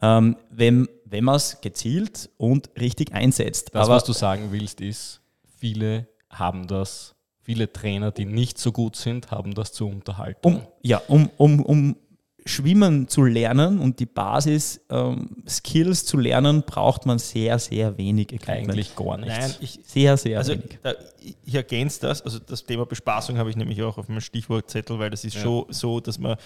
Ähm, 0.00 0.36
wenn 0.50 0.86
wenn 1.10 1.24
man 1.24 1.36
es 1.36 1.60
gezielt 1.60 2.30
und 2.36 2.70
richtig 2.78 3.12
einsetzt. 3.12 3.74
Das, 3.74 3.86
Aber, 3.86 3.96
was 3.96 4.04
du 4.04 4.12
sagen 4.12 4.48
willst, 4.50 4.80
ist, 4.80 5.20
viele 5.56 6.06
haben 6.30 6.66
das, 6.66 7.14
viele 7.40 7.72
Trainer, 7.72 8.10
die 8.10 8.26
nicht 8.26 8.58
so 8.58 8.72
gut 8.72 8.96
sind, 8.96 9.30
haben 9.30 9.54
das 9.54 9.72
zur 9.72 9.88
Unterhaltung. 9.88 10.56
Um, 10.56 10.62
ja, 10.82 11.00
um, 11.08 11.30
um, 11.36 11.62
um 11.62 11.96
Schwimmen 12.46 13.08
zu 13.08 13.24
lernen 13.24 13.78
und 13.78 14.00
die 14.00 14.06
Basis-Skills 14.06 16.00
ähm, 16.00 16.06
zu 16.06 16.16
lernen, 16.16 16.62
braucht 16.62 17.04
man 17.04 17.18
sehr, 17.18 17.58
sehr 17.58 17.98
wenig 17.98 18.32
Equipment. 18.32 18.70
Eigentlich 18.70 18.96
gar 18.96 19.18
nichts. 19.18 19.38
Nein, 19.38 19.54
ich, 19.60 19.80
sehr, 19.84 20.16
sehr 20.16 20.38
also 20.38 20.52
wenig. 20.52 20.78
Da, 20.82 20.94
ich 21.44 21.54
ergänze 21.54 22.00
das, 22.00 22.22
also 22.22 22.38
das 22.38 22.64
Thema 22.64 22.86
Bespaßung 22.86 23.36
habe 23.38 23.50
ich 23.50 23.56
nämlich 23.56 23.82
auch 23.82 23.98
auf 23.98 24.08
meinem 24.08 24.20
Stichwortzettel, 24.20 24.98
weil 24.98 25.10
das 25.10 25.24
ist 25.24 25.34
ja. 25.34 25.42
schon 25.42 25.66
so, 25.70 26.00
dass 26.00 26.18
man 26.18 26.36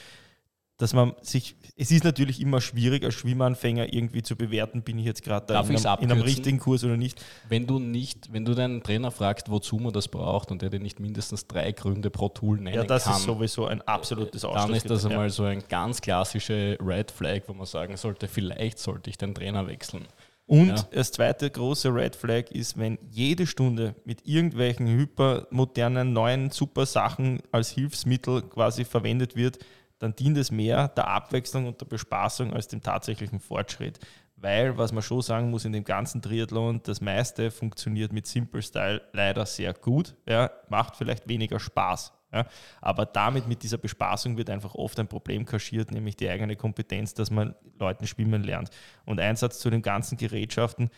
dass 0.82 0.94
man 0.94 1.12
sich, 1.22 1.54
es 1.76 1.92
ist 1.92 2.02
natürlich 2.02 2.40
immer 2.40 2.60
schwierig 2.60 3.04
als 3.04 3.14
Schwimmanfänger 3.14 3.94
irgendwie 3.94 4.24
zu 4.24 4.34
bewerten, 4.34 4.82
bin 4.82 4.98
ich 4.98 5.04
jetzt 5.04 5.22
gerade 5.22 5.54
in, 5.54 5.76
in, 5.76 5.86
einem 5.86 6.22
richtigen 6.22 6.58
Kurs 6.58 6.82
oder 6.82 6.96
nicht. 6.96 7.24
Wenn 7.48 7.68
du 7.68 7.78
nicht, 7.78 8.32
wenn 8.32 8.44
du 8.44 8.52
deinen 8.52 8.82
Trainer 8.82 9.12
fragst, 9.12 9.48
wozu 9.48 9.76
man 9.76 9.92
das 9.92 10.08
braucht 10.08 10.50
und 10.50 10.60
der 10.60 10.70
dir 10.70 10.80
nicht 10.80 10.98
mindestens 10.98 11.46
drei 11.46 11.70
Gründe 11.70 12.10
pro 12.10 12.30
Tool 12.30 12.56
nennen 12.56 12.74
kann. 12.74 12.82
Ja, 12.82 12.84
das 12.84 13.04
kann, 13.04 13.14
ist 13.14 13.22
sowieso 13.22 13.66
ein 13.66 13.80
absolutes 13.82 14.42
Dann 14.42 14.74
ist 14.74 14.90
das 14.90 15.06
einmal 15.06 15.30
so 15.30 15.44
ein 15.44 15.62
ganz 15.68 16.00
klassische 16.00 16.76
Red 16.84 17.12
Flag, 17.12 17.42
wo 17.46 17.54
man 17.54 17.66
sagen 17.66 17.96
sollte, 17.96 18.26
vielleicht 18.26 18.80
sollte 18.80 19.08
ich 19.08 19.16
den 19.16 19.36
Trainer 19.36 19.68
wechseln. 19.68 20.08
Und 20.46 20.66
ja. 20.66 20.88
das 20.90 21.12
zweite 21.12 21.48
große 21.48 21.94
Red 21.94 22.16
Flag 22.16 22.50
ist, 22.50 22.76
wenn 22.76 22.98
jede 23.08 23.46
Stunde 23.46 23.94
mit 24.04 24.26
irgendwelchen 24.26 24.88
hypermodernen 24.88 26.12
neuen 26.12 26.50
super 26.50 26.86
Sachen 26.86 27.40
als 27.52 27.70
Hilfsmittel 27.70 28.42
quasi 28.42 28.84
verwendet 28.84 29.36
wird, 29.36 29.60
dann 30.02 30.16
dient 30.16 30.36
es 30.36 30.50
mehr 30.50 30.88
der 30.88 31.06
Abwechslung 31.06 31.68
und 31.68 31.80
der 31.80 31.86
Bespaßung 31.86 32.52
als 32.52 32.66
dem 32.66 32.82
tatsächlichen 32.82 33.38
Fortschritt. 33.38 34.00
Weil, 34.34 34.76
was 34.76 34.90
man 34.90 35.04
schon 35.04 35.22
sagen 35.22 35.50
muss, 35.50 35.64
in 35.64 35.72
dem 35.72 35.84
ganzen 35.84 36.20
Triathlon, 36.20 36.82
das 36.82 37.00
meiste 37.00 37.52
funktioniert 37.52 38.12
mit 38.12 38.26
Simple 38.26 38.62
Style 38.62 39.00
leider 39.12 39.46
sehr 39.46 39.72
gut. 39.72 40.16
Ja, 40.28 40.50
macht 40.68 40.96
vielleicht 40.96 41.28
weniger 41.28 41.60
Spaß. 41.60 42.12
Ja, 42.32 42.46
aber 42.80 43.06
damit, 43.06 43.46
mit 43.46 43.62
dieser 43.62 43.78
Bespaßung, 43.78 44.36
wird 44.36 44.50
einfach 44.50 44.74
oft 44.74 44.98
ein 44.98 45.06
Problem 45.06 45.44
kaschiert, 45.44 45.92
nämlich 45.92 46.16
die 46.16 46.28
eigene 46.28 46.56
Kompetenz, 46.56 47.14
dass 47.14 47.30
man 47.30 47.54
Leuten 47.78 48.08
schwimmen 48.08 48.42
lernt. 48.42 48.70
Und 49.04 49.20
Einsatz 49.20 49.60
zu 49.60 49.70
den 49.70 49.82
ganzen 49.82 50.16
Gerätschaften, 50.16 50.90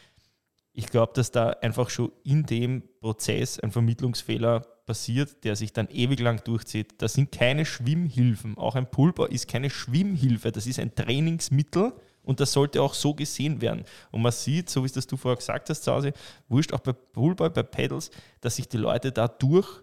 ich 0.72 0.86
glaube, 0.86 1.12
dass 1.14 1.30
da 1.30 1.50
einfach 1.50 1.90
schon 1.90 2.10
in 2.22 2.46
dem 2.46 2.82
Prozess 3.00 3.60
ein 3.60 3.70
Vermittlungsfehler 3.70 4.62
passiert, 4.86 5.44
der 5.44 5.56
sich 5.56 5.72
dann 5.72 5.88
ewig 5.88 6.20
lang 6.20 6.42
durchzieht. 6.44 6.94
Das 6.98 7.14
sind 7.14 7.32
keine 7.32 7.64
Schwimmhilfen. 7.64 8.56
Auch 8.58 8.74
ein 8.74 8.90
Pulver 8.90 9.30
ist 9.30 9.48
keine 9.48 9.70
Schwimmhilfe. 9.70 10.52
Das 10.52 10.66
ist 10.66 10.78
ein 10.78 10.94
Trainingsmittel 10.94 11.92
und 12.22 12.40
das 12.40 12.52
sollte 12.52 12.82
auch 12.82 12.94
so 12.94 13.14
gesehen 13.14 13.60
werden. 13.60 13.84
Und 14.10 14.22
man 14.22 14.32
sieht, 14.32 14.70
so 14.70 14.82
wie 14.82 14.86
es 14.86 14.92
das 14.92 15.06
du 15.06 15.16
vorher 15.16 15.36
gesagt 15.36 15.70
hast, 15.70 15.84
Sasi, 15.84 16.12
wurscht 16.48 16.72
auch 16.72 16.80
bei 16.80 16.92
Pulver, 16.92 17.50
bei 17.50 17.62
Pedals, 17.62 18.10
dass 18.40 18.56
sich 18.56 18.68
die 18.68 18.78
Leute 18.78 19.12
dadurch 19.12 19.82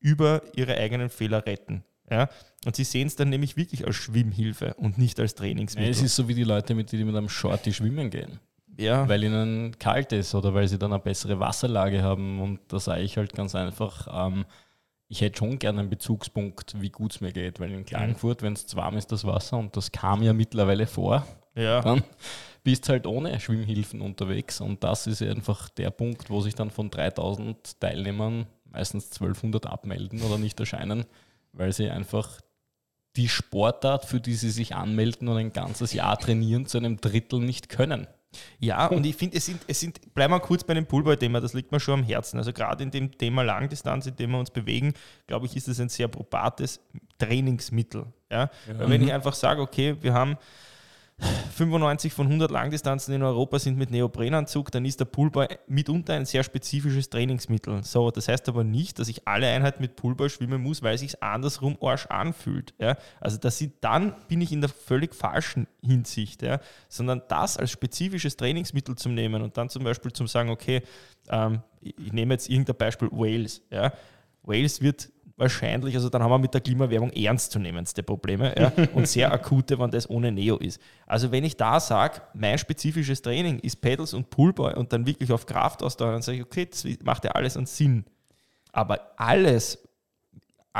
über 0.00 0.42
ihre 0.54 0.76
eigenen 0.76 1.10
Fehler 1.10 1.44
retten. 1.44 1.84
Ja? 2.10 2.28
Und 2.64 2.76
sie 2.76 2.84
sehen 2.84 3.06
es 3.06 3.16
dann 3.16 3.30
nämlich 3.30 3.56
wirklich 3.56 3.86
als 3.86 3.96
Schwimmhilfe 3.96 4.74
und 4.74 4.98
nicht 4.98 5.18
als 5.20 5.34
Trainingsmittel. 5.34 5.86
Ja, 5.86 5.90
es 5.90 6.02
ist 6.02 6.16
so 6.16 6.28
wie 6.28 6.34
die 6.34 6.44
Leute, 6.44 6.74
mit, 6.74 6.92
die 6.92 7.04
mit 7.04 7.16
einem 7.16 7.28
Shorty 7.28 7.72
schwimmen 7.72 8.10
gehen. 8.10 8.40
Ja. 8.78 9.08
Weil 9.08 9.24
ihnen 9.24 9.76
kalt 9.78 10.12
ist 10.12 10.34
oder 10.34 10.54
weil 10.54 10.68
sie 10.68 10.78
dann 10.78 10.92
eine 10.92 11.02
bessere 11.02 11.40
Wasserlage 11.40 12.02
haben. 12.02 12.40
Und 12.40 12.60
da 12.68 12.78
sage 12.78 13.02
ich 13.02 13.16
halt 13.16 13.34
ganz 13.34 13.54
einfach, 13.54 14.06
ähm, 14.10 14.44
ich 15.08 15.20
hätte 15.20 15.38
schon 15.38 15.58
gerne 15.58 15.80
einen 15.80 15.90
Bezugspunkt, 15.90 16.80
wie 16.80 16.90
gut 16.90 17.12
es 17.12 17.20
mir 17.20 17.32
geht, 17.32 17.60
weil 17.60 17.72
in 17.72 17.84
Klagenfurt, 17.84 18.42
wenn 18.42 18.52
es 18.52 18.66
zu 18.66 18.76
warm 18.76 18.96
ist, 18.96 19.10
das 19.10 19.24
Wasser, 19.24 19.58
und 19.58 19.76
das 19.76 19.90
kam 19.90 20.22
ja 20.22 20.32
mittlerweile 20.32 20.86
vor, 20.86 21.26
ja. 21.56 21.80
dann 21.80 22.04
bist 22.62 22.86
du 22.86 22.92
halt 22.92 23.06
ohne 23.06 23.40
Schwimmhilfen 23.40 24.00
unterwegs. 24.00 24.60
Und 24.60 24.84
das 24.84 25.06
ist 25.06 25.22
einfach 25.22 25.68
der 25.70 25.90
Punkt, 25.90 26.30
wo 26.30 26.40
sich 26.40 26.54
dann 26.54 26.70
von 26.70 26.90
3000 26.90 27.80
Teilnehmern 27.80 28.46
meistens 28.70 29.06
1200 29.12 29.66
abmelden 29.66 30.22
oder 30.22 30.38
nicht 30.38 30.60
erscheinen, 30.60 31.04
weil 31.52 31.72
sie 31.72 31.90
einfach 31.90 32.40
die 33.16 33.28
Sportart, 33.28 34.04
für 34.04 34.20
die 34.20 34.34
sie 34.34 34.50
sich 34.50 34.76
anmelden 34.76 35.26
und 35.26 35.38
ein 35.38 35.52
ganzes 35.52 35.92
Jahr 35.92 36.18
trainieren, 36.18 36.66
zu 36.66 36.78
einem 36.78 37.00
Drittel 37.00 37.40
nicht 37.40 37.68
können. 37.68 38.06
Ja, 38.58 38.86
und 38.88 39.06
ich 39.06 39.16
finde, 39.16 39.36
es 39.36 39.46
sind, 39.46 39.60
es 39.66 39.80
sind, 39.80 40.14
bleiben 40.14 40.32
wir 40.32 40.40
kurz 40.40 40.64
bei 40.64 40.74
dem 40.74 40.86
Pullboy-Thema, 40.86 41.40
das 41.40 41.54
liegt 41.54 41.72
mir 41.72 41.80
schon 41.80 42.00
am 42.00 42.04
Herzen. 42.04 42.38
Also 42.38 42.52
gerade 42.52 42.82
in 42.82 42.90
dem 42.90 43.16
Thema 43.16 43.42
Langdistanz, 43.42 44.06
in 44.06 44.16
dem 44.16 44.30
wir 44.32 44.38
uns 44.38 44.50
bewegen, 44.50 44.94
glaube 45.26 45.46
ich, 45.46 45.56
ist 45.56 45.68
es 45.68 45.80
ein 45.80 45.88
sehr 45.88 46.08
probates 46.08 46.80
Trainingsmittel. 47.18 48.06
Ja? 48.30 48.50
ja. 48.66 48.78
Weil 48.78 48.90
wenn 48.90 49.02
ich 49.02 49.12
einfach 49.12 49.34
sage, 49.34 49.60
okay, 49.60 49.96
wir 50.00 50.12
haben 50.12 50.36
95 51.20 52.12
von 52.12 52.26
100 52.26 52.50
Langdistanzen 52.50 53.14
in 53.14 53.22
Europa 53.22 53.58
sind 53.58 53.76
mit 53.76 53.90
Neoprenanzug, 53.90 54.70
dann 54.70 54.84
ist 54.84 55.00
der 55.00 55.06
Poolball 55.06 55.48
mitunter 55.66 56.14
ein 56.14 56.24
sehr 56.24 56.44
spezifisches 56.44 57.10
Trainingsmittel. 57.10 57.82
So, 57.82 58.10
das 58.10 58.28
heißt 58.28 58.48
aber 58.48 58.62
nicht, 58.62 58.98
dass 58.98 59.08
ich 59.08 59.26
alle 59.26 59.48
Einheiten 59.48 59.82
mit 59.82 59.96
Poolball 59.96 60.30
schwimmen 60.30 60.62
muss, 60.62 60.82
weil 60.82 60.94
es 60.94 61.00
sich 61.00 61.20
andersrum 61.22 61.76
Arsch 61.82 62.06
anfühlt. 62.06 62.74
Ja? 62.78 62.96
Also 63.20 63.38
das 63.38 63.58
sind, 63.58 63.74
dann 63.80 64.14
bin 64.28 64.40
ich 64.40 64.52
in 64.52 64.60
der 64.60 64.70
völlig 64.70 65.14
falschen 65.14 65.66
Hinsicht, 65.82 66.42
ja? 66.42 66.60
sondern 66.88 67.22
das 67.28 67.56
als 67.56 67.72
spezifisches 67.72 68.36
Trainingsmittel 68.36 68.94
zu 68.94 69.08
nehmen 69.08 69.42
und 69.42 69.56
dann 69.56 69.68
zum 69.68 69.82
Beispiel 69.82 70.12
zu 70.12 70.26
sagen, 70.28 70.50
okay, 70.50 70.82
ähm, 71.28 71.62
ich 71.80 72.12
nehme 72.12 72.34
jetzt 72.34 72.48
irgendein 72.48 72.76
Beispiel 72.76 73.08
Wales. 73.10 73.62
Ja? 73.70 73.92
Wales 74.42 74.80
wird 74.80 75.10
wahrscheinlich, 75.38 75.94
also 75.94 76.08
dann 76.08 76.22
haben 76.22 76.30
wir 76.30 76.38
mit 76.38 76.52
der 76.52 76.60
Klimawerbung 76.60 77.10
ernstzunehmendste 77.10 78.02
Probleme 78.02 78.54
ja, 78.58 78.72
und 78.92 79.08
sehr 79.08 79.32
akute, 79.32 79.78
wenn 79.78 79.90
das 79.90 80.10
ohne 80.10 80.32
Neo 80.32 80.56
ist. 80.56 80.80
Also 81.06 81.30
wenn 81.30 81.44
ich 81.44 81.56
da 81.56 81.80
sage, 81.80 82.20
mein 82.34 82.58
spezifisches 82.58 83.22
Training 83.22 83.60
ist 83.60 83.76
Pedals 83.80 84.12
und 84.14 84.30
Pullboy 84.30 84.74
und 84.74 84.92
dann 84.92 85.06
wirklich 85.06 85.32
auf 85.32 85.46
Kraft 85.46 85.82
ausdauern, 85.82 86.14
dann 86.14 86.22
sage 86.22 86.38
ich, 86.38 86.44
okay, 86.44 86.66
das 86.66 86.84
macht 87.04 87.24
ja 87.24 87.30
alles 87.30 87.56
einen 87.56 87.66
Sinn. 87.66 88.04
Aber 88.72 89.12
alles, 89.16 89.78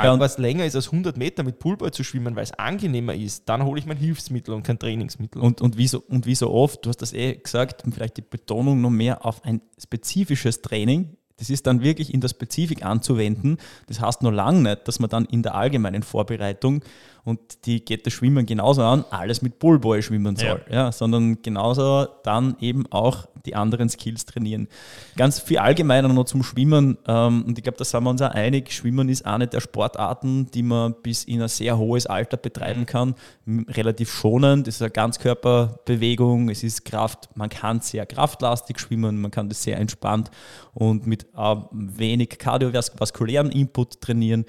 ja, 0.01 0.19
was 0.19 0.37
länger 0.37 0.65
ist 0.65 0.75
als 0.75 0.87
100 0.87 1.17
Meter 1.17 1.43
mit 1.43 1.59
Pullboy 1.59 1.91
zu 1.91 2.03
schwimmen, 2.03 2.35
weil 2.35 2.43
es 2.43 2.53
angenehmer 2.53 3.15
ist, 3.15 3.49
dann 3.49 3.63
hole 3.63 3.79
ich 3.79 3.85
mein 3.85 3.97
Hilfsmittel 3.97 4.53
und 4.53 4.63
kein 4.63 4.79
Trainingsmittel. 4.79 5.41
Und, 5.41 5.61
und, 5.61 5.77
wie 5.77 5.87
so, 5.87 6.03
und 6.07 6.25
wie 6.25 6.35
so 6.35 6.51
oft, 6.51 6.85
du 6.85 6.89
hast 6.89 7.01
das 7.01 7.13
eh 7.13 7.35
gesagt, 7.35 7.83
vielleicht 7.91 8.17
die 8.17 8.21
Betonung 8.21 8.81
noch 8.81 8.89
mehr 8.89 9.25
auf 9.25 9.43
ein 9.43 9.61
spezifisches 9.81 10.61
Training 10.61 11.17
das 11.39 11.49
ist 11.49 11.65
dann 11.65 11.81
wirklich 11.81 12.13
in 12.13 12.21
der 12.21 12.27
Spezifik 12.27 12.85
anzuwenden. 12.85 13.57
Das 13.87 14.01
heißt 14.01 14.21
noch 14.21 14.31
lange 14.31 14.61
nicht, 14.61 14.87
dass 14.87 14.99
man 14.99 15.09
dann 15.09 15.25
in 15.25 15.41
der 15.41 15.55
allgemeinen 15.55 16.03
Vorbereitung, 16.03 16.81
und 17.23 17.65
die 17.65 17.83
geht 17.83 18.05
das 18.05 18.13
Schwimmen 18.13 18.45
genauso 18.45 18.83
an, 18.83 19.05
alles 19.09 19.41
mit 19.41 19.59
Bullboy 19.59 20.01
schwimmen 20.01 20.35
soll, 20.35 20.61
ja. 20.69 20.75
ja. 20.75 20.91
sondern 20.91 21.41
genauso 21.41 22.07
dann 22.23 22.55
eben 22.59 22.85
auch 22.91 23.27
die 23.45 23.55
anderen 23.55 23.89
Skills 23.89 24.25
trainieren. 24.25 24.67
Ganz 25.15 25.39
viel 25.39 25.59
allgemeiner 25.59 26.07
noch 26.09 26.25
zum 26.25 26.43
Schwimmen. 26.43 26.97
Ähm, 27.07 27.43
und 27.47 27.57
ich 27.57 27.63
glaube, 27.63 27.77
da 27.77 27.85
sind 27.85 28.03
wir 28.03 28.09
uns 28.09 28.21
auch 28.21 28.31
einig. 28.31 28.71
Schwimmen 28.71 29.09
ist 29.09 29.25
eine 29.25 29.47
der 29.47 29.61
Sportarten, 29.61 30.49
die 30.51 30.63
man 30.63 30.95
bis 31.01 31.23
in 31.23 31.41
ein 31.41 31.47
sehr 31.47 31.77
hohes 31.77 32.05
Alter 32.05 32.37
betreiben 32.37 32.85
kann. 32.85 33.15
Relativ 33.47 34.11
schonend. 34.11 34.67
Es 34.67 34.75
ist 34.75 34.81
eine 34.81 34.91
Ganzkörperbewegung. 34.91 36.49
Es 36.49 36.63
ist 36.63 36.85
Kraft. 36.85 37.29
Man 37.35 37.49
kann 37.49 37.79
sehr 37.81 38.05
kraftlastig 38.05 38.79
schwimmen. 38.79 39.21
Man 39.21 39.31
kann 39.31 39.49
das 39.49 39.63
sehr 39.63 39.77
entspannt 39.77 40.29
und 40.73 41.07
mit 41.07 41.25
äh, 41.35 41.55
wenig 41.71 42.37
kardiovaskulären 42.37 43.51
Input 43.51 44.01
trainieren. 44.01 44.45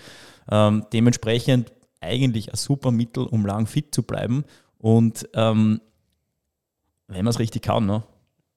Ähm, 0.51 0.85
dementsprechend 0.93 1.73
eigentlich 2.01 2.51
ein 2.53 2.57
super 2.57 2.91
Mittel, 2.91 3.25
um 3.25 3.47
lang 3.47 3.67
fit 3.67 3.95
zu 3.95 4.03
bleiben. 4.03 4.45
Und 4.79 5.29
ähm, 5.35 5.81
wenn 7.09 7.25
man 7.25 7.31
es 7.31 7.39
richtig 7.39 7.63
kann, 7.63 7.87
ne? 7.87 8.03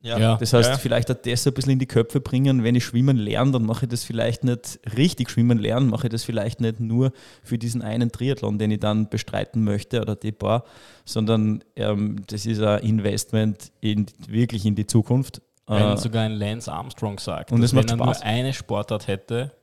Ja. 0.04 0.20
ja. 0.20 0.36
Das 0.36 0.52
heißt, 0.52 0.70
ja. 0.70 0.78
vielleicht 0.78 1.10
auch 1.10 1.16
das 1.16 1.48
ein 1.48 1.54
bisschen 1.54 1.72
in 1.72 1.80
die 1.80 1.86
Köpfe 1.86 2.20
bringen, 2.20 2.64
wenn 2.64 2.76
ich 2.76 2.84
schwimmen 2.84 3.16
lerne, 3.16 3.52
dann 3.54 3.66
mache 3.66 3.86
ich 3.86 3.90
das 3.90 4.04
vielleicht 4.04 4.44
nicht 4.44 4.80
richtig 4.98 5.30
schwimmen 5.30 5.58
lernen, 5.58 5.90
mache 5.90 6.08
ich 6.08 6.12
das 6.12 6.26
vielleicht 6.26 6.60
nicht 6.60 6.82
nur 6.82 7.14
für 7.42 7.58
diesen 7.58 7.82
einen 7.82 8.12
Triathlon, 8.12 8.60
den 8.60 8.72
ich 8.72 8.82
dann 8.82 9.08
bestreiten 9.08 9.64
möchte 9.64 10.02
oder 10.02 10.18
die 10.18 10.34
paar, 10.34 10.66
sondern 11.06 11.64
ähm, 11.78 12.18
das 12.28 12.46
ist 12.46 12.62
ein 12.62 12.84
Investment 12.84 13.72
in, 13.80 14.06
wirklich 14.28 14.66
in 14.66 14.76
die 14.76 14.86
Zukunft. 14.86 15.42
Wenn 15.68 15.82
äh, 15.82 15.98
sogar 15.98 16.24
ein 16.24 16.34
Lance 16.34 16.70
Armstrong 16.70 17.18
sagt, 17.18 17.54
und 17.54 17.62
dass 17.62 17.74
wenn 17.74 17.88
er 17.88 17.96
nur 17.96 18.22
eine 18.24 18.52
Sportart 18.52 19.08
hätte, 19.08 19.54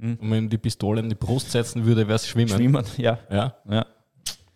hm. 0.00 0.16
und 0.20 0.28
man 0.28 0.38
ihm 0.38 0.50
die 0.50 0.58
Pistole 0.58 1.00
in 1.00 1.08
die 1.08 1.14
Brust 1.14 1.50
setzen 1.50 1.84
würde, 1.84 2.06
wäre 2.06 2.16
es 2.16 2.26
Schwimmen. 2.26 2.48
Schwimmen, 2.48 2.84
ja. 2.96 3.18
ja. 3.30 3.54
ja. 3.68 3.86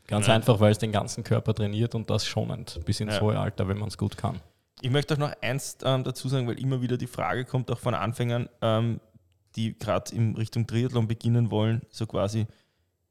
Ganz 0.07 0.27
ja. 0.27 0.35
einfach, 0.35 0.61
weil 0.61 0.73
es 0.73 0.79
den 0.79 0.93
ganzen 0.93 1.25
Körper 1.25 1.55
trainiert 1.55 1.95
und 1.95 2.11
das 2.11 2.27
schonend 2.27 2.81
bis 2.85 3.01
ins 3.01 3.15
ja. 3.15 3.21
hohe 3.21 3.39
Alter, 3.39 3.69
wenn 3.69 3.79
man 3.79 3.89
es 3.89 3.97
gut 3.97 4.17
kann. 4.17 4.41
Ich 4.81 4.91
möchte 4.91 5.15
auch 5.15 5.19
noch 5.19 5.33
eins 5.41 5.79
ähm, 5.83 6.05
dazu 6.05 6.29
sagen, 6.29 6.47
weil 6.47 6.59
immer 6.59 6.83
wieder 6.83 6.99
die 6.99 7.07
Frage 7.07 7.45
kommt, 7.45 7.71
auch 7.71 7.79
von 7.79 7.95
Anfängern, 7.95 8.49
ähm, 8.61 9.01
die 9.57 9.79
gerade 9.79 10.15
in 10.15 10.35
Richtung 10.37 10.67
Triathlon 10.67 11.07
beginnen 11.07 11.51
wollen, 11.51 11.83
so 11.91 12.07
quasi, 12.07 12.47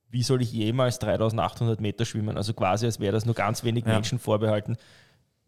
wie 0.09 0.21
soll 0.21 0.41
ich 0.41 0.51
jemals 0.51 0.99
3800 0.99 1.81
Meter 1.81 2.05
schwimmen? 2.05 2.37
Also 2.37 2.53
quasi, 2.53 2.85
als 2.85 2.99
wäre 2.99 3.13
das 3.13 3.25
nur 3.25 3.33
ganz 3.33 3.63
wenig 3.63 3.85
ja. 3.85 3.93
Menschen 3.93 4.19
vorbehalten. 4.19 4.77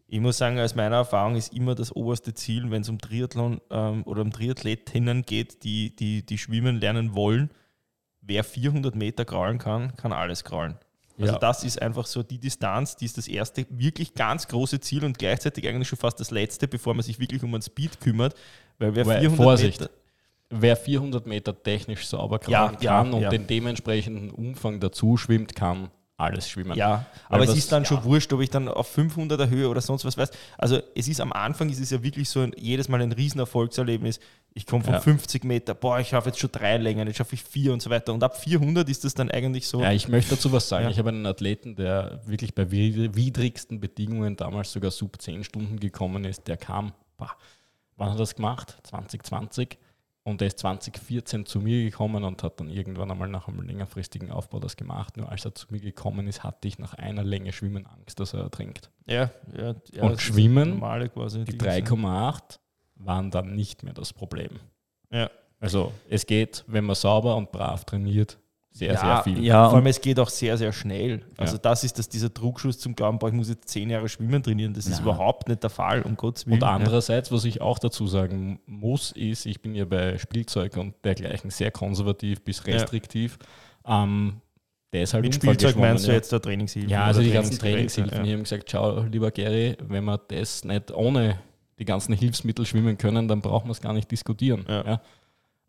Ich 0.08 0.20
muss 0.20 0.38
sagen, 0.38 0.58
aus 0.60 0.74
meiner 0.74 0.96
Erfahrung 0.96 1.34
ist 1.34 1.52
immer 1.52 1.74
das 1.74 1.94
oberste 1.94 2.32
Ziel, 2.32 2.70
wenn 2.70 2.82
es 2.82 2.88
um 2.88 2.98
Triathlon 2.98 3.60
ähm, 3.70 4.04
oder 4.04 4.22
um 4.22 4.30
Triathletinnen 4.30 5.22
geht, 5.22 5.64
die, 5.64 5.94
die, 5.96 6.24
die 6.24 6.38
schwimmen 6.38 6.80
lernen 6.80 7.14
wollen. 7.14 7.50
Wer 8.20 8.44
400 8.44 8.94
Meter 8.94 9.24
kraulen 9.24 9.58
kann, 9.58 9.96
kann 9.96 10.12
alles 10.12 10.44
kraulen. 10.44 10.76
Also 11.18 11.32
ja. 11.32 11.38
das 11.38 11.64
ist 11.64 11.80
einfach 11.80 12.06
so 12.06 12.22
die 12.22 12.38
Distanz, 12.38 12.96
die 12.96 13.06
ist 13.06 13.16
das 13.16 13.26
erste 13.26 13.66
wirklich 13.70 14.14
ganz 14.14 14.46
große 14.48 14.80
Ziel 14.80 15.04
und 15.04 15.18
gleichzeitig 15.18 15.66
eigentlich 15.66 15.88
schon 15.88 15.98
fast 15.98 16.20
das 16.20 16.30
letzte, 16.30 16.68
bevor 16.68 16.94
man 16.94 17.02
sich 17.02 17.18
wirklich 17.18 17.42
um 17.42 17.52
den 17.52 17.62
Speed 17.62 18.00
kümmert. 18.00 18.34
Weil 18.78 18.94
wer 18.94 19.06
Weil, 19.06 19.20
400 19.20 19.44
Vorsicht. 19.44 19.80
Meter 19.80 19.92
wer 20.50 20.76
400 20.76 21.26
Meter 21.26 21.60
technisch 21.62 22.06
sauber 22.06 22.40
ja, 22.48 22.68
kann 22.68 22.82
ja, 22.82 23.00
und 23.00 23.20
ja. 23.20 23.30
den 23.30 23.46
dementsprechenden 23.46 24.30
Umfang 24.30 24.80
dazu 24.80 25.16
schwimmt, 25.16 25.54
kann 25.54 25.90
alles 26.18 26.48
schwimmen. 26.48 26.76
Ja, 26.76 27.04
aber 27.28 27.44
es 27.44 27.54
ist 27.54 27.70
dann 27.72 27.84
schon 27.84 28.02
wurscht, 28.04 28.32
ob 28.32 28.40
ich 28.40 28.48
dann 28.48 28.68
auf 28.68 28.96
500er 28.96 29.50
Höhe 29.50 29.68
oder 29.68 29.82
sonst 29.82 30.04
was 30.04 30.16
weiß. 30.16 30.30
Also 30.56 30.80
es 30.94 31.08
ist 31.08 31.20
am 31.20 31.32
Anfang 31.32 31.68
ist 31.68 31.80
es 31.80 31.90
ja 31.90 32.02
wirklich 32.02 32.28
so 32.30 32.40
ein, 32.40 32.52
jedes 32.56 32.88
Mal 32.88 33.02
ein 33.02 33.12
Riesenerfolgserlebnis. 33.12 34.18
Ich 34.54 34.64
komme 34.64 34.82
von 34.82 34.94
ja. 34.94 35.00
50 35.00 35.44
Meter, 35.44 35.74
boah, 35.74 36.00
ich 36.00 36.08
schaffe 36.08 36.30
jetzt 36.30 36.38
schon 36.38 36.50
drei 36.50 36.78
Längen, 36.78 37.06
jetzt 37.06 37.18
schaffe 37.18 37.34
ich 37.34 37.42
vier 37.42 37.74
und 37.74 37.82
so 37.82 37.90
weiter. 37.90 38.14
Und 38.14 38.24
ab 38.24 38.40
400 38.40 38.88
ist 38.88 39.04
das 39.04 39.12
dann 39.12 39.30
eigentlich 39.30 39.68
so. 39.68 39.82
Ja, 39.82 39.92
ich 39.92 40.08
möchte 40.08 40.36
dazu 40.36 40.50
was 40.52 40.68
sagen. 40.68 40.84
Ja. 40.84 40.90
Ich 40.90 40.98
habe 40.98 41.10
einen 41.10 41.26
Athleten, 41.26 41.76
der 41.76 42.22
wirklich 42.24 42.54
bei 42.54 42.70
widrigsten 42.70 43.80
Bedingungen 43.80 44.36
damals 44.36 44.72
sogar 44.72 44.90
sub 44.90 45.20
10 45.20 45.44
Stunden 45.44 45.78
gekommen 45.78 46.24
ist. 46.24 46.48
Der 46.48 46.56
kam, 46.56 46.94
boah, 47.18 47.36
wann 47.96 48.08
hat 48.08 48.16
er 48.16 48.20
das 48.20 48.34
gemacht? 48.34 48.78
2020 48.84 49.76
und 50.26 50.42
er 50.42 50.48
ist 50.48 50.58
2014 50.58 51.46
zu 51.46 51.60
mir 51.60 51.84
gekommen 51.84 52.24
und 52.24 52.42
hat 52.42 52.58
dann 52.58 52.68
irgendwann 52.68 53.12
einmal 53.12 53.28
nach 53.28 53.46
einem 53.46 53.62
längerfristigen 53.62 54.32
Aufbau 54.32 54.58
das 54.58 54.76
gemacht. 54.76 55.16
Nur 55.16 55.30
als 55.30 55.44
er 55.44 55.54
zu 55.54 55.68
mir 55.70 55.78
gekommen 55.78 56.26
ist, 56.26 56.42
hatte 56.42 56.66
ich 56.66 56.80
nach 56.80 56.94
einer 56.94 57.22
Länge 57.22 57.52
Schwimmen 57.52 57.86
Angst, 57.86 58.18
dass 58.18 58.34
er 58.34 58.40
ertrinkt. 58.40 58.90
Ja, 59.06 59.30
ja. 59.56 59.76
ja 59.92 60.02
und 60.02 60.20
Schwimmen, 60.20 60.80
quasi 60.80 61.44
die 61.44 61.56
3,8 61.56 62.58
waren 62.96 63.30
dann 63.30 63.54
nicht 63.54 63.84
mehr 63.84 63.94
das 63.94 64.12
Problem. 64.12 64.50
Ja. 65.12 65.30
Also 65.60 65.92
es 66.10 66.26
geht, 66.26 66.64
wenn 66.66 66.84
man 66.84 66.96
sauber 66.96 67.36
und 67.36 67.52
brav 67.52 67.84
trainiert, 67.84 68.36
sehr, 68.76 68.92
ja, 68.92 69.00
sehr 69.00 69.22
viel. 69.22 69.42
Ja, 69.42 69.70
vor 69.70 69.78
allem 69.78 69.86
es 69.86 70.00
geht 70.02 70.20
auch 70.20 70.28
sehr, 70.28 70.58
sehr 70.58 70.70
schnell. 70.70 71.22
Also 71.38 71.54
ja. 71.54 71.60
das 71.62 71.82
ist 71.82 71.98
das, 71.98 72.10
dieser 72.10 72.28
Druckschuss 72.28 72.78
zum 72.78 72.94
Glauben, 72.94 73.18
boah, 73.18 73.28
ich 73.28 73.34
muss 73.34 73.48
jetzt 73.48 73.70
zehn 73.70 73.88
Jahre 73.88 74.06
schwimmen 74.06 74.42
trainieren. 74.42 74.74
Das 74.74 74.86
ist 74.86 75.00
überhaupt 75.00 75.48
nicht 75.48 75.62
der 75.62 75.70
Fall, 75.70 76.02
um 76.02 76.14
Gottes 76.14 76.46
Willen. 76.46 76.56
Und 76.56 76.62
andererseits, 76.62 77.32
was 77.32 77.46
ich 77.46 77.62
auch 77.62 77.78
dazu 77.78 78.06
sagen 78.06 78.60
muss, 78.66 79.12
ist, 79.12 79.46
ich 79.46 79.62
bin 79.62 79.74
ja 79.74 79.86
bei 79.86 80.18
Spielzeug 80.18 80.76
und 80.76 80.94
dergleichen 81.04 81.48
sehr 81.48 81.70
konservativ 81.70 82.42
bis 82.42 82.66
restriktiv. 82.66 83.38
Ja. 83.86 84.04
Ähm, 84.04 84.42
deshalb 84.92 85.24
Mit 85.24 85.36
Spielzeug 85.36 85.76
meinst 85.76 86.06
du 86.06 86.12
jetzt 86.12 86.30
der 86.30 86.42
Trainingshilfen? 86.42 86.90
Ja, 86.90 87.04
also 87.04 87.22
die 87.22 87.30
ganzen 87.30 87.58
Trainingshilfen. 87.58 88.18
Ja. 88.18 88.24
Ich 88.24 88.32
habe 88.32 88.42
gesagt, 88.42 88.70
schau, 88.70 89.00
lieber 89.10 89.30
Gary, 89.30 89.78
wenn 89.88 90.04
wir 90.04 90.18
das 90.18 90.64
nicht 90.64 90.92
ohne 90.92 91.38
die 91.78 91.86
ganzen 91.86 92.12
Hilfsmittel 92.12 92.66
schwimmen 92.66 92.98
können, 92.98 93.26
dann 93.26 93.40
brauchen 93.40 93.68
wir 93.68 93.72
es 93.72 93.80
gar 93.80 93.94
nicht 93.94 94.10
diskutieren. 94.10 94.66
Ja. 94.68 95.00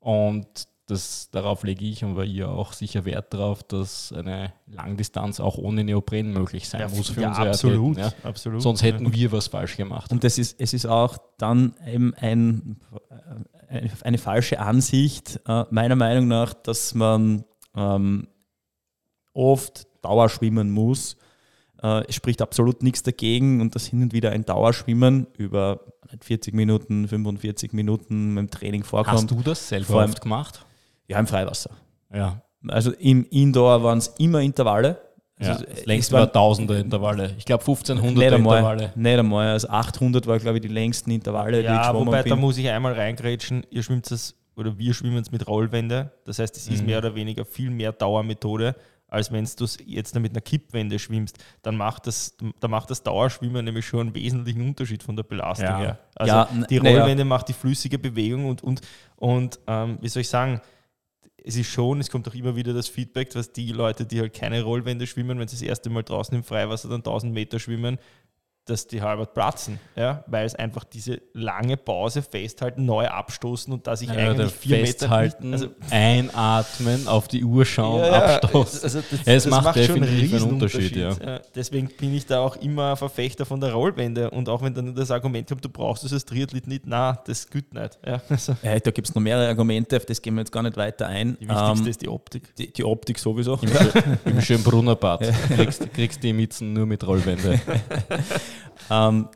Und 0.01 0.67
das, 0.87 1.29
darauf 1.31 1.63
lege 1.63 1.85
ich 1.85 2.03
und 2.05 2.15
weil 2.15 2.29
ihr 2.29 2.49
auch 2.49 2.71
sicher 2.71 3.03
Wert 3.03 3.33
darauf, 3.33 3.61
dass 3.61 4.13
eine 4.13 4.53
Langdistanz 4.67 5.41
auch 5.41 5.57
ohne 5.57 5.83
Neopren 5.83 6.31
möglich 6.31 6.69
sein 6.69 6.79
ja, 6.79 6.87
muss 6.87 7.09
für 7.09 7.21
ja, 7.21 7.29
unsere 7.29 7.49
absolut, 7.49 7.97
Athleten, 7.97 8.17
ja? 8.23 8.29
absolut. 8.29 8.61
Sonst 8.61 8.83
hätten 8.83 9.05
ja. 9.07 9.13
wir 9.13 9.31
was 9.33 9.47
falsch 9.47 9.75
gemacht. 9.75 10.11
Und 10.13 10.23
das 10.23 10.37
ist, 10.37 10.59
es 10.61 10.73
ist 10.73 10.85
auch 10.85 11.17
dann 11.37 11.75
eben 11.85 12.13
ein, 12.15 12.79
eine, 13.67 13.91
eine 14.01 14.17
falsche 14.17 14.59
Ansicht, 14.61 15.41
äh, 15.45 15.65
meiner 15.71 15.97
Meinung 15.97 16.29
nach, 16.29 16.53
dass 16.53 16.95
man 16.95 17.43
ähm, 17.75 18.29
oft 19.33 19.87
Dauerschwimmen 20.01 20.71
muss. 20.71 21.17
Äh, 21.83 22.05
es 22.07 22.15
spricht 22.15 22.41
absolut 22.41 22.81
nichts 22.81 23.03
dagegen 23.03 23.59
und 23.59 23.75
das 23.75 23.87
hin 23.87 24.03
und 24.03 24.13
wieder 24.13 24.31
ein 24.31 24.45
Dauerschwimmen 24.45 25.27
über 25.37 25.81
40 26.21 26.53
Minuten, 26.53 27.09
45 27.09 27.73
Minuten 27.73 28.33
mit 28.33 28.41
dem 28.43 28.49
Training 28.49 28.85
vorkommt. 28.85 29.17
Hast 29.17 29.31
du 29.31 29.41
das 29.41 29.67
selber 29.67 30.05
oft 30.05 30.21
gemacht? 30.21 30.65
Ja, 31.07 31.19
im 31.19 31.27
Freiwasser. 31.27 31.71
Ja. 32.13 32.41
Also 32.67 32.91
im 32.93 33.25
Indoor 33.29 33.83
waren 33.83 33.97
es 33.97 34.07
immer 34.17 34.41
Intervalle. 34.41 34.99
Also 35.39 35.51
ja, 35.63 35.69
das 35.69 35.85
längste 35.85 36.13
war 36.15 36.31
Tausender 36.31 36.77
Intervalle. 36.77 37.35
Ich 37.37 37.45
glaube 37.45 37.61
1500 37.61 38.15
nicht 38.15 38.33
einmal, 38.33 38.57
Intervalle. 38.57 38.91
Nicht 38.95 39.19
einmal. 39.19 39.47
Also 39.49 39.69
800 39.69 40.25
war, 40.25 40.39
glaube 40.39 40.57
ich, 40.57 40.61
die 40.61 40.67
längsten 40.67 41.11
Intervalle, 41.11 41.61
ja, 41.61 41.83
die 41.83 41.87
ich 41.87 41.93
wobei, 41.93 42.23
bin. 42.23 42.31
da 42.31 42.35
muss 42.35 42.57
ich 42.57 42.67
einmal 42.69 42.93
reingrätschen. 42.93 43.65
Ihr 43.69 43.83
schwimmt 43.83 44.09
es, 44.09 44.35
oder 44.55 44.77
wir 44.79 44.93
schwimmen 44.95 45.19
es 45.19 45.31
mit 45.31 45.47
Rollwände. 45.47 46.11
Das 46.25 46.39
heißt, 46.39 46.57
es 46.57 46.67
ist 46.67 46.81
mhm. 46.81 46.87
mehr 46.87 46.97
oder 46.97 47.13
weniger 47.13 47.45
viel 47.45 47.69
mehr 47.69 47.91
Dauermethode, 47.91 48.75
als 49.07 49.31
wenn 49.31 49.45
du 49.45 49.65
jetzt 49.85 50.19
mit 50.19 50.31
einer 50.31 50.41
Kippwende 50.41 50.97
schwimmst. 50.97 51.37
Dann 51.61 51.77
macht 51.77 52.07
das, 52.07 52.35
da 52.59 52.67
macht 52.67 52.89
das 52.89 53.03
Dauerschwimmen 53.03 53.63
nämlich 53.63 53.85
schon 53.85 54.07
einen 54.07 54.15
wesentlichen 54.15 54.67
Unterschied 54.67 55.03
von 55.03 55.15
der 55.15 55.23
Belastung 55.23 55.67
ja. 55.67 55.77
her. 55.77 55.99
Also 56.15 56.33
ja, 56.33 56.49
die 56.67 56.77
Rollwände 56.77 57.21
ja. 57.21 57.25
macht 57.25 57.47
die 57.47 57.53
flüssige 57.53 57.99
Bewegung 57.99 58.47
und, 58.47 58.63
und, 58.63 58.81
und 59.17 59.59
ähm, 59.67 59.99
wie 60.01 60.09
soll 60.09 60.21
ich 60.21 60.29
sagen, 60.29 60.61
es 61.47 61.55
ist 61.55 61.67
schon, 61.67 62.01
es 62.01 62.11
kommt 62.11 62.27
auch 62.27 62.35
immer 62.35 62.55
wieder 62.55 62.73
das 62.73 62.89
Feedback, 62.89 63.29
dass 63.29 63.53
die 63.53 63.71
Leute, 63.71 64.05
die 64.05 64.19
halt 64.19 64.33
keine 64.33 64.61
Rollwände 64.63 65.07
schwimmen, 65.07 65.39
wenn 65.39 65.47
sie 65.47 65.55
das 65.55 65.61
erste 65.61 65.89
Mal 65.89 66.03
draußen 66.03 66.35
im 66.35 66.43
Freiwasser 66.43 66.89
dann 66.89 66.99
1000 66.99 67.33
Meter 67.33 67.57
schwimmen, 67.57 67.97
dass 68.67 68.87
die 68.87 69.01
halbert 69.01 69.33
platzen, 69.33 69.79
ja, 69.95 70.23
weil 70.27 70.45
es 70.45 70.55
einfach 70.55 70.83
diese 70.83 71.21
lange 71.33 71.77
Pause 71.77 72.21
festhalten, 72.21 72.85
neu 72.85 73.07
abstoßen 73.07 73.73
und 73.73 73.87
da 73.87 73.95
sich 73.95 74.09
ja, 74.09 74.15
eigentlich 74.15 74.51
vier 74.51 74.85
festhalten, 74.85 75.51
Meter 75.51 75.63
also 75.63 75.75
einatmen, 75.89 77.07
auf 77.07 77.27
die 77.27 77.43
Uhr 77.43 77.65
schauen, 77.65 78.03
ja, 78.03 78.35
abstoßen. 78.35 78.83
Also 78.83 78.99
das, 78.99 79.19
es 79.19 79.43
das 79.43 79.47
macht, 79.47 79.65
macht 79.65 79.75
definitiv 79.77 80.33
einen 80.33 80.51
Unterschied. 80.51 80.95
Ja. 80.95 81.11
ja. 81.11 81.39
Deswegen 81.55 81.87
bin 81.87 82.13
ich 82.13 82.25
da 82.25 82.41
auch 82.41 82.55
immer 82.57 82.95
Verfechter 82.95 83.45
von 83.45 83.59
der 83.59 83.73
Rollwende 83.73 84.29
und 84.29 84.49
auch 84.49 84.61
wenn 84.61 84.73
dann 84.73 84.93
das 84.93 85.11
Argument 85.11 85.47
kommt, 85.47 85.63
du 85.63 85.69
brauchst 85.69 86.03
es 86.03 86.13
als 86.13 86.25
Triathlet 86.25 86.67
nicht, 86.67 86.83
na, 86.85 87.19
das 87.25 87.49
geht 87.49 87.73
nicht. 87.73 87.99
Ja, 88.05 88.21
also. 88.29 88.55
da 88.61 88.91
gibt 88.91 89.07
es 89.07 89.15
noch 89.15 89.21
mehrere 89.21 89.47
Argumente, 89.47 89.97
auf 89.97 90.05
das 90.05 90.21
gehen 90.21 90.35
wir 90.35 90.41
jetzt 90.41 90.51
gar 90.51 90.63
nicht 90.63 90.77
weiter 90.77 91.07
ein. 91.07 91.37
Die 91.39 91.47
wichtigste 91.47 91.83
ähm, 91.83 91.87
ist 91.87 92.01
die 92.01 92.09
Optik. 92.09 92.55
Die, 92.55 92.71
die 92.71 92.83
Optik 92.83 93.19
sowieso. 93.19 93.59
Im, 93.61 93.69
im 94.25 94.41
schönen 94.41 94.63
Brunnerbad 94.63 95.21
kriegst, 95.55 95.93
kriegst 95.93 96.23
die 96.23 96.33
Mitzen 96.33 96.73
nur 96.73 96.85
mit 96.85 97.05
Rollwände. 97.05 97.59
Ähm, 98.89 99.29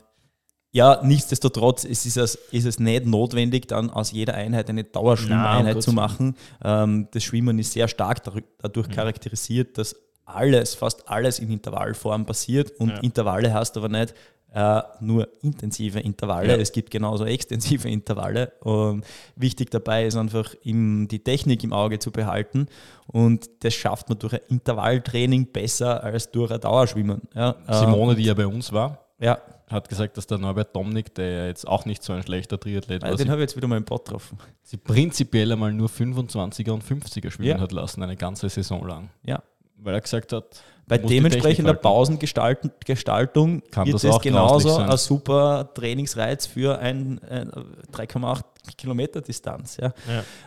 ja, 0.74 1.00
nichtsdestotrotz 1.02 1.84
ist 1.84 2.16
es, 2.16 2.34
ist 2.50 2.64
es 2.64 2.78
nicht 2.78 3.04
notwendig, 3.04 3.68
dann 3.68 3.90
aus 3.90 4.10
jeder 4.10 4.34
Einheit 4.34 4.70
eine 4.70 4.84
Dauerschwimmeinheit 4.84 5.82
zu 5.82 5.92
machen. 5.92 6.34
Ähm, 6.64 7.08
das 7.12 7.24
Schwimmen 7.24 7.58
ist 7.58 7.72
sehr 7.72 7.88
stark 7.88 8.22
dadurch 8.58 8.88
mhm. 8.88 8.92
charakterisiert, 8.92 9.76
dass 9.76 9.94
alles, 10.24 10.74
fast 10.74 11.08
alles 11.08 11.40
in 11.40 11.50
Intervallform 11.50 12.24
passiert 12.24 12.70
und 12.80 12.88
ja. 12.88 12.96
Intervalle 13.00 13.52
heißt 13.52 13.76
aber 13.76 13.88
nicht 13.90 14.14
äh, 14.54 14.82
nur 15.00 15.28
intensive 15.42 16.00
Intervalle, 16.00 16.48
ja. 16.48 16.56
es 16.56 16.72
gibt 16.72 16.90
genauso 16.90 17.24
extensive 17.24 17.88
Intervalle. 17.88 18.52
Und 18.60 19.04
wichtig 19.36 19.70
dabei 19.70 20.06
ist 20.06 20.16
einfach 20.16 20.54
im, 20.62 21.08
die 21.08 21.20
Technik 21.20 21.64
im 21.64 21.72
Auge 21.72 21.98
zu 21.98 22.10
behalten 22.10 22.66
und 23.06 23.48
das 23.60 23.74
schafft 23.74 24.08
man 24.08 24.18
durch 24.18 24.34
ein 24.34 24.40
Intervalltraining 24.48 25.46
besser 25.46 26.02
als 26.02 26.30
durch 26.30 26.50
ein 26.50 26.60
Dauerschwimmen. 26.60 27.22
Ja, 27.34 27.56
Simone, 27.70 28.12
ähm, 28.12 28.18
die 28.18 28.24
ja 28.24 28.34
bei 28.34 28.46
uns 28.46 28.72
war, 28.72 29.06
Ja. 29.22 29.38
hat 29.68 29.88
gesagt, 29.88 30.16
dass 30.16 30.26
der 30.26 30.38
Norbert 30.38 30.74
Domnick, 30.76 31.14
der 31.14 31.30
ja 31.30 31.46
jetzt 31.46 31.66
auch 31.66 31.84
nicht 31.86 32.02
so 32.02 32.12
ein 32.12 32.22
schlechter 32.22 32.58
Triathlet 32.60 33.02
war, 33.02 33.14
Den 33.14 33.30
habe 33.30 33.40
ich 33.40 33.44
jetzt 33.48 33.56
wieder 33.56 33.68
mal 33.68 33.76
im 33.76 33.84
Pod 33.84 34.04
getroffen. 34.04 34.36
sie 34.62 34.76
prinzipiell 34.76 35.52
einmal 35.52 35.72
nur 35.72 35.88
25er 35.88 36.72
und 36.72 36.84
50er 36.84 37.30
schwimmen 37.30 37.48
Ja. 37.48 37.60
hat 37.60 37.72
lassen, 37.72 38.02
eine 38.02 38.16
ganze 38.16 38.48
Saison 38.48 38.86
lang. 38.86 39.10
Ja. 39.24 39.42
Weil 39.76 39.94
er 39.94 40.00
gesagt 40.00 40.32
hat, 40.32 40.62
Bei 40.86 40.98
dementsprechender. 40.98 41.74
Pausengestaltung 41.74 43.62
Kann 43.70 43.86
wird 43.86 43.94
das 43.94 44.02
das 44.02 44.20
genauso 44.20 44.76
ein 44.76 44.96
super 44.96 45.70
Trainingsreiz 45.74 46.46
für 46.46 46.78
ein, 46.78 47.18
ein 47.24 47.50
3,8 47.92 48.42
Kilometer 48.76 49.20
Distanz. 49.20 49.76
Ja, 49.78 49.92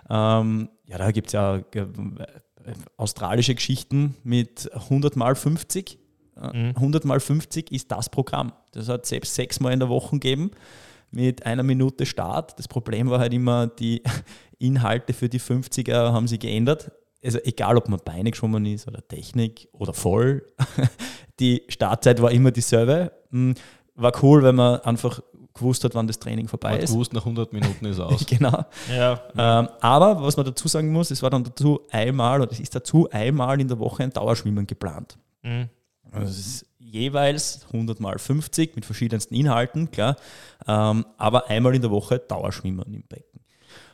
ja. 0.10 0.40
Ähm, 0.40 0.70
ja 0.86 0.98
da 0.98 1.12
gibt 1.12 1.28
es 1.28 1.34
ja 1.34 1.58
äh, 1.58 1.86
australische 2.98 3.56
Geschichten 3.56 4.16
mit 4.24 4.70
100 4.74 5.16
mal 5.16 5.36
50. 5.36 6.00
Äh, 6.40 6.70
100 6.76 7.06
mal 7.06 7.20
50 7.20 7.72
ist 7.72 7.92
das 7.92 8.10
Programm. 8.10 8.52
Das 8.74 8.90
hat 8.90 9.06
selbst 9.06 9.36
sechsmal 9.36 9.74
in 9.74 9.80
der 9.80 9.90
Woche 9.90 10.12
gegeben 10.12 10.52
mit 11.12 11.46
einer 11.46 11.64
Minute 11.64 12.06
Start. 12.06 12.58
Das 12.60 12.68
Problem 12.68 13.10
war 13.10 13.20
halt 13.20 13.34
immer, 13.34 13.68
die 13.68 14.02
Inhalte 14.60 15.14
für 15.14 15.30
die 15.30 15.40
50er 15.40 16.12
haben 16.12 16.28
sie 16.28 16.40
geändert. 16.40 16.92
Also 17.24 17.40
egal, 17.44 17.78
ob 17.78 17.90
man 17.90 18.00
Beine 18.04 18.30
geschwommen 18.32 18.66
ist 18.66 18.88
oder 18.88 19.06
Technik 19.08 19.68
oder 19.72 19.94
voll, 19.94 20.46
die 21.40 21.64
Startzeit 21.70 22.22
war 22.22 22.32
immer 22.32 22.52
dieselbe. 22.52 23.12
Hm, 23.32 23.56
War 23.96 24.12
cool, 24.24 24.44
wenn 24.44 24.56
man 24.56 24.80
einfach 24.82 25.22
gewusst 25.54 25.84
hat, 25.86 25.96
wann 25.96 26.06
das 26.06 26.20
Training 26.20 26.48
vorbei 26.50 26.72
man 26.72 26.80
ist. 26.82 26.92
gewusst, 26.92 27.14
nach 27.14 27.22
100 27.26 27.54
Minuten 27.54 27.86
ist 27.86 28.00
aus. 28.02 28.26
genau. 28.26 28.66
Ja. 28.94 29.22
Ähm, 29.38 29.70
aber 29.80 30.22
was 30.22 30.36
man 30.38 30.46
dazu 30.46 30.68
sagen 30.68 30.92
muss, 30.92 31.10
es 31.12 31.24
war 31.24 31.30
dann 31.30 31.46
dazu 31.46 31.80
einmal 31.90 32.42
oder 32.42 32.52
es 32.52 32.60
ist 32.60 32.76
dazu 32.76 33.10
einmal 33.10 33.60
in 33.62 33.70
der 33.70 33.80
Woche 33.80 34.04
ein 34.04 34.12
Dauerschwimmen 34.12 34.68
geplant. 34.68 35.18
Mhm. 35.44 35.70
Also 36.16 36.32
es 36.32 36.40
ist 36.40 36.66
jeweils 36.80 37.66
100 37.74 38.00
mal 38.00 38.18
50 38.18 38.76
mit 38.76 38.86
verschiedensten 38.86 39.36
Inhalten, 39.36 39.92
klar, 39.92 40.16
ähm, 40.68 41.06
aber 41.18 41.50
einmal 41.50 41.76
in 41.76 41.82
der 41.82 41.92
Woche 41.92 42.20
Dauerschwimmen 42.20 42.94
im 42.94 43.04
Becken. 43.04 43.42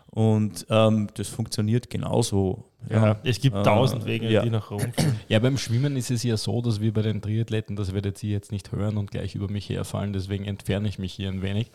Und 0.08 0.66
ähm, 0.70 1.08
das 1.14 1.30
funktioniert 1.30 1.90
genauso. 1.90 2.66
Ja, 2.90 3.18
es 3.24 3.40
gibt 3.40 3.56
Äh, 3.56 3.64
tausend 3.64 4.06
Wege, 4.06 4.30
ja. 4.30 4.42
die 4.42 4.50
nach 4.50 4.70
Rom. 4.70 4.92
Ja, 5.30 5.40
beim 5.40 5.58
Schwimmen 5.58 5.96
ist 5.96 6.12
es 6.12 6.24
ja 6.24 6.36
so, 6.36 6.62
dass 6.62 6.82
wir 6.82 6.92
bei 6.94 7.02
den 7.02 7.22
Triathleten, 7.22 7.78
das 7.78 7.94
werdet 7.94 8.22
ihr 8.22 8.32
jetzt 8.32 8.52
nicht 8.52 8.74
hören 8.74 8.98
und 8.98 9.10
gleich 9.12 9.36
über 9.36 9.48
mich 9.50 9.70
herfallen, 9.70 10.12
deswegen 10.12 10.44
entferne 10.46 10.90
ich 10.90 11.00
mich 11.00 11.14
hier 11.14 11.30
ein 11.30 11.42
wenig, 11.42 11.72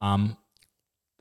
ähm, 0.00 0.36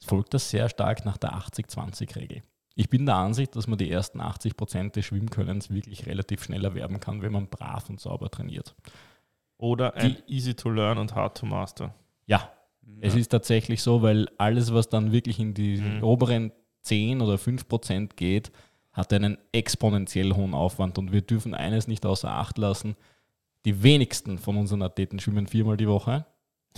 folgt 0.06 0.36
das 0.36 0.52
sehr 0.52 0.70
stark 0.70 1.04
nach 1.04 1.18
der 1.18 1.34
80-20-Regel. 1.34 2.44
Ich 2.76 2.90
bin 2.90 3.06
der 3.06 3.16
Ansicht, 3.16 3.56
dass 3.56 3.68
man 3.68 3.78
die 3.78 3.92
ersten 3.92 4.22
80 4.22 4.56
Prozent 4.56 4.96
des 4.96 5.06
Schwimmkönnens 5.06 5.70
wirklich 5.70 6.06
relativ 6.06 6.44
schnell 6.44 6.64
erwerben 6.64 7.00
kann, 7.00 7.22
wenn 7.22 7.32
man 7.34 7.48
brav 7.48 7.90
und 7.90 8.00
sauber 8.00 8.30
trainiert. 8.30 8.76
Oder 9.58 9.94
ein 9.96 10.18
Easy 10.28 10.56
to 10.56 10.70
Learn 10.70 10.98
und 10.98 11.14
Hard 11.14 11.38
to 11.38 11.46
Master. 11.46 11.94
Ja, 12.26 12.50
es 13.02 13.16
ist 13.16 13.30
tatsächlich 13.30 13.82
so, 13.84 14.02
weil 14.02 14.28
alles, 14.38 14.74
was 14.74 14.90
dann 14.90 15.12
wirklich 15.12 15.40
in 15.40 15.54
die 15.54 15.78
Mhm. 15.78 16.04
oberen 16.04 16.52
10 16.82 17.22
oder 17.22 17.38
5 17.38 17.68
Prozent 17.68 18.18
geht, 18.18 18.52
hat 18.92 19.14
einen 19.14 19.38
exponentiell 19.52 20.34
hohen 20.34 20.54
Aufwand. 20.54 20.98
Und 20.98 21.12
wir 21.12 21.22
dürfen 21.22 21.54
eines 21.54 21.88
nicht 21.88 22.06
außer 22.06 22.32
Acht 22.32 22.58
lassen. 22.58 22.96
Die 23.66 23.84
wenigsten 23.84 24.38
von 24.38 24.58
unseren 24.58 24.82
Athleten 24.82 25.20
schwimmen 25.20 25.48
viermal 25.48 25.78
die 25.78 25.88
Woche. 25.88 26.26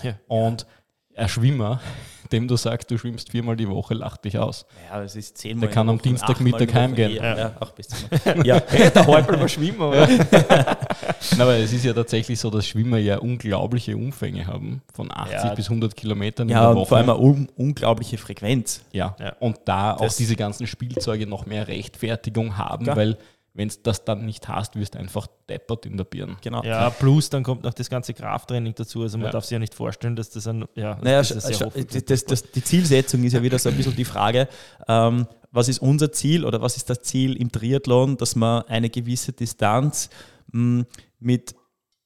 Ja. 0.02 0.20
Und 0.28 0.68
ein 1.16 1.30
Schwimmer, 1.30 1.80
dem 2.32 2.48
du 2.48 2.56
sagst, 2.56 2.90
du 2.90 2.98
schwimmst 2.98 3.30
viermal 3.32 3.56
die 3.56 3.68
Woche, 3.70 3.94
lacht 3.94 4.26
dich 4.26 4.38
aus. 4.38 4.66
Ja, 4.90 5.02
es 5.04 5.16
ist 5.16 5.38
zehnmal. 5.38 5.68
Der 5.68 5.70
kann 5.76 5.88
in 5.88 5.94
am 5.96 6.02
Dienstagmittag 6.02 6.62
in 6.62 6.68
der 6.68 6.82
heimgehen. 6.82 7.16
Ja. 7.16 7.38
Ja, 7.38 7.52
auch 7.60 7.72
bis 7.72 7.88
zum- 7.90 8.44
ja. 8.44 8.60
Der 8.60 9.06
Häupl 9.08 9.38
mal 9.38 9.50
schwimmen, 9.50 9.80
oder? 9.82 10.08
Na, 11.38 11.44
aber 11.44 11.56
es 11.58 11.72
ist 11.74 11.86
ja 11.86 11.94
tatsächlich 11.94 12.40
so, 12.40 12.50
dass 12.50 12.66
Schwimmer 12.68 12.98
ja 12.98 13.18
unglaubliche 13.18 13.96
Umfänge 13.96 14.48
haben, 14.48 14.82
von 14.94 15.12
80 15.12 15.34
Ja. 15.34 15.54
bis 15.56 15.66
100 15.70 15.96
Kilometern 15.96 16.48
in 16.50 16.54
ja, 16.56 16.62
der 16.62 16.70
und 16.72 16.76
Woche. 16.78 16.88
vor 16.90 16.98
allem 16.98 17.10
eine 17.10 17.20
un 17.20 17.50
unglaubliche 17.56 18.18
Frequenz. 18.18 18.84
Ja. 18.92 19.16
Ja. 19.20 19.34
und 19.40 19.60
da 19.66 19.94
auch 19.94 20.02
Das- 20.02 20.18
diese 20.18 20.36
ganzen 20.36 20.68
Spielzeuge 20.68 21.28
noch 21.28 21.46
mehr 21.46 21.68
Rechtfertigung 21.68 22.58
haben, 22.58 22.86
Klar. 22.86 22.96
weil 22.98 23.18
wenn 23.56 23.70
du 23.70 23.76
das 23.84 24.04
dann 24.04 24.26
nicht 24.26 24.48
hast, 24.48 24.76
wirst 24.76 24.96
du 24.96 25.00
einfach 25.00 25.28
deppert 25.48 25.86
in 25.86 25.96
der 25.98 26.06
Birne. 26.06 26.38
Genau. 26.42 26.64
Ja, 26.64 26.90
plus 26.90 27.30
dann 27.30 27.44
kommt 27.44 27.64
noch 27.64 27.74
das 27.74 27.90
ganze 27.90 28.14
Krafttraining 28.16 28.74
dazu. 28.76 29.04
Also 29.04 29.18
man 29.18 29.26
Ja. 29.28 29.32
darf 29.32 29.44
sich 29.46 29.52
ja 29.52 29.60
nicht 29.60 29.76
vorstellen, 29.76 30.16
dass 30.16 30.32
das 30.32 30.48
ein, 30.48 30.66
ja, 30.76 30.98
Naja, 31.02 31.20
das 31.20 31.32
ist 31.32 31.46
sehr 31.48 31.56
sch- 31.58 31.66
hoffentlich- 31.66 32.06
das, 32.06 32.26
das, 32.26 32.44
die 32.52 32.64
Zielsetzung 32.64 33.24
ist 33.24 33.34
ja 33.34 33.44
wieder 33.44 33.60
so 33.60 33.70
ein 33.70 33.78
bisschen 33.78 33.96
die 33.96 34.06
Frage, 34.06 34.48
ähm, 34.88 35.28
was 35.52 35.70
ist 35.70 35.80
unser 35.84 36.12
Ziel 36.12 36.46
oder 36.46 36.62
was 36.62 36.78
ist 36.78 36.90
das 36.90 37.02
Ziel 37.04 37.36
im 37.36 37.52
Triathlon, 37.52 38.18
dass 38.18 38.36
man 38.36 38.64
eine 38.64 38.90
gewisse 38.90 39.34
Distanz 39.34 40.10
mh, 40.52 40.86
mit 41.20 41.54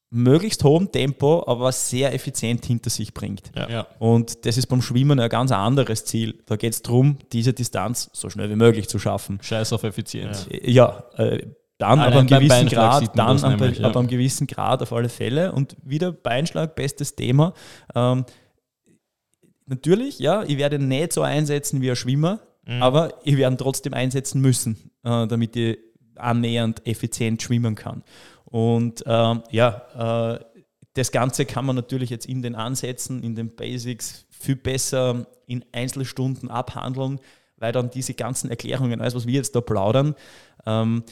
möglichst 0.10 0.64
hohem 0.64 0.92
Tempo, 0.92 1.44
aber 1.48 1.72
sehr 1.72 2.14
effizient 2.14 2.66
hinter 2.66 2.90
sich 2.90 3.14
bringt. 3.14 3.52
Ja. 3.56 3.88
Und 4.00 4.46
das 4.46 4.58
ist 4.58 4.68
beim 4.68 4.82
Schwimmen 4.82 5.20
ein 5.20 5.30
ganz 5.30 5.52
anderes 5.52 6.06
Ziel. 6.06 6.40
Da 6.46 6.56
geht 6.56 6.74
es 6.74 6.82
darum, 6.82 7.18
diese 7.34 7.54
Distanz 7.54 8.10
so 8.14 8.30
schnell 8.30 8.50
wie 8.50 8.56
möglich 8.56 8.88
zu 8.88 9.00
schaffen. 9.00 9.40
Scheiß 9.42 9.74
auf 9.74 9.84
Effizienz. 9.84 10.48
Ja, 10.50 11.04
äh, 11.18 11.46
dann 11.78 12.00
Allein 12.00 12.14
aber 12.14 12.20
einem 12.20 12.28
beim 12.28 12.40
gewissen 12.40 12.70
Grad, 12.70 13.18
dann 13.18 13.38
aber, 13.38 13.50
nämlich, 13.50 13.80
ja. 13.80 13.86
aber 13.86 14.00
einem 14.00 14.08
gewissen 14.08 14.48
Grad 14.48 14.82
auf 14.82 14.94
alle 14.94 15.10
Fälle. 15.10 15.52
Und 15.52 15.76
wieder 15.84 16.12
Beinschlag, 16.12 16.76
bestes 16.76 17.16
Thema. 17.16 17.54
Ähm, 17.94 18.26
natürlich, 19.66 20.20
ja, 20.20 20.44
ich 20.44 20.58
werde 20.58 20.80
nicht 20.80 21.14
so 21.14 21.22
einsetzen 21.22 21.82
wie 21.82 21.90
ein 21.92 21.96
Schwimmer, 21.96 22.40
Mhm. 22.68 22.84
aber 22.84 23.14
ich 23.24 23.38
werde 23.38 23.58
trotzdem 23.58 23.94
einsetzen 23.94 24.42
müssen, 24.42 24.92
äh, 25.04 25.26
damit 25.28 25.56
ich 25.56 25.78
annähernd 26.16 26.86
effizient 26.86 27.42
schwimmen 27.42 27.76
kann. 27.76 28.04
Und 28.50 29.04
ähm, 29.06 29.44
ja, 29.52 30.36
äh, 30.36 30.46
das 30.94 31.12
Ganze 31.12 31.46
kann 31.46 31.66
man 31.66 31.76
natürlich 31.76 32.10
jetzt 32.10 32.26
in 32.26 32.42
den 32.42 32.56
Ansätzen, 32.56 33.22
in 33.22 33.36
den 33.36 33.56
Basics 33.56 34.26
viel 34.30 34.56
besser 34.56 35.28
in 35.46 35.64
Einzelstunden 35.72 36.50
abhandeln, 36.50 37.20
weil 37.58 37.72
dann 37.72 37.90
diese 37.90 38.14
ganzen 38.14 38.50
Erklärungen, 38.50 39.02
alles 39.02 39.16
was 39.16 39.28
wir 39.28 39.34
jetzt 39.34 39.56
da 39.56 39.62
plaudern, 39.62 40.16
ähm, 40.66 41.04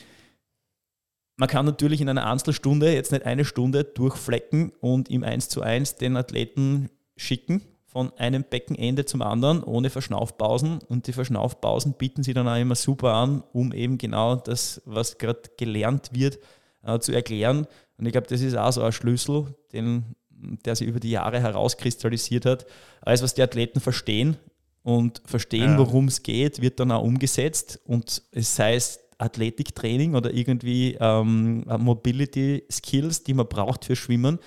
man 1.38 1.50
kann 1.50 1.66
natürlich 1.66 2.00
in 2.00 2.08
einer 2.08 2.26
Einzelstunde 2.26 2.94
jetzt 2.94 3.12
nicht 3.12 3.26
eine 3.26 3.44
Stunde 3.44 3.84
durchflecken 3.84 4.72
und 4.80 5.10
im 5.10 5.24
1 5.24 5.50
zu 5.50 5.62
1 5.62 5.96
den 5.96 6.16
Athleten 6.16 6.90
schicken 7.18 7.62
von 7.86 8.12
einem 8.18 8.44
Beckenende 8.44 9.06
zum 9.06 9.22
anderen 9.22 9.62
ohne 9.64 9.90
Verschnaufpausen. 9.90 10.80
Und 10.88 11.08
die 11.08 11.14
Verschnaufpausen 11.14 11.94
bieten 11.94 12.24
sie 12.24 12.34
dann 12.34 12.48
auch 12.48 12.56
immer 12.56 12.76
super 12.76 13.14
an, 13.14 13.44
um 13.52 13.74
eben 13.74 13.98
genau 13.98 14.38
das, 14.38 14.82
was 14.86 15.18
gerade 15.18 15.42
gelernt 15.58 16.12
wird, 16.14 16.40
äh, 16.86 17.00
zu 17.00 17.12
erklären. 17.12 17.68
Und 17.98 18.06
ich 18.06 18.12
glaube, 18.12 18.28
das 18.28 18.42
ist 18.42 18.56
auch 18.56 18.72
so 18.72 18.82
ein 18.84 18.92
Schlüssel, 18.92 19.48
den, 19.74 20.16
der 20.66 20.76
sich 20.76 20.88
über 20.88 21.00
die 21.00 21.12
Jahre 21.12 21.40
herauskristallisiert 21.40 22.46
hat. 22.46 22.66
Alles, 23.02 23.22
was 23.22 23.34
die 23.34 23.42
Athleten 23.42 23.80
verstehen 23.80 24.38
und 24.84 25.22
verstehen, 25.26 25.72
Ja. 25.72 25.78
worum 25.78 26.08
es 26.08 26.22
geht, 26.24 26.62
wird 26.62 26.80
dann 26.80 26.92
auch 26.92 27.04
umgesetzt. 27.04 27.80
Und 27.86 28.22
es 28.32 28.56
sei 28.56 28.76
es 28.76 29.00
Athletiktraining 29.18 30.14
oder 30.16 30.34
irgendwie 30.34 30.98
ähm, 31.00 31.64
Mobility 31.80 32.64
Skills, 32.70 33.24
die 33.24 33.34
man 33.34 33.48
braucht 33.48 33.86
für 33.86 33.96
Schwimmen. 33.96 34.40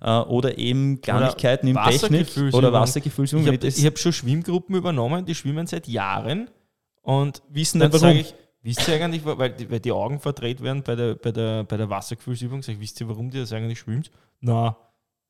Äh, 0.00 0.10
oder 0.20 0.58
eben 0.58 1.00
Kleinigkeiten 1.00 1.68
im 1.68 1.76
Technik 1.76 2.28
oder 2.52 2.72
Wassergefühlsübung. 2.72 3.46
Ich 3.46 3.78
habe 3.78 3.86
hab 3.86 3.98
schon 3.98 4.12
Schwimmgruppen 4.12 4.76
übernommen, 4.76 5.24
die 5.24 5.34
schwimmen 5.34 5.66
seit 5.66 5.88
Jahren 5.88 6.50
und 7.02 7.42
Wissen 7.48 7.80
dann 7.80 7.92
warum. 7.92 8.16
ich, 8.16 8.34
wisst 8.62 8.86
ihr 8.88 8.94
eigentlich, 9.02 9.24
weil 9.24 9.50
die, 9.50 9.70
weil 9.70 9.80
die 9.80 9.92
Augen 9.92 10.18
verdreht 10.20 10.62
werden 10.62 10.82
bei 10.82 10.94
der, 10.96 11.14
bei 11.14 11.32
der, 11.32 11.64
bei 11.64 11.76
der 11.76 11.88
Wassergefühlsübung, 11.90 12.62
sage 12.62 12.74
ich, 12.76 12.80
wisst 12.80 13.00
ihr, 13.00 13.08
warum 13.08 13.30
die 13.30 13.38
das 13.38 13.52
eigentlich 13.52 13.78
schwimmt? 13.80 14.10
Na, 14.40 14.76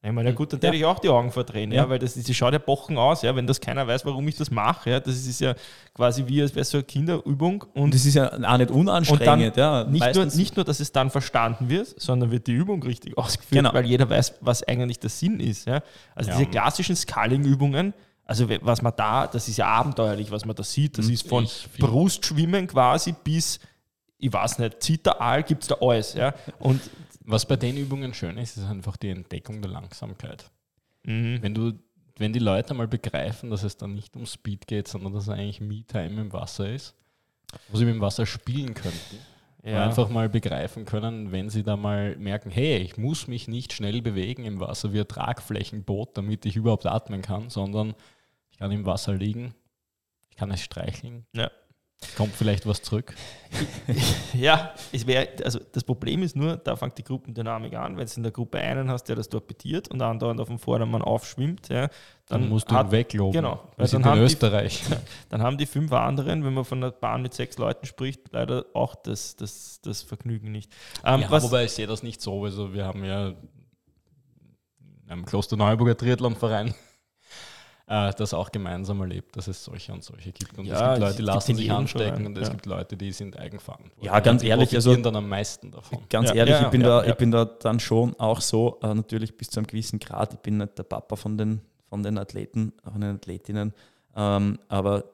ich 0.01 0.13
meine, 0.13 0.29
ja 0.29 0.35
gut, 0.35 0.53
dann 0.53 0.61
Ja. 0.63 0.73
ich 0.73 0.85
auch 0.85 1.01
die 1.01 1.09
Augen 1.09 1.33
verdrehen, 1.33 1.73
ja, 1.73 1.83
Ja. 1.83 1.89
weil 1.89 1.99
das, 1.99 2.15
das 2.15 2.37
schaut 2.37 2.53
ja 2.53 2.61
bochen 2.61 2.97
aus, 2.97 3.23
ja, 3.23 3.35
wenn 3.35 3.49
das 3.49 3.61
keiner 3.61 3.85
weiß, 3.85 4.07
warum 4.07 4.29
ich 4.29 4.37
das 4.37 4.49
mache, 4.49 4.91
ja, 4.91 5.01
das 5.01 5.17
ist 5.27 5.41
ja 5.41 5.55
quasi 5.93 6.25
wie, 6.29 6.41
als 6.41 6.55
wäre 6.55 6.65
so 6.65 6.79
eine 6.79 6.85
Kinderübung 6.85 7.65
und 7.75 7.93
das 7.93 8.07
ist 8.07 8.15
ja 8.15 8.29
auch 8.33 8.59
nicht 8.59 8.71
unanstrengend. 8.71 9.57
ja. 9.57 9.83
nicht, 9.85 10.15
nur, 10.15 10.27
nicht 10.27 10.55
nur, 10.55 10.65
dass 10.65 10.79
es 10.79 10.93
dann 10.93 11.11
verstanden 11.11 11.69
wird, 11.69 12.01
sondern 12.01 12.31
wird 12.31 12.47
die 12.47 12.53
Übung 12.53 12.81
richtig 12.85 13.19
ausgeführt, 13.19 13.51
Genau. 13.65 13.75
weil 13.75 13.87
jeder 13.87 14.09
weiß, 14.09 14.35
was 14.41 14.63
eigentlich 14.63 15.01
der 15.01 15.11
Sinn 15.11 15.41
ist. 15.41 15.67
Ja? 15.67 15.81
Also 16.15 16.31
Ja. 16.31 16.37
diese 16.39 16.49
klassischen 16.51 16.95
Sculling-Übungen, 16.95 17.93
also 18.29 18.49
was 18.61 18.83
man 18.83 18.93
da, 18.97 19.27
das 19.27 19.49
ist 19.49 19.57
ja 19.57 19.67
abenteuerlich, 19.67 20.31
was 20.31 20.45
man 20.45 20.55
da 20.55 20.63
sieht. 20.63 20.99
Das 20.99 21.07
Mhm. 21.07 21.13
ist 21.15 21.27
von 21.29 21.49
Brustschwimmen 21.79 22.67
quasi 22.69 23.13
bis, 23.25 23.59
ich 24.19 24.33
weiß 24.33 24.59
nicht, 24.61 24.83
Zitteraal 24.83 25.43
gibt 25.43 25.63
es 25.63 25.69
da 25.69 25.77
alles. 25.81 26.15
Ja? 26.15 26.35
Und 26.61 26.81
Was 27.25 27.45
bei 27.47 27.57
den 27.57 27.77
Übungen 27.77 28.15
schön 28.15 28.39
ist, 28.39 28.57
ist 28.57 28.65
einfach 28.65 28.97
die 28.97 29.09
Entdeckung 29.11 29.61
der 29.61 29.71
Langsamkeit. 29.71 30.51
mhm. 31.05 31.39
Wenn 31.43 31.55
du, 31.55 31.73
wenn 32.17 32.33
die 32.33 32.39
Leute 32.39 32.75
mal 32.75 32.89
begreifen, 32.89 33.51
dass 33.51 33.63
es 33.65 33.77
dann 33.77 33.95
nicht 33.95 34.15
um 34.17 34.27
Speed 34.27 34.67
geht, 34.67 34.89
sondern 34.89 35.13
dass 35.15 35.25
es 35.25 35.29
eigentlich 35.31 35.61
Me-Time 35.61 36.21
im 36.21 36.33
Wasser 36.33 36.69
ist, 36.71 36.95
wo 37.69 37.77
sie 37.79 37.85
mit 37.85 37.95
dem 37.95 38.01
Wasser 38.01 38.27
spielen 38.27 38.75
könnten, 38.75 39.19
ja. 39.63 39.85
einfach 39.87 40.09
mal 40.09 40.29
begreifen 40.29 40.85
können, 40.85 41.31
wenn 41.33 41.49
sie 41.51 41.63
da 41.63 41.77
mal 41.77 42.17
merken, 42.17 42.51
hey, 42.51 42.79
ich 42.79 42.97
muss 42.97 43.27
mich 43.27 43.47
nicht 43.49 43.73
schnell 43.73 44.03
bewegen 44.03 44.45
im 44.45 44.59
Wasser 44.61 44.93
wie 44.93 45.01
ein 45.01 45.09
Tragflächenboot, 45.09 46.17
damit 46.17 46.45
ich 46.47 46.57
überhaupt 46.57 46.87
atmen 46.87 47.23
kann, 47.23 47.51
sondern 47.51 47.95
ich 48.59 48.61
kann 48.61 48.73
im 48.73 48.87
Wasser 48.87 49.15
liegen, 49.15 49.55
ich 50.31 50.37
kann 50.37 50.51
es 50.51 50.61
streicheln, 50.61 51.25
Ja. 51.33 51.49
Kommt 52.17 52.35
vielleicht 52.35 52.67
was 52.67 52.83
zurück? 52.83 53.15
ja, 54.33 54.75
es 54.91 55.07
wäre, 55.07 55.29
also 55.45 55.61
das 55.73 55.85
Problem 55.85 56.25
ist 56.25 56.35
nur, 56.35 56.57
da 56.57 56.75
fängt 56.75 56.99
die 56.99 57.05
Gruppendynamik 57.05 57.75
an. 57.75 57.97
Wenn 57.97 58.07
du 58.07 58.13
in 58.17 58.23
der 58.25 58.33
Gruppe 58.33 58.59
einen 58.59 58.91
hast, 58.91 59.05
der 59.05 59.15
das 59.15 59.29
torpediert 59.29 59.89
und 59.89 60.03
andauernd 60.03 60.41
auf 60.41 60.49
dem 60.49 60.59
Vordermann 60.59 61.03
aufschwimmt, 61.03 61.69
ja, 61.69 61.83
dann, 62.27 62.41
dann 62.43 62.49
musst 62.49 62.69
du 62.69 62.75
ihn 62.75 62.91
wegloben. 62.91 63.33
Genau. 63.33 63.63
Wir 63.77 63.87
sind 63.87 64.05
in 64.05 64.19
Österreich. 64.19 64.83
Die, 64.89 64.95
dann 65.29 65.41
haben 65.41 65.57
die 65.57 65.67
fünf 65.67 65.93
anderen, 65.93 66.45
wenn 66.45 66.55
man 66.55 66.65
von 66.65 66.83
einer 66.83 66.91
Bahn 66.91 67.23
mit 67.23 67.35
sechs 67.35 67.59
Leuten 67.59 67.87
spricht, 67.87 68.33
leider 68.33 68.67
auch 68.75 68.97
das, 68.97 69.37
das, 69.37 69.81
das 69.83 70.03
Vergnügen 70.03 70.51
nicht. 70.51 70.73
Ähm, 71.05 71.21
ja, 71.21 71.43
wobei 71.43 71.65
ich 71.65 71.73
sehe 71.73 71.87
das 71.87 72.03
nicht 72.03 72.21
so. 72.21 72.45
Also 72.45 72.75
wir 72.75 72.85
haben 72.85 73.05
ja 73.05 73.35
im 75.09 75.25
Kloster 75.25 75.57
Neuburger 75.57 75.97
Triathlonverein 75.97 76.75
äh, 77.89 78.13
das 78.15 78.35
auch 78.35 78.53
gemeinsam 78.53 79.01
erlebt, 79.01 79.37
dass 79.37 79.49
es 79.49 79.65
solche 79.65 79.93
und 79.93 80.05
solche 80.05 80.31
gibt. 80.31 80.59
Und 80.59 80.67
ja, 80.67 80.75
es 80.75 80.99
gibt 80.99 81.01
Leute, 81.01 81.17
die 81.17 81.23
lassen 81.23 81.55
sich 81.57 81.73
anstecken 81.73 82.27
und 82.27 82.39
es 82.39 82.51
gibt 82.51 82.67
Leute, 82.67 82.97
die 82.97 83.13
sind 83.13 83.39
eigenverantwortlich. 83.39 84.05
Ja, 84.05 84.21
ganz 84.21 84.43
die 84.43 84.49
ehrlich, 84.49 84.75
also 84.75 84.95
dann 84.97 85.17
am 85.17 85.29
meisten 85.29 85.71
davon. 85.71 86.01
Ganz 86.11 86.29
ja. 86.29 86.37
ehrlich, 86.37 86.61
ich, 86.61 86.69
bin 86.69 86.83
da, 86.83 87.05
ich 87.05 87.15
bin 87.15 87.31
da 87.31 87.47
dann 87.47 87.81
schon 87.81 88.15
auch 88.21 88.41
so, 88.41 88.79
äh, 88.83 88.93
natürlich 88.95 89.37
bis 89.37 89.49
zu 89.49 89.61
einem 89.61 89.67
gewissen 89.67 89.99
Grad, 89.99 90.35
ich 90.35 90.41
bin 90.41 90.59
nicht 90.59 90.77
der 90.79 90.83
Papa 90.83 91.17
von 91.17 91.39
den, 91.39 91.63
von 91.89 92.03
den 92.03 92.19
Athleten, 92.19 92.75
von 92.85 93.01
den 93.01 93.17
Athletinnen, 93.17 93.73
ähm, 94.15 94.59
aber 94.69 95.05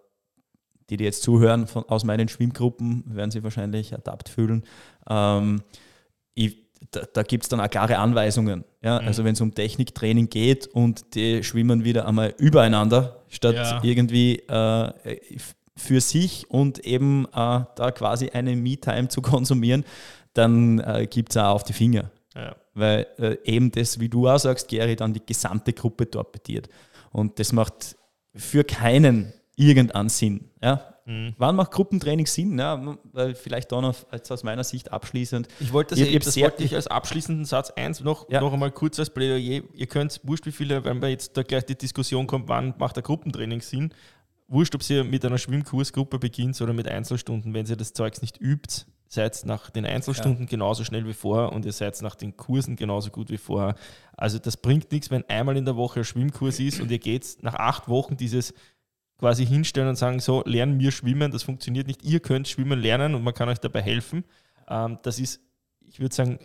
die, 0.91 0.97
die 0.97 1.05
jetzt 1.05 1.23
zuhören 1.23 1.67
von, 1.69 1.85
aus 1.89 2.05
meinen 2.05 2.29
Schwimmgruppen, 2.29 3.05
werden 3.07 3.31
sich 3.31 3.43
wahrscheinlich 3.43 3.95
adapt 3.95 4.29
fühlen. 4.29 4.65
Ähm, 5.09 5.63
ich 6.35 6.64
da, 6.91 7.03
da 7.13 7.23
gibt 7.23 7.45
es 7.45 7.49
dann 7.49 7.61
auch 7.61 7.71
klare 7.71 7.99
Anweisungen. 7.99 8.65
Ja? 8.83 9.01
Mhm. 9.01 9.07
Also 9.07 9.25
wenn 9.25 9.35
es 9.35 9.41
um 9.41 9.55
Techniktraining 9.55 10.29
geht 10.29 10.67
und 10.69 11.15
die 11.15 11.43
schwimmen 11.43 11.85
wieder 11.85 12.07
einmal 12.07 12.35
übereinander, 12.39 13.21
statt 13.29 13.57
ja. 13.57 13.81
irgendwie 13.83 14.39
äh, 14.41 15.19
für 15.77 16.01
sich 16.01 16.49
und 16.51 16.79
eben 16.81 17.27
äh, 17.27 17.29
da 17.31 17.91
quasi 17.95 18.31
eine 18.31 18.55
Me-Time 18.57 19.09
zu 19.09 19.23
konsumieren, 19.23 19.85
dann 20.33 20.81
äh, 20.81 21.07
gibt 21.09 21.31
es 21.31 21.37
auch 21.37 21.55
auf 21.55 21.65
die 21.65 21.73
Finger. 21.73 22.11
Ja. 22.35 22.57
Weil 22.75 23.07
äh, 23.19 23.37
eben 23.45 23.71
das, 23.71 24.01
wie 24.01 24.09
du 24.09 24.29
auch 24.29 24.39
sagst, 24.39 24.69
Gary, 24.69 24.97
dann 24.97 25.13
die 25.13 25.25
gesamte 25.25 25.73
Gruppe 25.73 26.11
torpediert. 26.11 26.69
Und 27.13 27.39
das 27.39 27.53
macht 27.53 27.97
für 28.35 28.65
keinen 28.65 29.33
irgendeinen 29.57 30.09
Sinn. 30.09 30.51
Ja? 30.61 30.94
Mhm. 31.07 31.35
Wann 31.37 31.57
macht 31.57 31.71
Gruppentraining 31.73 32.27
Sinn? 32.27 32.59
Ja, 32.59 32.97
weil 33.13 33.35
vielleicht 33.35 33.71
da 33.73 33.81
noch 33.81 33.95
als 34.11 34.31
aus 34.31 34.43
meiner 34.43 34.65
Sicht 34.65 34.91
abschließend. 34.93 35.49
Ich 35.61 35.73
wollte 35.73 35.95
das, 35.95 36.07
ich, 36.07 36.19
das 36.25 36.37
wollte 36.37 36.65
ich 36.65 36.75
als 36.75 36.87
abschließenden 36.87 37.45
Satz 37.45 37.71
eins 37.71 38.01
noch, 38.01 38.29
ja. 38.31 38.41
noch 38.41 38.53
einmal 38.53 38.71
kurz 38.71 38.99
als 38.99 39.11
Plädoyer. 39.11 39.63
Ihr 39.73 39.87
könnt, 39.87 40.21
wurscht 40.25 40.47
wie 40.47 40.53
viele, 40.53 40.85
wenn 40.85 41.03
wir 41.03 41.09
jetzt 41.09 41.37
da 41.37 41.43
gleich 41.43 41.67
die 41.67 41.77
Diskussion 41.77 42.27
kommt, 42.27 42.49
wann 42.49 42.75
macht 42.79 42.97
der 42.97 43.03
Gruppentraining 43.03 43.61
Sinn, 43.61 43.93
wurscht, 44.49 44.75
ob 44.75 44.89
ihr 44.89 45.05
mit 45.05 45.25
einer 45.25 45.39
Schwimmkursgruppe 45.39 46.19
beginnt 46.19 46.61
oder 46.61 46.73
mit 46.73 46.89
Einzelstunden, 46.89 47.53
wenn 47.53 47.67
ihr 47.67 47.77
das 47.77 47.93
Zeugs 47.93 48.23
nicht 48.23 48.41
übt, 48.41 48.87
seid 49.09 49.43
nach 49.45 49.71
den 49.71 49.87
Einzelstunden 49.87 50.45
ja. 50.45 50.51
genauso 50.51 50.85
schnell 50.85 51.07
wie 51.07 51.13
vorher 51.13 51.53
und 51.53 51.65
ihr 51.65 51.73
seid 51.73 52.01
nach 52.03 52.15
den 52.15 52.37
Kursen 52.37 52.77
genauso 52.77 53.11
gut 53.11 53.31
wie 53.31 53.39
vorher. 53.39 53.75
Also 54.17 54.39
das 54.39 54.57
bringt 54.57 54.91
nichts, 54.91 55.11
wenn 55.11 55.25
einmal 55.29 55.57
in 55.57 55.65
der 55.65 55.77
Woche 55.77 56.01
ein 56.01 56.05
Schwimmkurs 56.05 56.61
ist 56.61 56.81
und 56.81 56.91
ihr 56.91 56.99
geht 56.99 57.39
nach 57.43 57.55
acht 57.55 57.89
Wochen 57.89 58.17
dieses 58.17 58.55
quasi 59.19 59.47
hinstellen 59.47 59.89
und 59.89 59.97
sagen, 59.97 60.21
so, 60.21 60.43
lernen 60.45 60.81
wir 60.81 60.91
schwimmen, 60.91 61.31
das 61.31 61.43
funktioniert 61.43 61.87
nicht, 61.87 62.05
ihr 62.05 62.21
könnt 62.21 62.49
schwimmen 62.49 62.81
lernen 62.81 63.15
und 63.15 63.23
man 63.23 63.35
kann 63.35 63.49
euch 63.49 63.59
dabei 63.59 63.83
helfen. 63.83 64.25
Ähm, 64.69 64.99
das 65.03 65.19
ist, 65.19 65.41
ich 65.87 66.01
würde 66.01 66.15
sagen, 66.15 66.39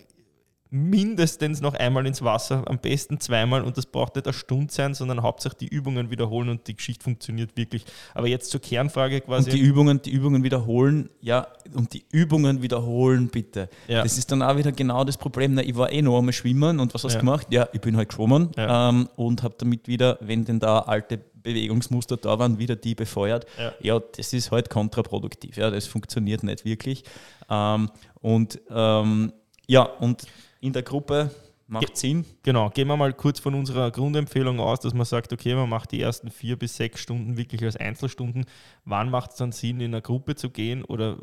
mindestens 0.72 1.62
noch 1.62 1.74
einmal 1.74 2.06
ins 2.06 2.24
Wasser, 2.24 2.64
am 2.68 2.78
besten 2.78 3.20
zweimal 3.20 3.64
und 3.64 3.78
das 3.78 3.88
braucht 3.88 4.16
nicht 4.16 4.28
eine 4.28 4.34
Stunde 4.34 4.72
sein, 4.72 4.94
sondern 4.94 5.24
hauptsächlich 5.24 5.70
die 5.70 5.76
Übungen 5.76 6.12
wiederholen 6.12 6.50
und 6.50 6.68
die 6.68 6.76
Geschichte 6.76 7.04
funktioniert 7.04 7.58
wirklich. 7.58 7.86
Aber 8.14 8.28
jetzt 8.28 8.52
zur 8.52 8.62
Kernfrage 8.62 9.22
quasi. 9.22 9.50
Und 9.50 9.58
die 9.58 9.62
Übungen, 9.62 10.02
die 10.02 10.12
Übungen 10.12 10.44
wiederholen, 10.44 11.10
ja, 11.22 11.48
und 11.74 11.94
die 11.94 12.06
Übungen 12.12 12.62
wiederholen 12.62 13.30
bitte. 13.30 13.70
Ja. 13.88 14.04
Das 14.04 14.18
ist 14.18 14.32
dann 14.32 14.44
auch 14.44 14.58
wieder 14.58 14.72
genau 14.72 15.04
das 15.04 15.18
Problem. 15.18 15.56
Na, 15.56 15.64
ich 15.64 15.76
war 15.76 15.92
eh 15.92 16.04
noch 16.04 16.20
einmal 16.20 16.34
schwimmen 16.34 16.80
und 16.80 16.94
was 16.94 17.04
hast 17.04 17.14
du 17.14 17.18
ja. 17.18 17.22
gemacht? 17.22 17.48
Ja, 17.50 17.68
ich 17.74 17.82
bin 17.82 17.98
halt 17.98 18.10
geschwommen 18.10 18.52
ja. 18.56 18.90
ähm, 18.90 19.10
und 19.16 19.42
habe 19.42 19.56
damit 19.58 19.88
wieder, 19.88 20.20
wenn 20.22 20.46
denn 20.46 20.60
da 20.60 20.80
alte 20.80 21.20
Bewegungsmuster 21.42 22.18
da 22.18 22.40
waren, 22.40 22.60
wieder 22.60 22.76
die 22.76 22.96
befeuert. 22.96 23.46
Ja, 23.58 23.74
ja 23.80 24.00
das 24.00 24.34
ist 24.34 24.52
halt 24.52 24.70
kontraproduktiv. 24.70 25.58
Ja, 25.58 25.70
das 25.70 25.88
funktioniert 25.88 26.44
nicht 26.44 26.66
wirklich. 26.66 27.04
Ähm, 27.50 27.90
und 28.22 28.60
ähm, 28.70 29.34
ja, 29.68 29.84
und 29.84 30.24
in 30.62 30.74
der 30.74 30.84
Gruppe 30.84 31.32
macht 31.68 31.98
Sinn. 31.98 32.26
Genau, 32.44 32.70
gehen 32.70 32.88
wir 32.88 32.98
mal 32.98 33.14
kurz 33.14 33.40
von 33.40 33.54
unserer 33.54 33.92
Grundempfehlung 33.92 34.60
aus, 34.60 34.80
dass 34.80 34.94
man 34.94 35.06
sagt, 35.06 35.32
okay, 35.32 35.54
man 35.54 35.70
macht 35.70 35.92
die 35.92 36.02
ersten 36.02 36.32
vier 36.32 36.58
bis 36.58 36.76
sechs 36.76 37.02
Stunden 37.02 37.38
wirklich 37.38 37.64
als 37.64 37.78
Einzelstunden. 37.78 38.46
Wann 38.86 39.10
macht 39.10 39.32
es 39.32 39.38
dann 39.38 39.52
Sinn, 39.52 39.80
in 39.80 39.94
eine 39.94 40.02
Gruppe 40.02 40.36
zu 40.36 40.50
gehen? 40.50 40.84
Oder 40.84 41.18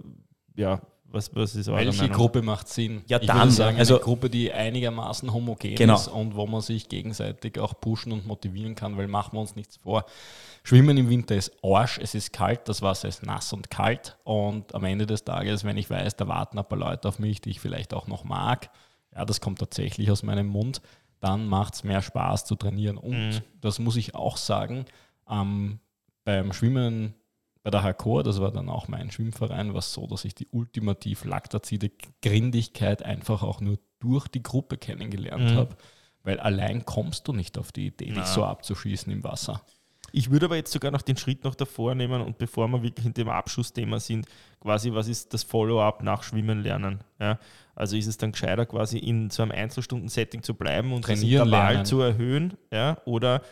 ja, 0.54 0.80
was, 1.08 1.34
was 1.34 1.54
ist 1.54 1.68
eure 1.68 1.86
Welche 1.86 2.02
Meinung? 2.02 2.16
Gruppe 2.16 2.42
macht 2.42 2.68
Sinn? 2.68 3.02
Ja, 3.06 3.20
ich 3.20 3.26
dann 3.26 3.50
sagen, 3.50 3.78
also 3.78 3.94
eine 3.94 4.04
Gruppe, 4.04 4.28
die 4.28 4.52
einigermaßen 4.52 5.32
homogen 5.32 5.74
genau. 5.74 5.94
ist 5.94 6.08
und 6.08 6.34
wo 6.34 6.46
man 6.46 6.60
sich 6.60 6.88
gegenseitig 6.88 7.58
auch 7.58 7.80
pushen 7.80 8.12
und 8.12 8.26
motivieren 8.26 8.74
kann, 8.74 8.96
weil 8.96 9.08
machen 9.08 9.34
wir 9.34 9.40
uns 9.40 9.56
nichts 9.56 9.76
vor. 9.78 10.04
Schwimmen 10.62 10.96
im 10.96 11.08
Winter 11.08 11.36
ist 11.36 11.52
Arsch, 11.62 11.98
es 12.02 12.14
ist 12.14 12.32
kalt, 12.32 12.68
das 12.68 12.82
Wasser 12.82 13.08
ist 13.08 13.24
nass 13.24 13.52
und 13.52 13.70
kalt 13.70 14.18
und 14.24 14.74
am 14.74 14.84
Ende 14.84 15.06
des 15.06 15.24
Tages, 15.24 15.64
wenn 15.64 15.76
ich 15.76 15.88
weiß, 15.88 16.16
da 16.16 16.26
warten 16.28 16.58
ein 16.58 16.64
paar 16.64 16.78
Leute 16.78 17.08
auf 17.08 17.18
mich, 17.18 17.40
die 17.40 17.50
ich 17.50 17.60
vielleicht 17.60 17.94
auch 17.94 18.08
noch 18.08 18.24
mag, 18.24 18.70
ja, 19.14 19.24
das 19.24 19.40
kommt 19.40 19.60
tatsächlich 19.60 20.10
aus 20.10 20.22
meinem 20.22 20.48
Mund, 20.48 20.82
dann 21.20 21.46
macht 21.46 21.74
es 21.74 21.84
mehr 21.84 22.02
Spaß 22.02 22.44
zu 22.44 22.54
trainieren. 22.56 22.98
Und 22.98 23.28
mhm. 23.30 23.40
das 23.60 23.78
muss 23.78 23.96
ich 23.96 24.14
auch 24.14 24.36
sagen, 24.36 24.84
ähm, 25.28 25.78
beim 26.24 26.52
Schwimmen 26.52 27.14
bei 27.66 27.70
der 27.70 27.82
Hakor, 27.82 28.22
das 28.22 28.40
war 28.40 28.52
dann 28.52 28.68
auch 28.68 28.86
mein 28.86 29.10
Schwimmverein, 29.10 29.72
war 29.72 29.80
es 29.80 29.92
so, 29.92 30.06
dass 30.06 30.24
ich 30.24 30.36
die 30.36 30.46
ultimativ 30.52 31.24
laktazide 31.24 31.90
Grindigkeit 32.22 33.02
einfach 33.02 33.42
auch 33.42 33.60
nur 33.60 33.80
durch 33.98 34.28
die 34.28 34.44
Gruppe 34.44 34.78
kennengelernt 34.78 35.50
mhm. 35.50 35.56
habe. 35.56 35.76
Weil 36.22 36.38
allein 36.38 36.84
kommst 36.84 37.26
du 37.26 37.32
nicht 37.32 37.58
auf 37.58 37.72
die 37.72 37.88
Idee, 37.88 38.12
dich 38.12 38.24
so 38.26 38.44
abzuschießen 38.44 39.12
im 39.12 39.24
Wasser. 39.24 39.62
Ich 40.12 40.30
würde 40.30 40.46
aber 40.46 40.54
jetzt 40.54 40.70
sogar 40.70 40.92
noch 40.92 41.02
den 41.02 41.16
Schritt 41.16 41.42
noch 41.42 41.56
davor 41.56 41.96
nehmen 41.96 42.22
und 42.22 42.38
bevor 42.38 42.68
wir 42.68 42.84
wirklich 42.84 43.04
in 43.04 43.14
dem 43.14 43.28
Abschlussthema 43.28 43.98
sind, 43.98 44.26
quasi, 44.60 44.92
was 44.92 45.08
ist 45.08 45.34
das 45.34 45.42
Follow-up 45.42 46.04
nach 46.04 46.22
Schwimmen 46.22 46.62
lernen? 46.62 47.00
Ja? 47.18 47.40
Also 47.74 47.96
ist 47.96 48.06
es 48.06 48.16
dann 48.16 48.30
gescheiter, 48.30 48.66
quasi 48.66 48.98
in 48.98 49.28
so 49.30 49.42
einem 49.42 49.50
Einzelstunden-Setting 49.50 50.44
zu 50.44 50.54
bleiben 50.54 50.92
und 50.92 51.08
das 51.08 51.20
Intervall 51.20 51.84
zu 51.84 52.00
erhöhen? 52.00 52.56
Ja? 52.70 52.98
Oder 53.06 53.42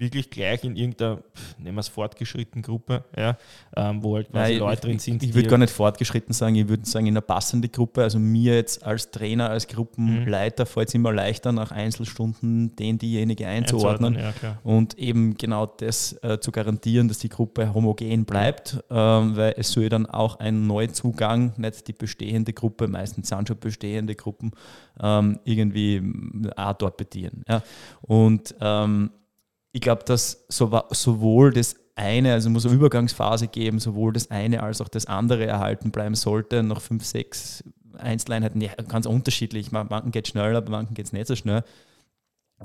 wirklich 0.00 0.30
gleich 0.30 0.64
in 0.64 0.76
irgendeiner, 0.76 1.18
nehmen 1.58 1.76
wir 1.76 1.80
es 1.80 1.88
fortgeschrittenen 1.88 2.62
Gruppe, 2.62 3.04
ja, 3.16 3.36
ähm, 3.76 4.02
wo 4.02 4.16
halt 4.16 4.30
quasi 4.30 4.52
Nein, 4.52 4.60
Leute 4.60 4.80
drin 4.80 4.98
sind. 4.98 5.22
Ich, 5.22 5.28
ich 5.28 5.34
würde 5.34 5.48
gar 5.48 5.58
nicht 5.58 5.72
fortgeschritten 5.72 6.32
sagen, 6.32 6.54
ich 6.54 6.68
würde 6.68 6.86
sagen, 6.86 7.06
in 7.06 7.12
einer 7.12 7.20
passenden 7.20 7.70
Gruppe, 7.70 8.02
also 8.02 8.18
mir 8.18 8.54
jetzt 8.54 8.82
als 8.82 9.10
Trainer, 9.10 9.50
als 9.50 9.68
Gruppenleiter 9.68 10.64
mhm. 10.64 10.68
fällt 10.68 10.88
es 10.88 10.94
immer 10.94 11.12
leichter, 11.12 11.52
nach 11.52 11.70
Einzelstunden 11.70 12.74
den, 12.76 12.98
diejenige 12.98 13.46
einzuordnen 13.46 14.14
ja, 14.14 14.32
und 14.64 14.98
eben 14.98 15.36
genau 15.36 15.66
das 15.66 16.18
äh, 16.22 16.38
zu 16.40 16.50
garantieren, 16.50 17.08
dass 17.08 17.18
die 17.18 17.28
Gruppe 17.28 17.74
homogen 17.74 18.24
bleibt, 18.24 18.82
ähm, 18.90 19.36
weil 19.36 19.54
es 19.58 19.70
soll 19.72 19.90
dann 19.90 20.06
auch 20.06 20.38
ein 20.40 20.66
Neuzugang, 20.66 21.52
nicht 21.58 21.86
die 21.88 21.92
bestehende 21.92 22.54
Gruppe, 22.54 22.88
meistens 22.88 23.28
sind 23.28 23.48
schon 23.48 23.58
bestehende 23.58 24.14
Gruppen, 24.14 24.52
ähm, 25.02 25.38
irgendwie 25.44 25.96
äh, 25.96 26.50
auch 26.56 26.72
dort 26.72 26.96
bedienen. 26.96 27.44
Ja. 27.46 27.62
Und 28.02 28.54
ähm, 28.60 29.10
ich 29.72 29.80
glaube, 29.80 30.04
dass 30.04 30.44
sowohl 30.48 31.52
das 31.52 31.76
eine, 31.94 32.32
also 32.32 32.50
muss 32.50 32.66
eine 32.66 32.74
Übergangsphase 32.74 33.48
geben, 33.48 33.78
sowohl 33.78 34.12
das 34.12 34.30
eine 34.30 34.62
als 34.62 34.80
auch 34.80 34.88
das 34.88 35.06
andere 35.06 35.46
erhalten 35.46 35.90
bleiben 35.90 36.14
sollte. 36.14 36.62
Nach 36.62 36.80
fünf, 36.80 37.04
sechs 37.04 37.62
Einzeleinheiten, 37.98 38.60
ja, 38.60 38.72
ganz 38.88 39.06
unterschiedlich. 39.06 39.70
Manchen 39.70 40.10
geht 40.10 40.28
schneller, 40.28 40.62
bei 40.62 40.70
manchen 40.70 40.94
geht 40.94 41.06
es 41.06 41.12
nicht 41.12 41.26
so 41.26 41.36
schnell. 41.36 41.62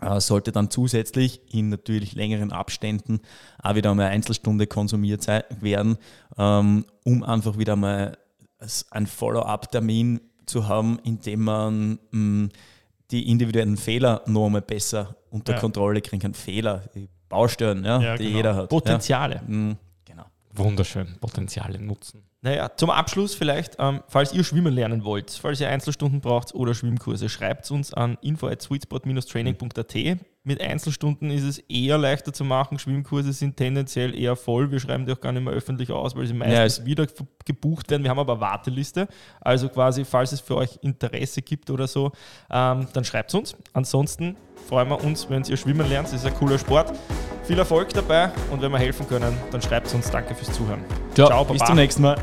Äh, 0.01 0.19
sollte 0.19 0.51
dann 0.51 0.69
zusätzlich 0.69 1.41
in 1.53 1.69
natürlich 1.69 2.15
längeren 2.15 2.51
Abständen 2.51 3.21
auch 3.61 3.75
wieder 3.75 3.91
eine 3.91 4.05
Einzelstunde 4.05 4.67
konsumiert 4.67 5.27
werden, 5.27 5.97
ähm, 6.37 6.85
um 7.03 7.23
einfach 7.23 7.57
wieder 7.57 7.75
mal 7.75 8.17
einen 8.91 9.07
Follow-up-Termin 9.07 10.21
zu 10.45 10.67
haben, 10.67 10.99
in 11.03 11.19
dem 11.21 11.43
man 11.43 11.99
mh, 12.11 12.49
die 13.11 13.29
individuellen 13.29 13.77
Fehler 13.77 14.21
noch 14.25 14.45
einmal 14.45 14.61
besser 14.61 15.15
unter 15.29 15.53
ja. 15.53 15.59
Kontrolle 15.59 16.01
kriegen 16.01 16.21
kann. 16.21 16.33
Fehler, 16.33 16.83
Baustellen, 17.29 17.83
ja, 17.83 18.01
ja 18.01 18.17
die 18.17 18.25
genau. 18.25 18.37
jeder 18.37 18.55
hat. 18.55 18.69
Potenziale. 18.69 19.41
Mhm, 19.45 19.77
genau. 20.05 20.25
Wunderschön, 20.53 21.17
Potenziale 21.19 21.79
nutzen. 21.79 22.23
Naja, 22.41 22.69
zum 22.75 22.91
Abschluss 22.91 23.33
vielleicht, 23.33 23.77
ähm, 23.79 24.01
falls 24.07 24.31
ihr 24.31 24.43
schwimmen 24.43 24.73
lernen 24.73 25.03
wollt, 25.03 25.31
falls 25.31 25.59
ihr 25.59 25.69
Einzelstunden 25.69 26.21
braucht 26.21 26.53
oder 26.53 26.75
Schwimmkurse, 26.75 27.27
schreibt 27.27 27.69
uns 27.71 27.93
an 27.93 28.17
info 28.21 28.47
at 28.47 28.61
sweetspot-training.at. 28.61 30.19
Mit 30.47 30.61
Einzelstunden 30.61 31.31
ist 31.31 31.43
es 31.43 31.57
eher 31.57 31.97
leichter 31.97 32.31
zu 32.31 32.43
machen. 32.43 32.77
Schwimmkurse 32.77 33.33
sind 33.33 33.57
tendenziell 33.57 34.13
eher 34.15 34.35
voll. 34.35 34.69
Wir 34.69 34.79
schreiben 34.79 35.07
die 35.07 35.11
auch 35.11 35.19
gar 35.19 35.31
nicht 35.31 35.43
mehr 35.43 35.53
öffentlich 35.53 35.91
aus, 35.91 36.15
weil 36.15 36.27
sie 36.27 36.35
meistens 36.35 36.77
ja, 36.77 36.85
wieder 36.85 37.07
gebucht 37.43 37.89
werden. 37.89 38.03
Wir 38.03 38.11
haben 38.11 38.19
aber 38.19 38.33
eine 38.33 38.41
Warteliste. 38.41 39.07
Also 39.41 39.69
quasi, 39.69 40.05
falls 40.05 40.33
es 40.33 40.41
für 40.41 40.55
euch 40.55 40.77
Interesse 40.83 41.41
gibt 41.41 41.71
oder 41.71 41.87
so, 41.87 42.11
ähm, 42.51 42.87
dann 42.93 43.03
schreibt 43.03 43.31
es 43.31 43.35
uns. 43.35 43.57
Ansonsten 43.73 44.37
freuen 44.69 44.87
wir 44.87 45.03
uns, 45.03 45.27
wenn 45.31 45.43
ihr 45.43 45.57
schwimmen 45.57 45.89
lernt. 45.89 46.09
Das 46.09 46.13
ist 46.13 46.27
ein 46.27 46.35
cooler 46.35 46.59
Sport. 46.59 46.93
Viel 47.43 47.57
Erfolg 47.57 47.89
dabei 47.89 48.31
und 48.51 48.61
wenn 48.61 48.71
wir 48.71 48.79
helfen 48.79 49.07
können, 49.07 49.35
dann 49.51 49.61
schreibt 49.63 49.87
es 49.87 49.95
uns. 49.95 50.11
Danke 50.11 50.35
fürs 50.35 50.55
Zuhören. 50.55 50.85
Ciao, 51.15 51.27
Ciao 51.27 51.43
bis 51.45 51.63
zum 51.63 51.75
nächsten 51.75 52.03
Mal. 52.03 52.17